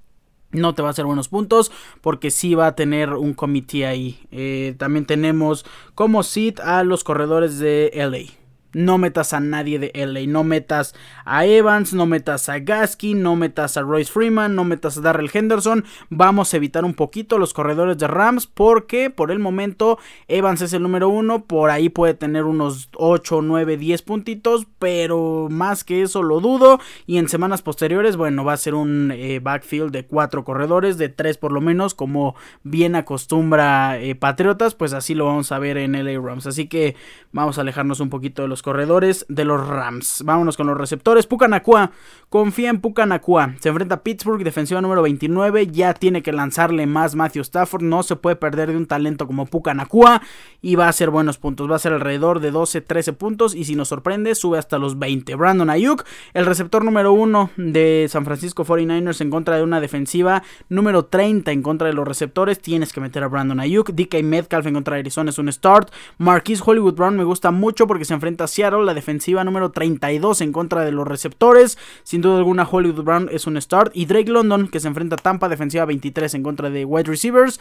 No 0.52 0.76
te 0.76 0.82
va 0.82 0.90
a 0.90 0.92
hacer 0.92 1.06
buenos 1.06 1.30
puntos 1.30 1.72
porque 2.02 2.30
sí 2.30 2.56
va 2.56 2.68
a 2.68 2.76
tener 2.76 3.14
un 3.14 3.34
comité 3.34 3.86
ahí. 3.86 4.20
Eh, 4.32 4.76
también 4.78 5.06
tenemos 5.06 5.66
como 5.96 6.24
sit 6.24 6.60
a 6.60 6.84
los 6.84 7.04
corredores 7.04 7.58
de 7.60 7.92
LA. 7.94 8.41
No 8.74 8.98
metas 8.98 9.34
a 9.34 9.40
nadie 9.40 9.80
de 9.80 9.92
LA. 9.94 10.22
No 10.28 10.44
metas 10.44 10.96
a 11.26 11.46
Evans, 11.46 11.94
no 11.94 12.06
metas 12.06 12.50
a 12.50 12.60
Gaskin, 12.60 13.22
no 13.22 13.36
metas 13.36 13.78
a 13.78 13.82
Royce 13.82 14.12
Freeman, 14.12 14.56
no 14.56 14.64
metas 14.64 14.98
a 14.98 15.02
Darrell 15.02 15.30
Henderson. 15.32 15.86
Vamos 16.10 16.54
a 16.54 16.58
evitar 16.58 16.86
un 16.86 16.94
poquito 16.94 17.38
los 17.38 17.54
corredores 17.54 17.98
de 17.98 18.08
Rams 18.08 18.48
porque 18.48 19.10
por 19.10 19.32
el 19.32 19.40
momento 19.40 20.00
Evans 20.28 20.62
es 20.62 20.74
el 20.74 20.84
número 20.84 21.10
uno. 21.10 21.46
Por 21.46 21.70
ahí 21.70 21.90
puede 21.90 22.14
tener 22.14 22.46
unos 22.46 22.90
8, 22.96 23.42
9, 23.42 23.78
10 23.78 24.02
puntitos, 24.04 24.68
pero 24.80 25.48
más 25.50 25.84
que 25.84 26.02
eso 26.02 26.24
lo 26.24 26.40
dudo. 26.40 26.80
Y 27.06 27.18
en 27.18 27.30
semanas 27.30 27.62
posteriores, 27.62 28.16
bueno, 28.16 28.44
va 28.44 28.54
a 28.54 28.58
ser 28.58 28.76
un 28.76 29.12
eh, 29.12 29.40
backfield 29.40 29.92
de 29.92 30.06
4 30.06 30.44
corredores, 30.44 30.98
de 30.98 31.10
3 31.10 31.38
por 31.38 31.52
lo 31.52 31.62
menos, 31.62 31.94
como 31.94 32.36
bien 32.64 32.96
acostumbra 32.96 34.00
eh, 34.00 34.16
Patriotas. 34.16 34.76
Pues 34.76 34.94
así 34.94 35.14
lo 35.16 35.26
vamos 35.26 35.52
a 35.52 35.60
ver 35.60 35.78
en 35.78 35.94
LA 35.94 36.20
Rams. 36.22 36.48
Así 36.48 36.68
que 36.68 36.96
vamos 37.32 37.58
a 37.58 37.62
alejarnos 37.62 38.00
un 38.00 38.10
poquito 38.10 38.42
de 38.42 38.48
los 38.48 38.61
corredores 38.62 39.26
de 39.30 39.46
los 39.46 39.68
Rams. 39.68 40.24
Vámonos 40.26 40.58
con 40.58 40.68
los 40.68 40.78
receptores. 40.78 41.28
Pucanacua. 41.28 41.92
Confía 42.30 42.70
en 42.70 42.80
Pucanacua. 42.80 43.56
Se 43.60 43.70
enfrenta 43.70 43.96
a 43.96 44.04
Pittsburgh, 44.04 44.44
defensiva 44.44 44.82
número 44.82 45.02
29. 45.02 45.68
Ya 45.68 45.94
tiene 45.94 46.24
que 46.24 46.32
lanzarle 46.32 46.88
más 46.88 47.16
Matthew 47.16 47.42
Stafford. 47.42 47.84
No 47.84 48.04
se 48.04 48.16
puede 48.16 48.36
perder 48.36 48.72
de 48.72 48.78
un 48.78 48.86
talento 48.86 49.28
como 49.28 49.46
Pucanacua. 49.46 50.22
Y 50.62 50.76
va 50.76 50.88
a 50.88 50.94
ser 50.94 51.10
buenos 51.10 51.38
puntos. 51.38 51.70
Va 51.70 51.76
a 51.76 51.80
ser 51.80 51.94
alrededor 51.94 52.40
de 52.40 52.52
12, 52.52 52.82
13 52.82 53.14
puntos. 53.14 53.56
Y 53.56 53.66
si 53.66 53.76
nos 53.76 53.90
sorprende, 53.90 54.34
sube 54.36 54.58
hasta 54.58 54.78
los 54.78 54.98
20. 54.98 55.36
Brandon 55.36 55.70
Ayuk, 55.70 56.06
el 56.34 56.46
receptor 56.46 56.86
número 56.86 57.14
1 57.14 57.52
de 57.58 58.08
San 58.10 58.26
Francisco 58.26 58.64
49ers 58.66 59.22
en 59.22 59.30
contra 59.30 59.58
de 59.58 59.64
una 59.64 59.82
defensiva 59.82 60.44
número 60.70 61.06
30 61.06 61.52
en 61.52 61.62
contra 61.62 61.88
de 61.88 61.94
los 61.94 62.08
receptores. 62.08 62.60
Tienes 62.60 62.94
que 62.94 63.02
meter 63.02 63.24
a 63.24 63.28
Brandon 63.28 63.60
Ayuk. 63.60 63.92
DK 63.92 64.24
Metcalf 64.24 64.66
en 64.68 64.74
contra 64.74 64.96
de 64.96 65.02
Arizona 65.02 65.30
es 65.30 65.38
un 65.38 65.52
start. 65.52 65.92
Marquis 66.18 66.62
Hollywood 66.66 66.96
Brown 66.96 67.18
me 67.18 67.24
gusta 67.24 67.52
mucho 67.52 67.88
porque 67.88 68.06
se 68.06 68.14
enfrenta 68.14 68.46
a 68.46 68.48
Seattle, 68.52 68.86
la 68.86 68.94
defensiva 68.94 69.44
número 69.44 69.72
32 69.72 70.42
en 70.42 70.52
contra 70.52 70.86
de 70.86 70.92
los 70.92 71.08
receptores. 71.08 71.78
Sin 72.04 72.22
duda 72.22 72.38
alguna, 72.38 72.68
Hollywood 72.70 73.04
Brown 73.04 73.30
es 73.32 73.48
un 73.48 73.60
start. 73.62 73.92
Y 73.96 74.06
Drake 74.06 74.32
London, 74.32 74.68
que 74.68 74.80
se 74.80 74.88
enfrenta 74.88 75.16
a 75.16 75.20
Tampa, 75.20 75.50
defensiva 75.50 75.86
23 75.86 76.34
en 76.36 76.44
contra 76.44 76.70
de 76.70 76.86
wide 76.86 77.10
receivers. 77.10 77.60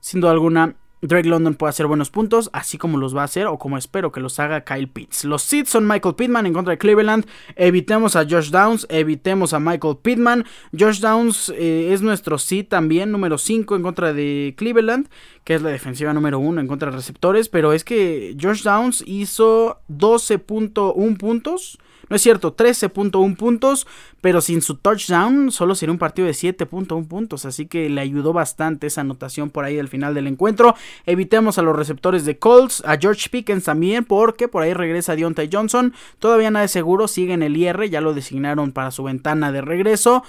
Sin 0.00 0.20
duda 0.20 0.32
alguna, 0.32 0.74
Drake 1.02 1.28
London 1.28 1.54
puede 1.54 1.70
hacer 1.70 1.86
buenos 1.88 2.10
puntos, 2.10 2.48
así 2.52 2.78
como 2.78 2.96
los 2.96 3.14
va 3.14 3.22
a 3.22 3.24
hacer 3.24 3.46
o 3.48 3.58
como 3.58 3.76
espero 3.76 4.12
que 4.12 4.20
los 4.20 4.38
haga 4.38 4.62
Kyle 4.62 4.88
Pitts. 4.88 5.24
Los 5.24 5.42
seeds 5.42 5.68
son 5.70 5.86
Michael 5.86 6.14
Pittman 6.14 6.46
en 6.46 6.52
contra 6.52 6.70
de 6.70 6.78
Cleveland. 6.78 7.26
Evitemos 7.56 8.14
a 8.14 8.24
Josh 8.24 8.50
Downs, 8.50 8.86
evitemos 8.88 9.52
a 9.52 9.58
Michael 9.58 9.98
Pittman. 10.00 10.44
Josh 10.78 11.00
Downs 11.00 11.52
eh, 11.56 11.92
es 11.92 12.02
nuestro 12.02 12.38
seed 12.38 12.68
también, 12.68 13.10
número 13.10 13.36
5 13.36 13.74
en 13.74 13.82
contra 13.82 14.12
de 14.12 14.54
Cleveland, 14.56 15.08
que 15.42 15.54
es 15.56 15.62
la 15.62 15.70
defensiva 15.70 16.12
número 16.12 16.38
1 16.38 16.60
en 16.60 16.68
contra 16.68 16.90
de 16.90 16.96
receptores. 16.96 17.48
Pero 17.48 17.72
es 17.72 17.82
que 17.82 18.36
Josh 18.40 18.62
Downs 18.62 19.02
hizo 19.04 19.80
12.1 19.88 21.18
puntos 21.18 21.78
no 22.12 22.16
es 22.16 22.20
cierto, 22.20 22.54
13.1 22.54 23.36
puntos, 23.38 23.86
pero 24.20 24.42
sin 24.42 24.60
su 24.60 24.74
touchdown 24.74 25.50
solo 25.50 25.74
sería 25.74 25.94
un 25.94 25.98
partido 25.98 26.26
de 26.26 26.34
7.1 26.34 27.08
puntos, 27.08 27.46
así 27.46 27.64
que 27.64 27.88
le 27.88 28.02
ayudó 28.02 28.34
bastante 28.34 28.88
esa 28.88 29.00
anotación 29.00 29.48
por 29.48 29.64
ahí 29.64 29.78
al 29.78 29.88
final 29.88 30.12
del 30.12 30.26
encuentro. 30.26 30.74
Evitemos 31.06 31.56
a 31.56 31.62
los 31.62 31.74
receptores 31.74 32.26
de 32.26 32.36
Colts, 32.36 32.82
a 32.84 32.98
George 32.98 33.30
Pickens 33.30 33.64
también, 33.64 34.04
porque 34.04 34.46
por 34.46 34.62
ahí 34.62 34.74
regresa 34.74 35.16
Deontay 35.16 35.48
Johnson. 35.50 35.94
Todavía 36.18 36.50
nada 36.50 36.64
de 36.64 36.68
seguro, 36.68 37.08
sigue 37.08 37.32
en 37.32 37.42
el 37.42 37.56
IR, 37.56 37.88
ya 37.88 38.02
lo 38.02 38.12
designaron 38.12 38.72
para 38.72 38.90
su 38.90 39.04
ventana 39.04 39.50
de 39.50 39.62
regreso. 39.62 40.22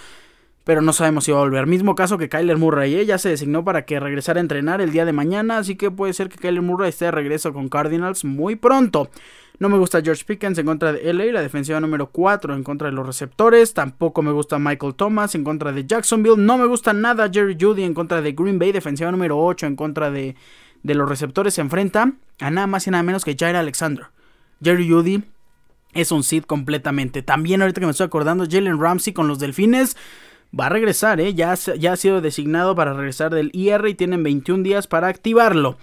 pero 0.64 0.82
no 0.82 0.94
sabemos 0.94 1.26
si 1.26 1.34
va 1.34 1.40
a 1.40 1.42
volver. 1.42 1.68
Mismo 1.68 1.96
caso 1.96 2.18
que 2.18 2.30
Kyler 2.30 2.56
Murray, 2.56 2.96
¿eh? 2.96 3.06
ya 3.06 3.18
se 3.18 3.28
designó 3.28 3.66
para 3.66 3.84
que 3.84 4.00
regresara 4.00 4.40
a 4.40 4.42
entrenar 4.42 4.80
el 4.80 4.94
día 4.94 5.04
de 5.04 5.12
mañana, 5.12 5.58
así 5.58 5.76
que 5.76 5.92
puede 5.92 6.14
ser 6.14 6.30
que 6.30 6.38
Kyler 6.38 6.62
Murray 6.62 6.88
esté 6.88 7.04
de 7.04 7.12
regreso 7.12 7.52
con 7.52 7.68
Cardinals 7.68 8.24
muy 8.24 8.56
pronto. 8.56 9.10
No 9.60 9.70
me 9.70 9.78
gusta 9.78 10.02
George 10.02 10.26
Pickens 10.26 10.58
en 10.58 10.66
contra 10.66 10.94
de 10.94 11.14
LA, 11.14 11.26
la 11.26 11.42
defensiva 11.42 11.80
número 11.80 12.08
4 12.08 12.56
en 12.56 12.64
contra 12.64 12.90
de 12.90 12.94
los 12.94 13.06
receptores. 13.06 13.74
Tampoco 13.74 14.22
me 14.22 14.32
gusta 14.32 14.60
Michael 14.60 14.96
Thomas 14.96 15.36
en 15.36 15.44
contra 15.44 15.72
de 15.72 15.86
Jacksonville. 15.86 16.38
No 16.38 16.58
me 16.58 16.66
gusta 16.66 16.92
nada 16.94 17.30
Jerry 17.32 17.56
Judy 17.60 17.84
en 17.84 17.94
contra 17.94 18.22
de 18.22 18.32
Green 18.32 18.60
Bay, 18.60 18.72
defensiva 18.72 19.12
número 19.12 19.40
8 19.40 19.68
en 19.68 19.76
contra 19.76 20.10
de, 20.10 20.36
de 20.82 20.96
los 20.96 21.08
receptores. 21.08 21.54
Se 21.54 21.62
enfrenta 21.62 22.14
a 22.40 22.52
nada 22.52 22.68
más 22.68 22.88
y 22.88 22.92
nada 22.92 23.04
menos 23.04 23.24
que 23.24 23.36
Jair 23.38 23.56
Alexander. 23.56 24.08
Jerry 24.62 24.90
Judy 24.90 25.24
es 25.94 26.12
un 26.12 26.24
sit 26.24 26.46
completamente. 26.46 27.22
También 27.22 27.62
ahorita 27.62 27.80
que 27.80 27.86
me 27.86 27.92
estoy 27.92 28.08
acordando, 28.08 28.46
Jalen 28.50 28.80
Ramsey 28.80 29.14
con 29.14 29.28
los 29.28 29.40
Delfines 29.40 29.96
va 30.58 30.68
a 30.68 30.70
regresar, 30.70 31.20
¿eh? 31.20 31.34
ya, 31.34 31.56
ya 31.56 31.94
ha 31.94 31.98
sido 31.98 32.22
designado 32.22 32.76
para 32.76 32.94
regresar 32.94 33.34
del 33.34 33.50
IR 33.54 33.88
y 33.88 33.96
tienen 33.96 34.24
21 34.24 34.64
días 34.64 34.88
para 34.88 35.08
activarlo. 35.08 35.78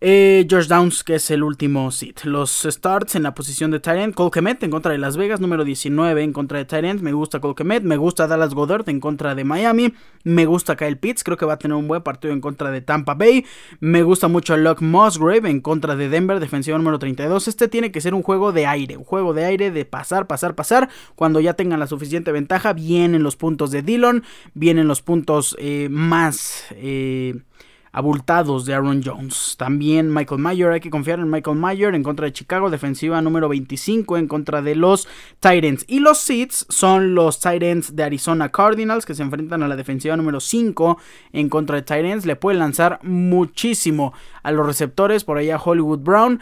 Eh, 0.00 0.46
George 0.48 0.68
Downs, 0.68 1.04
que 1.04 1.14
es 1.14 1.30
el 1.30 1.42
último 1.42 1.90
sit. 1.90 2.24
Los 2.24 2.66
starts 2.68 3.14
en 3.14 3.22
la 3.22 3.34
posición 3.34 3.70
de 3.70 3.80
Tyrant. 3.80 4.14
Cole 4.14 4.56
en 4.60 4.70
contra 4.70 4.92
de 4.92 4.98
Las 4.98 5.16
Vegas, 5.16 5.40
número 5.40 5.64
19 5.64 6.22
en 6.22 6.32
contra 6.32 6.58
de 6.58 6.64
Tyrant. 6.64 7.00
Me 7.00 7.12
gusta 7.12 7.40
Cole. 7.40 7.80
Me 7.80 7.96
gusta 7.96 8.26
Dallas 8.26 8.54
Goddard 8.54 8.88
en 8.88 9.00
contra 9.00 9.34
de 9.34 9.44
Miami. 9.44 9.94
Me 10.24 10.46
gusta 10.46 10.76
Kyle 10.76 10.96
Pitts. 10.96 11.24
Creo 11.24 11.36
que 11.36 11.46
va 11.46 11.54
a 11.54 11.58
tener 11.58 11.76
un 11.76 11.88
buen 11.88 12.02
partido 12.02 12.34
en 12.34 12.40
contra 12.40 12.70
de 12.70 12.80
Tampa 12.80 13.14
Bay. 13.14 13.44
Me 13.80 14.02
gusta 14.02 14.28
mucho 14.28 14.56
Locke 14.56 14.82
Musgrave 14.82 15.48
en 15.48 15.60
contra 15.60 15.96
de 15.96 16.08
Denver, 16.08 16.40
defensivo 16.40 16.76
número 16.76 16.98
32. 16.98 17.48
Este 17.48 17.68
tiene 17.68 17.92
que 17.92 18.00
ser 18.00 18.14
un 18.14 18.22
juego 18.22 18.52
de 18.52 18.66
aire. 18.66 18.96
Un 18.96 19.04
juego 19.04 19.32
de 19.32 19.44
aire 19.44 19.70
de 19.70 19.84
pasar, 19.84 20.26
pasar, 20.26 20.54
pasar. 20.54 20.88
Cuando 21.14 21.40
ya 21.40 21.54
tengan 21.54 21.80
la 21.80 21.86
suficiente 21.86 22.32
ventaja, 22.32 22.72
vienen 22.72 23.22
los 23.22 23.36
puntos 23.36 23.70
de 23.70 23.82
Dillon. 23.82 24.24
Vienen 24.54 24.88
los 24.88 25.02
puntos 25.02 25.56
eh, 25.58 25.88
más. 25.90 26.64
Eh, 26.72 27.40
abultados 27.94 28.66
de 28.66 28.74
Aaron 28.74 29.02
Jones. 29.02 29.54
También 29.56 30.12
Michael 30.12 30.40
Mayer, 30.40 30.72
hay 30.72 30.80
que 30.80 30.90
confiar 30.90 31.20
en 31.20 31.30
Michael 31.30 31.56
Mayer 31.56 31.94
en 31.94 32.02
contra 32.02 32.26
de 32.26 32.32
Chicago, 32.32 32.68
defensiva 32.68 33.22
número 33.22 33.48
25 33.48 34.18
en 34.18 34.26
contra 34.26 34.62
de 34.62 34.74
los 34.74 35.08
Titans. 35.38 35.84
Y 35.86 36.00
los 36.00 36.18
Seeds 36.18 36.66
son 36.68 37.14
los 37.14 37.38
Titans 37.38 37.94
de 37.94 38.02
Arizona 38.02 38.50
Cardinals 38.50 39.06
que 39.06 39.14
se 39.14 39.22
enfrentan 39.22 39.62
a 39.62 39.68
la 39.68 39.76
defensiva 39.76 40.16
número 40.16 40.40
5 40.40 40.98
en 41.32 41.48
contra 41.48 41.76
de 41.76 41.82
Titans. 41.82 42.26
Le 42.26 42.34
pueden 42.34 42.58
lanzar 42.58 42.98
muchísimo 43.04 44.12
a 44.42 44.50
los 44.50 44.66
receptores, 44.66 45.22
por 45.22 45.38
allá 45.38 45.56
Hollywood 45.56 46.00
Brown 46.00 46.40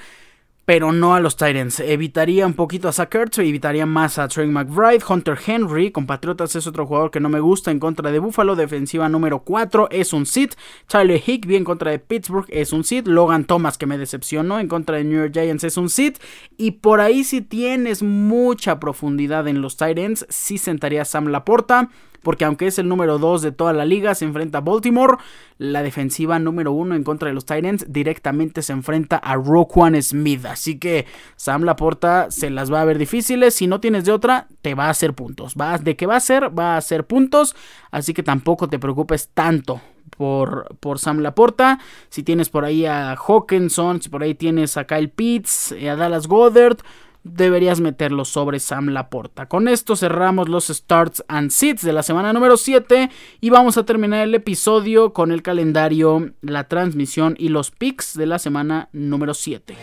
pero 0.73 0.91
no 0.91 1.15
a 1.15 1.21
los 1.21 1.37
Titans. 1.37 1.81
Evitaría 1.81 2.47
un 2.47 2.55
poquito 2.55 2.89
a 2.89 2.93
Zach 2.93 3.15
Ertz, 3.15 3.37
evitaría 3.41 3.85
más 3.85 4.19
a 4.19 4.27
Trey 4.27 4.47
McBride. 4.47 5.05
Hunter 5.07 5.39
Henry, 5.47 5.91
compatriotas, 5.91 6.57
es 6.57 6.67
otro 6.67 6.87
jugador 6.87 7.11
que 7.11 7.21
no 7.21 7.29
me 7.29 7.41
gusta 7.41 7.71
en 7.71 7.79
contra 7.79 8.11
de 8.11 8.19
Buffalo. 8.19 8.57
Defensiva 8.57 9.07
número 9.11 9.41
4 9.41 9.89
es 9.91 10.15
un 10.15 10.25
sit. 10.25 10.55
Tyler 10.87 11.21
Higby 11.21 11.57
en 11.57 11.65
contra 11.65 11.91
de 11.91 11.99
Pittsburgh 11.99 12.47
es 12.49 12.73
un 12.73 12.85
sit. 12.85 13.07
Logan 13.07 13.45
Thomas, 13.45 13.77
que 13.77 13.85
me 13.85 13.99
decepcionó 13.99 14.61
en 14.61 14.69
contra 14.69 14.97
de 14.97 15.05
New 15.05 15.19
York 15.19 15.35
Giants, 15.35 15.65
es 15.65 15.77
un 15.77 15.91
sit. 15.91 16.17
Y 16.57 16.71
por 16.71 17.03
ahí, 17.03 17.23
si 17.23 17.43
tienes 17.43 18.03
mucha 18.03 18.81
profundidad 18.81 19.49
en 19.49 19.61
los 19.61 19.77
Titans, 19.77 20.25
sí 20.31 20.57
sentaría 20.57 21.03
a 21.03 21.05
Sam 21.05 21.27
Laporta 21.27 21.91
porque 22.23 22.45
aunque 22.45 22.67
es 22.67 22.79
el 22.79 22.89
número 22.89 23.19
2 23.19 23.43
de 23.43 23.53
toda 23.53 23.73
la 23.73 23.85
liga, 23.85 24.15
se 24.15 24.25
enfrenta 24.25 24.59
a 24.59 24.61
Baltimore. 24.61 25.19
La 25.59 25.83
defensiva 25.83 26.39
número 26.39 26.73
1 26.73 26.95
en 26.95 27.05
contra 27.05 27.29
de 27.29 27.35
los 27.35 27.47
Titans 27.47 27.87
directamente 27.89 28.63
se 28.63 28.73
enfrenta 28.73 29.17
a 29.17 29.37
Roquan 29.37 30.01
Smith. 30.03 30.45
Así 30.47 30.79
que 30.79 31.07
Sam 31.37 31.63
Laporta 31.63 32.31
se 32.31 32.51
las 32.51 32.73
va 32.73 32.81
a 32.81 32.85
ver 32.85 32.99
difíciles. 32.99 33.55
Si 33.55 33.67
no 33.67 33.81
tienes 33.81 34.05
de 34.05 34.13
otra, 34.13 34.49
te 34.63 34.75
va 34.75 34.87
a 34.87 34.91
hacer 34.91 35.15
puntos. 35.15 35.55
Va, 35.61 35.79
¿De 35.79 35.97
qué 35.97 36.07
va 36.07 36.15
a 36.15 36.19
hacer? 36.19 36.57
Va 36.59 36.75
a 36.75 36.79
hacer 36.79 37.07
puntos. 37.07 37.55
Así 37.91 38.15
que 38.15 38.23
tampoco 38.23 38.69
te 38.69 38.79
preocupes 38.79 39.29
tanto 39.35 39.81
por, 40.17 40.77
por, 40.81 40.99
Sam 40.99 41.21
Laporta. 41.21 41.79
Si 42.09 42.23
tienes 42.23 42.49
por 42.49 42.65
ahí 42.65 42.87
a 42.87 43.15
Hawkinson, 43.15 44.03
si 44.03 44.09
por 44.09 44.23
ahí 44.23 44.35
tienes 44.35 44.77
a 44.77 44.85
Kyle 44.85 45.11
Pitts, 45.11 45.73
eh, 45.73 45.91
a 45.91 45.97
Dallas 45.97 46.27
Goddard, 46.27 46.79
deberías 47.25 47.81
meterlo 47.81 48.25
sobre 48.25 48.61
Sam 48.61 48.89
Laporta. 48.89 49.47
Con 49.47 49.69
esto 49.69 49.97
cerramos 49.97 50.49
los 50.49 50.69
starts 50.69 51.25
and 51.29 51.51
sits 51.51 51.83
de 51.83 51.93
la 51.93 52.03
semana 52.03 52.33
número 52.33 52.57
7 52.57 53.11
y 53.41 53.51
vamos 53.51 53.77
a 53.77 53.85
terminar 53.85 54.23
el 54.23 54.35
episodio 54.35 55.13
con 55.13 55.33
el 55.33 55.43
calendario, 55.43 56.33
la 56.41 56.65
transmisión 56.65 57.35
y 57.39 57.49
los 57.49 57.71
picks 57.71 58.17
de 58.17 58.27
la 58.27 58.39
semana 58.39 58.89
número 58.93 59.35
7. 59.35 59.77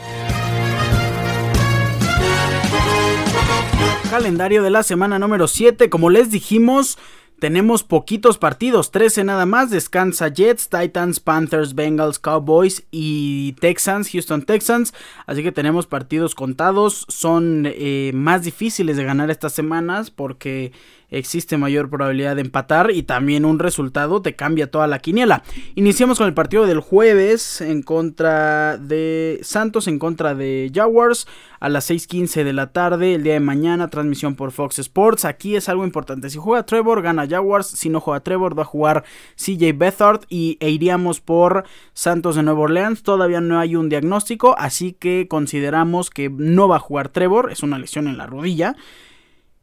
Calendario 4.09 4.63
de 4.63 4.71
la 4.71 4.81
semana 4.81 5.19
número 5.19 5.47
7, 5.47 5.89
como 5.91 6.09
les 6.09 6.31
dijimos, 6.31 6.97
tenemos 7.39 7.83
poquitos 7.83 8.37
partidos, 8.37 8.91
13 8.91 9.23
nada 9.23 9.45
más. 9.45 9.69
Descansa 9.69 10.27
Jets, 10.27 10.69
Titans, 10.69 11.19
Panthers, 11.19 11.73
Bengals, 11.73 12.19
Cowboys 12.19 12.83
y 12.91 13.53
Texans, 13.53 14.09
Houston 14.11 14.43
Texans. 14.43 14.93
Así 15.25 15.41
que 15.43 15.51
tenemos 15.51 15.87
partidos 15.87 16.35
contados. 16.35 17.05
Son 17.07 17.63
eh, 17.65 18.11
más 18.13 18.43
difíciles 18.43 18.97
de 18.97 19.03
ganar 19.03 19.31
estas 19.31 19.53
semanas 19.53 20.11
porque 20.11 20.71
existe 21.11 21.57
mayor 21.57 21.89
probabilidad 21.89 22.35
de 22.35 22.41
empatar 22.41 22.91
y 22.91 23.03
también 23.03 23.45
un 23.45 23.59
resultado 23.59 24.21
te 24.21 24.35
cambia 24.35 24.69
toda 24.69 24.87
la 24.87 24.99
quiniela. 24.99 25.43
Iniciamos 25.75 26.17
con 26.17 26.27
el 26.27 26.33
partido 26.33 26.65
del 26.65 26.79
jueves 26.79 27.61
en 27.61 27.81
contra 27.81 28.77
de 28.77 29.39
Santos, 29.43 29.87
en 29.87 29.99
contra 29.99 30.35
de 30.35 30.71
Jaguars 30.73 31.27
a 31.59 31.69
las 31.69 31.89
6.15 31.89 32.43
de 32.43 32.53
la 32.53 32.71
tarde 32.71 33.15
el 33.15 33.23
día 33.23 33.33
de 33.33 33.39
mañana, 33.39 33.89
transmisión 33.89 34.35
por 34.35 34.51
Fox 34.51 34.79
Sports. 34.79 35.25
Aquí 35.25 35.55
es 35.55 35.69
algo 35.69 35.83
importante, 35.83 36.29
si 36.29 36.37
juega 36.37 36.65
Trevor 36.65 37.01
gana 37.01 37.27
Jaguars, 37.27 37.67
si 37.67 37.89
no 37.89 37.99
juega 37.99 38.21
Trevor 38.21 38.57
va 38.57 38.63
a 38.63 38.65
jugar 38.65 39.03
CJ 39.35 39.77
Beathard 39.77 40.21
y 40.29 40.57
e 40.59 40.69
iríamos 40.69 41.21
por 41.21 41.65
Santos 41.93 42.35
de 42.35 42.43
Nueva 42.43 42.61
Orleans. 42.61 43.03
Todavía 43.03 43.41
no 43.41 43.59
hay 43.59 43.75
un 43.75 43.89
diagnóstico, 43.89 44.55
así 44.57 44.93
que 44.93 45.27
consideramos 45.29 46.09
que 46.09 46.29
no 46.29 46.67
va 46.67 46.77
a 46.77 46.79
jugar 46.79 47.09
Trevor, 47.09 47.51
es 47.51 47.63
una 47.63 47.79
lesión 47.79 48.07
en 48.07 48.17
la 48.17 48.27
rodilla 48.27 48.75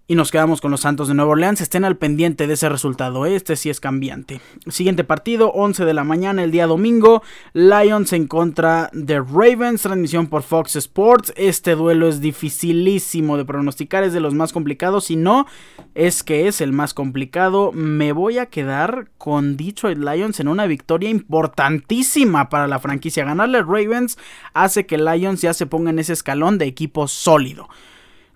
y 0.08 0.14
nos 0.14 0.30
quedamos 0.30 0.60
con 0.60 0.70
los 0.70 0.82
Santos 0.82 1.08
de 1.08 1.14
Nueva 1.14 1.32
Orleans. 1.32 1.60
Estén 1.60 1.84
al 1.84 1.96
pendiente 1.96 2.46
de 2.46 2.54
ese 2.54 2.68
resultado. 2.68 3.26
Este 3.26 3.56
sí 3.56 3.70
es 3.70 3.80
cambiante. 3.80 4.40
Siguiente 4.68 5.02
partido, 5.02 5.50
11 5.52 5.84
de 5.84 5.94
la 5.94 6.04
mañana, 6.04 6.44
el 6.44 6.52
día 6.52 6.68
domingo. 6.68 7.22
Lions 7.54 8.12
en 8.12 8.28
contra 8.28 8.88
de 8.92 9.18
Ravens. 9.18 9.82
Transmisión 9.82 10.28
por 10.28 10.44
Fox 10.44 10.76
Sports. 10.76 11.32
Este 11.36 11.74
duelo 11.74 12.08
es 12.08 12.20
dificilísimo 12.20 13.36
de 13.36 13.44
pronosticar. 13.44 14.04
Es 14.04 14.12
de 14.12 14.20
los 14.20 14.34
más 14.34 14.52
complicados. 14.52 15.06
Si 15.06 15.16
no, 15.16 15.46
es 15.96 16.22
que 16.22 16.46
es 16.46 16.60
el 16.60 16.72
más 16.72 16.94
complicado. 16.94 17.72
Me 17.72 18.12
voy 18.12 18.38
a 18.38 18.46
quedar 18.46 19.08
con 19.18 19.56
Detroit 19.56 19.98
Lions 19.98 20.38
en 20.38 20.46
una 20.46 20.66
victoria 20.66 21.10
importantísima 21.10 22.48
para 22.48 22.68
la 22.68 22.78
franquicia. 22.78 23.24
Ganarle 23.24 23.58
a 23.58 23.62
Ravens 23.62 24.18
hace 24.54 24.86
que 24.86 24.98
Lions 24.98 25.42
ya 25.42 25.52
se 25.52 25.66
ponga 25.66 25.90
en 25.90 25.98
ese 25.98 26.12
escalón 26.12 26.58
de 26.58 26.66
equipo 26.66 27.08
sólido. 27.08 27.68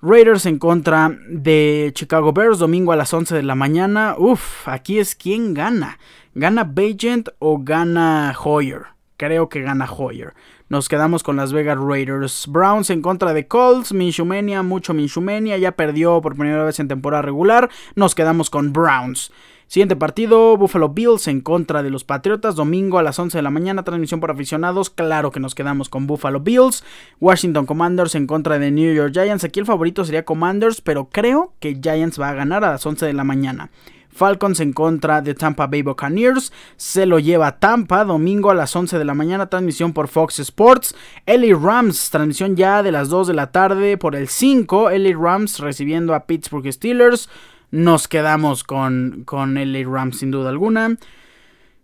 Raiders 0.02 0.46
en 0.46 0.58
contra 0.58 1.14
de 1.28 1.90
Chicago 1.94 2.32
Bears, 2.32 2.58
domingo 2.58 2.92
a 2.92 2.96
las 2.96 3.12
11 3.12 3.34
de 3.34 3.42
la 3.42 3.54
mañana. 3.54 4.14
Uf, 4.16 4.66
aquí 4.66 4.98
es 4.98 5.14
quien 5.14 5.52
gana. 5.52 5.98
¿Gana 6.34 6.64
Bagent 6.64 7.28
o 7.38 7.58
gana 7.62 8.34
Hoyer? 8.42 8.86
Creo 9.18 9.50
que 9.50 9.60
gana 9.60 9.86
Hoyer. 9.90 10.32
Nos 10.70 10.88
quedamos 10.88 11.22
con 11.22 11.36
Las 11.36 11.52
Vegas 11.52 11.76
Raiders. 11.78 12.46
Browns 12.48 12.88
en 12.88 13.02
contra 13.02 13.34
de 13.34 13.46
Colts. 13.46 13.92
Minshumenia, 13.92 14.62
mucho 14.62 14.94
Minshumenia. 14.94 15.58
Ya 15.58 15.72
perdió 15.72 16.22
por 16.22 16.34
primera 16.34 16.64
vez 16.64 16.80
en 16.80 16.88
temporada 16.88 17.20
regular. 17.20 17.68
Nos 17.94 18.14
quedamos 18.14 18.48
con 18.48 18.72
Browns. 18.72 19.30
Siguiente 19.70 19.94
partido, 19.94 20.56
Buffalo 20.56 20.88
Bills 20.88 21.28
en 21.28 21.40
contra 21.42 21.84
de 21.84 21.90
los 21.90 22.02
Patriotas, 22.02 22.56
domingo 22.56 22.98
a 22.98 23.04
las 23.04 23.20
11 23.20 23.38
de 23.38 23.42
la 23.42 23.52
mañana, 23.52 23.84
transmisión 23.84 24.18
por 24.18 24.32
aficionados, 24.32 24.90
claro 24.90 25.30
que 25.30 25.38
nos 25.38 25.54
quedamos 25.54 25.88
con 25.88 26.08
Buffalo 26.08 26.40
Bills, 26.40 26.82
Washington 27.20 27.66
Commanders 27.66 28.16
en 28.16 28.26
contra 28.26 28.58
de 28.58 28.72
New 28.72 28.92
York 28.92 29.12
Giants, 29.12 29.44
aquí 29.44 29.60
el 29.60 29.66
favorito 29.66 30.04
sería 30.04 30.24
Commanders, 30.24 30.80
pero 30.80 31.08
creo 31.12 31.52
que 31.60 31.78
Giants 31.80 32.20
va 32.20 32.30
a 32.30 32.34
ganar 32.34 32.64
a 32.64 32.72
las 32.72 32.84
11 32.84 33.06
de 33.06 33.12
la 33.12 33.22
mañana. 33.22 33.70
Falcons 34.12 34.58
en 34.58 34.72
contra 34.72 35.22
de 35.22 35.34
Tampa 35.34 35.68
Bay 35.68 35.82
Buccaneers. 35.82 36.52
Se 36.76 37.06
lo 37.06 37.20
lleva 37.20 37.60
Tampa, 37.60 38.04
domingo 38.04 38.50
a 38.50 38.56
las 38.56 38.74
11 38.74 38.98
de 38.98 39.04
la 39.04 39.14
mañana, 39.14 39.46
transmisión 39.46 39.92
por 39.92 40.08
Fox 40.08 40.40
Sports. 40.40 40.96
LA 41.26 41.56
Rams, 41.56 42.10
transmisión 42.10 42.56
ya 42.56 42.82
de 42.82 42.90
las 42.90 43.08
2 43.08 43.28
de 43.28 43.34
la 43.34 43.52
tarde 43.52 43.96
por 43.96 44.16
el 44.16 44.26
5. 44.26 44.90
LA 44.90 45.16
Rams 45.16 45.60
recibiendo 45.60 46.12
a 46.16 46.26
Pittsburgh 46.26 46.72
Steelers 46.72 47.28
nos 47.70 48.08
quedamos 48.08 48.64
con, 48.64 49.22
con 49.24 49.54
LA 49.54 49.88
Rams 49.88 50.18
sin 50.18 50.30
duda 50.30 50.50
alguna. 50.50 50.96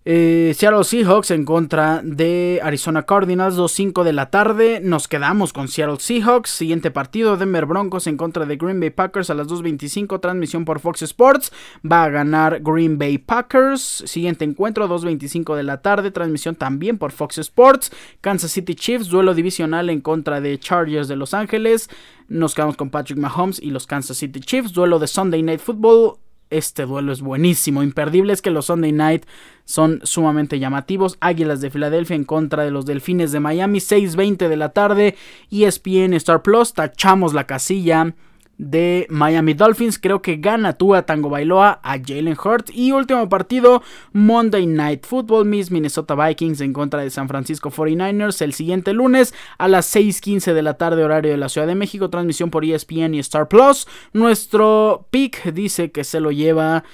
Eh, 0.08 0.54
Seattle 0.54 0.84
Seahawks 0.84 1.32
en 1.32 1.44
contra 1.44 2.00
de 2.04 2.60
Arizona 2.62 3.02
Cardinals, 3.02 3.56
2-5 3.56 4.04
de 4.04 4.12
la 4.12 4.30
tarde. 4.30 4.78
Nos 4.80 5.08
quedamos 5.08 5.52
con 5.52 5.66
Seattle 5.66 5.98
Seahawks. 5.98 6.48
Siguiente 6.50 6.92
partido, 6.92 7.36
Denver 7.36 7.66
Broncos 7.66 8.06
en 8.06 8.16
contra 8.16 8.46
de 8.46 8.54
Green 8.56 8.78
Bay 8.78 8.90
Packers 8.90 9.30
a 9.30 9.34
las 9.34 9.48
2.25. 9.48 10.20
Transmisión 10.20 10.64
por 10.64 10.78
Fox 10.78 11.02
Sports. 11.02 11.52
Va 11.84 12.04
a 12.04 12.08
ganar 12.08 12.60
Green 12.62 12.98
Bay 12.98 13.18
Packers. 13.18 14.04
Siguiente 14.06 14.44
encuentro, 14.44 14.86
2.25 14.86 15.56
de 15.56 15.64
la 15.64 15.82
tarde. 15.82 16.12
Transmisión 16.12 16.54
también 16.54 16.98
por 16.98 17.10
Fox 17.10 17.38
Sports. 17.38 17.90
Kansas 18.20 18.52
City 18.52 18.76
Chiefs, 18.76 19.08
duelo 19.08 19.34
divisional 19.34 19.90
en 19.90 20.00
contra 20.00 20.40
de 20.40 20.56
Chargers 20.60 21.08
de 21.08 21.16
Los 21.16 21.34
Ángeles. 21.34 21.90
Nos 22.28 22.54
quedamos 22.54 22.76
con 22.76 22.90
Patrick 22.90 23.18
Mahomes 23.18 23.60
y 23.60 23.72
los 23.72 23.88
Kansas 23.88 24.18
City 24.18 24.38
Chiefs. 24.38 24.72
Duelo 24.72 25.00
de 25.00 25.08
Sunday 25.08 25.42
Night 25.42 25.60
Football 25.60 26.18
este 26.50 26.86
duelo 26.86 27.12
es 27.12 27.20
buenísimo. 27.20 27.82
Imperdible 27.82 28.32
es 28.32 28.42
que 28.42 28.50
los 28.50 28.66
Sunday 28.66 28.92
Night 28.92 29.26
son 29.64 30.00
sumamente 30.04 30.58
llamativos. 30.58 31.16
Águilas 31.20 31.60
de 31.60 31.70
Filadelfia 31.70 32.16
en 32.16 32.24
contra 32.24 32.64
de 32.64 32.70
los 32.70 32.86
Delfines 32.86 33.32
de 33.32 33.40
Miami, 33.40 33.80
6:20 33.80 34.48
de 34.48 34.56
la 34.56 34.70
tarde. 34.70 35.16
ESPN 35.50 36.14
Star 36.14 36.42
Plus, 36.42 36.72
tachamos 36.72 37.34
la 37.34 37.46
casilla 37.46 38.14
de 38.58 39.06
Miami 39.10 39.54
Dolphins. 39.54 39.98
Creo 39.98 40.22
que 40.22 40.36
gana 40.36 40.74
Tua 40.74 41.02
Tango 41.02 41.28
Bailoa 41.28 41.80
a 41.82 41.98
Jalen 41.98 42.36
Hurts. 42.42 42.72
Y 42.74 42.92
último 42.92 43.28
partido, 43.28 43.82
Monday 44.12 44.66
Night 44.66 45.06
Football, 45.06 45.46
Miss 45.46 45.70
Minnesota 45.70 46.14
Vikings 46.14 46.60
en 46.60 46.72
contra 46.72 47.00
de 47.00 47.10
San 47.10 47.28
Francisco 47.28 47.70
49ers. 47.70 48.40
El 48.42 48.52
siguiente 48.52 48.92
lunes 48.92 49.34
a 49.58 49.68
las 49.68 49.86
6:15 49.94 50.54
de 50.54 50.62
la 50.62 50.74
tarde, 50.74 51.04
horario 51.04 51.30
de 51.30 51.36
la 51.36 51.48
Ciudad 51.48 51.66
de 51.66 51.74
México. 51.74 52.10
Transmisión 52.10 52.50
por 52.50 52.64
ESPN 52.64 53.14
y 53.14 53.18
Star 53.20 53.48
Plus. 53.48 53.86
Nuestro 54.12 55.06
pick 55.10 55.52
dice 55.52 55.90
que 55.90 56.04
se 56.04 56.20
lo 56.20 56.30
lleva 56.30 56.84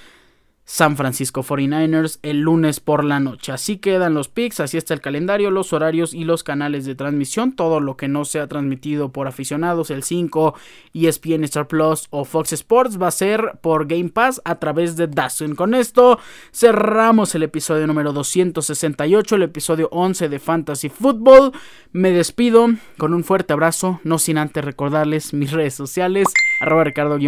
San 0.64 0.96
Francisco 0.96 1.42
49ers 1.42 2.20
el 2.22 2.40
lunes 2.40 2.78
por 2.78 3.04
la 3.04 3.18
noche. 3.18 3.50
Así 3.50 3.78
quedan 3.78 4.14
los 4.14 4.28
picks, 4.28 4.60
así 4.60 4.78
está 4.78 4.94
el 4.94 5.00
calendario, 5.00 5.50
los 5.50 5.72
horarios 5.72 6.14
y 6.14 6.24
los 6.24 6.44
canales 6.44 6.84
de 6.84 6.94
transmisión. 6.94 7.52
Todo 7.52 7.80
lo 7.80 7.96
que 7.96 8.06
no 8.06 8.24
sea 8.24 8.46
transmitido 8.46 9.10
por 9.10 9.26
aficionados, 9.26 9.90
el 9.90 10.04
5, 10.04 10.54
ESPN 10.94 11.44
Star 11.44 11.66
Plus 11.66 12.06
o 12.10 12.24
Fox 12.24 12.52
Sports 12.52 13.00
va 13.00 13.08
a 13.08 13.10
ser 13.10 13.58
por 13.60 13.86
Game 13.86 14.10
Pass 14.10 14.40
a 14.44 14.60
través 14.60 14.96
de 14.96 15.08
Dazn. 15.08 15.56
Con 15.56 15.74
esto 15.74 16.20
cerramos 16.52 17.34
el 17.34 17.42
episodio 17.42 17.86
número 17.88 18.12
268, 18.12 19.34
el 19.34 19.42
episodio 19.42 19.88
11 19.90 20.28
de 20.28 20.38
Fantasy 20.38 20.88
Football. 20.88 21.52
Me 21.90 22.12
despido 22.12 22.68
con 22.98 23.14
un 23.14 23.24
fuerte 23.24 23.52
abrazo, 23.52 24.00
no 24.04 24.18
sin 24.18 24.38
antes 24.38 24.64
recordarles 24.64 25.34
mis 25.34 25.50
redes 25.50 25.74
sociales, 25.74 26.28
arroba 26.62 26.84
ricardo-cerón- 26.84 27.20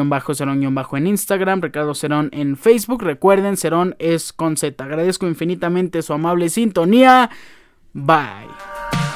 en 0.97 1.07
Instagram, 1.07 1.61
Ricardo 1.61 1.95
Cerón 1.95 2.31
en 2.33 2.57
Facebook. 2.57 3.03
Recuerden, 3.03 3.57
Cerón 3.57 3.97
es 3.99 4.33
con 4.33 4.57
Z. 4.57 4.83
Agradezco 4.83 5.27
infinitamente 5.27 6.03
su 6.03 6.13
amable 6.13 6.49
sintonía. 6.49 7.31
Bye. 7.93 9.14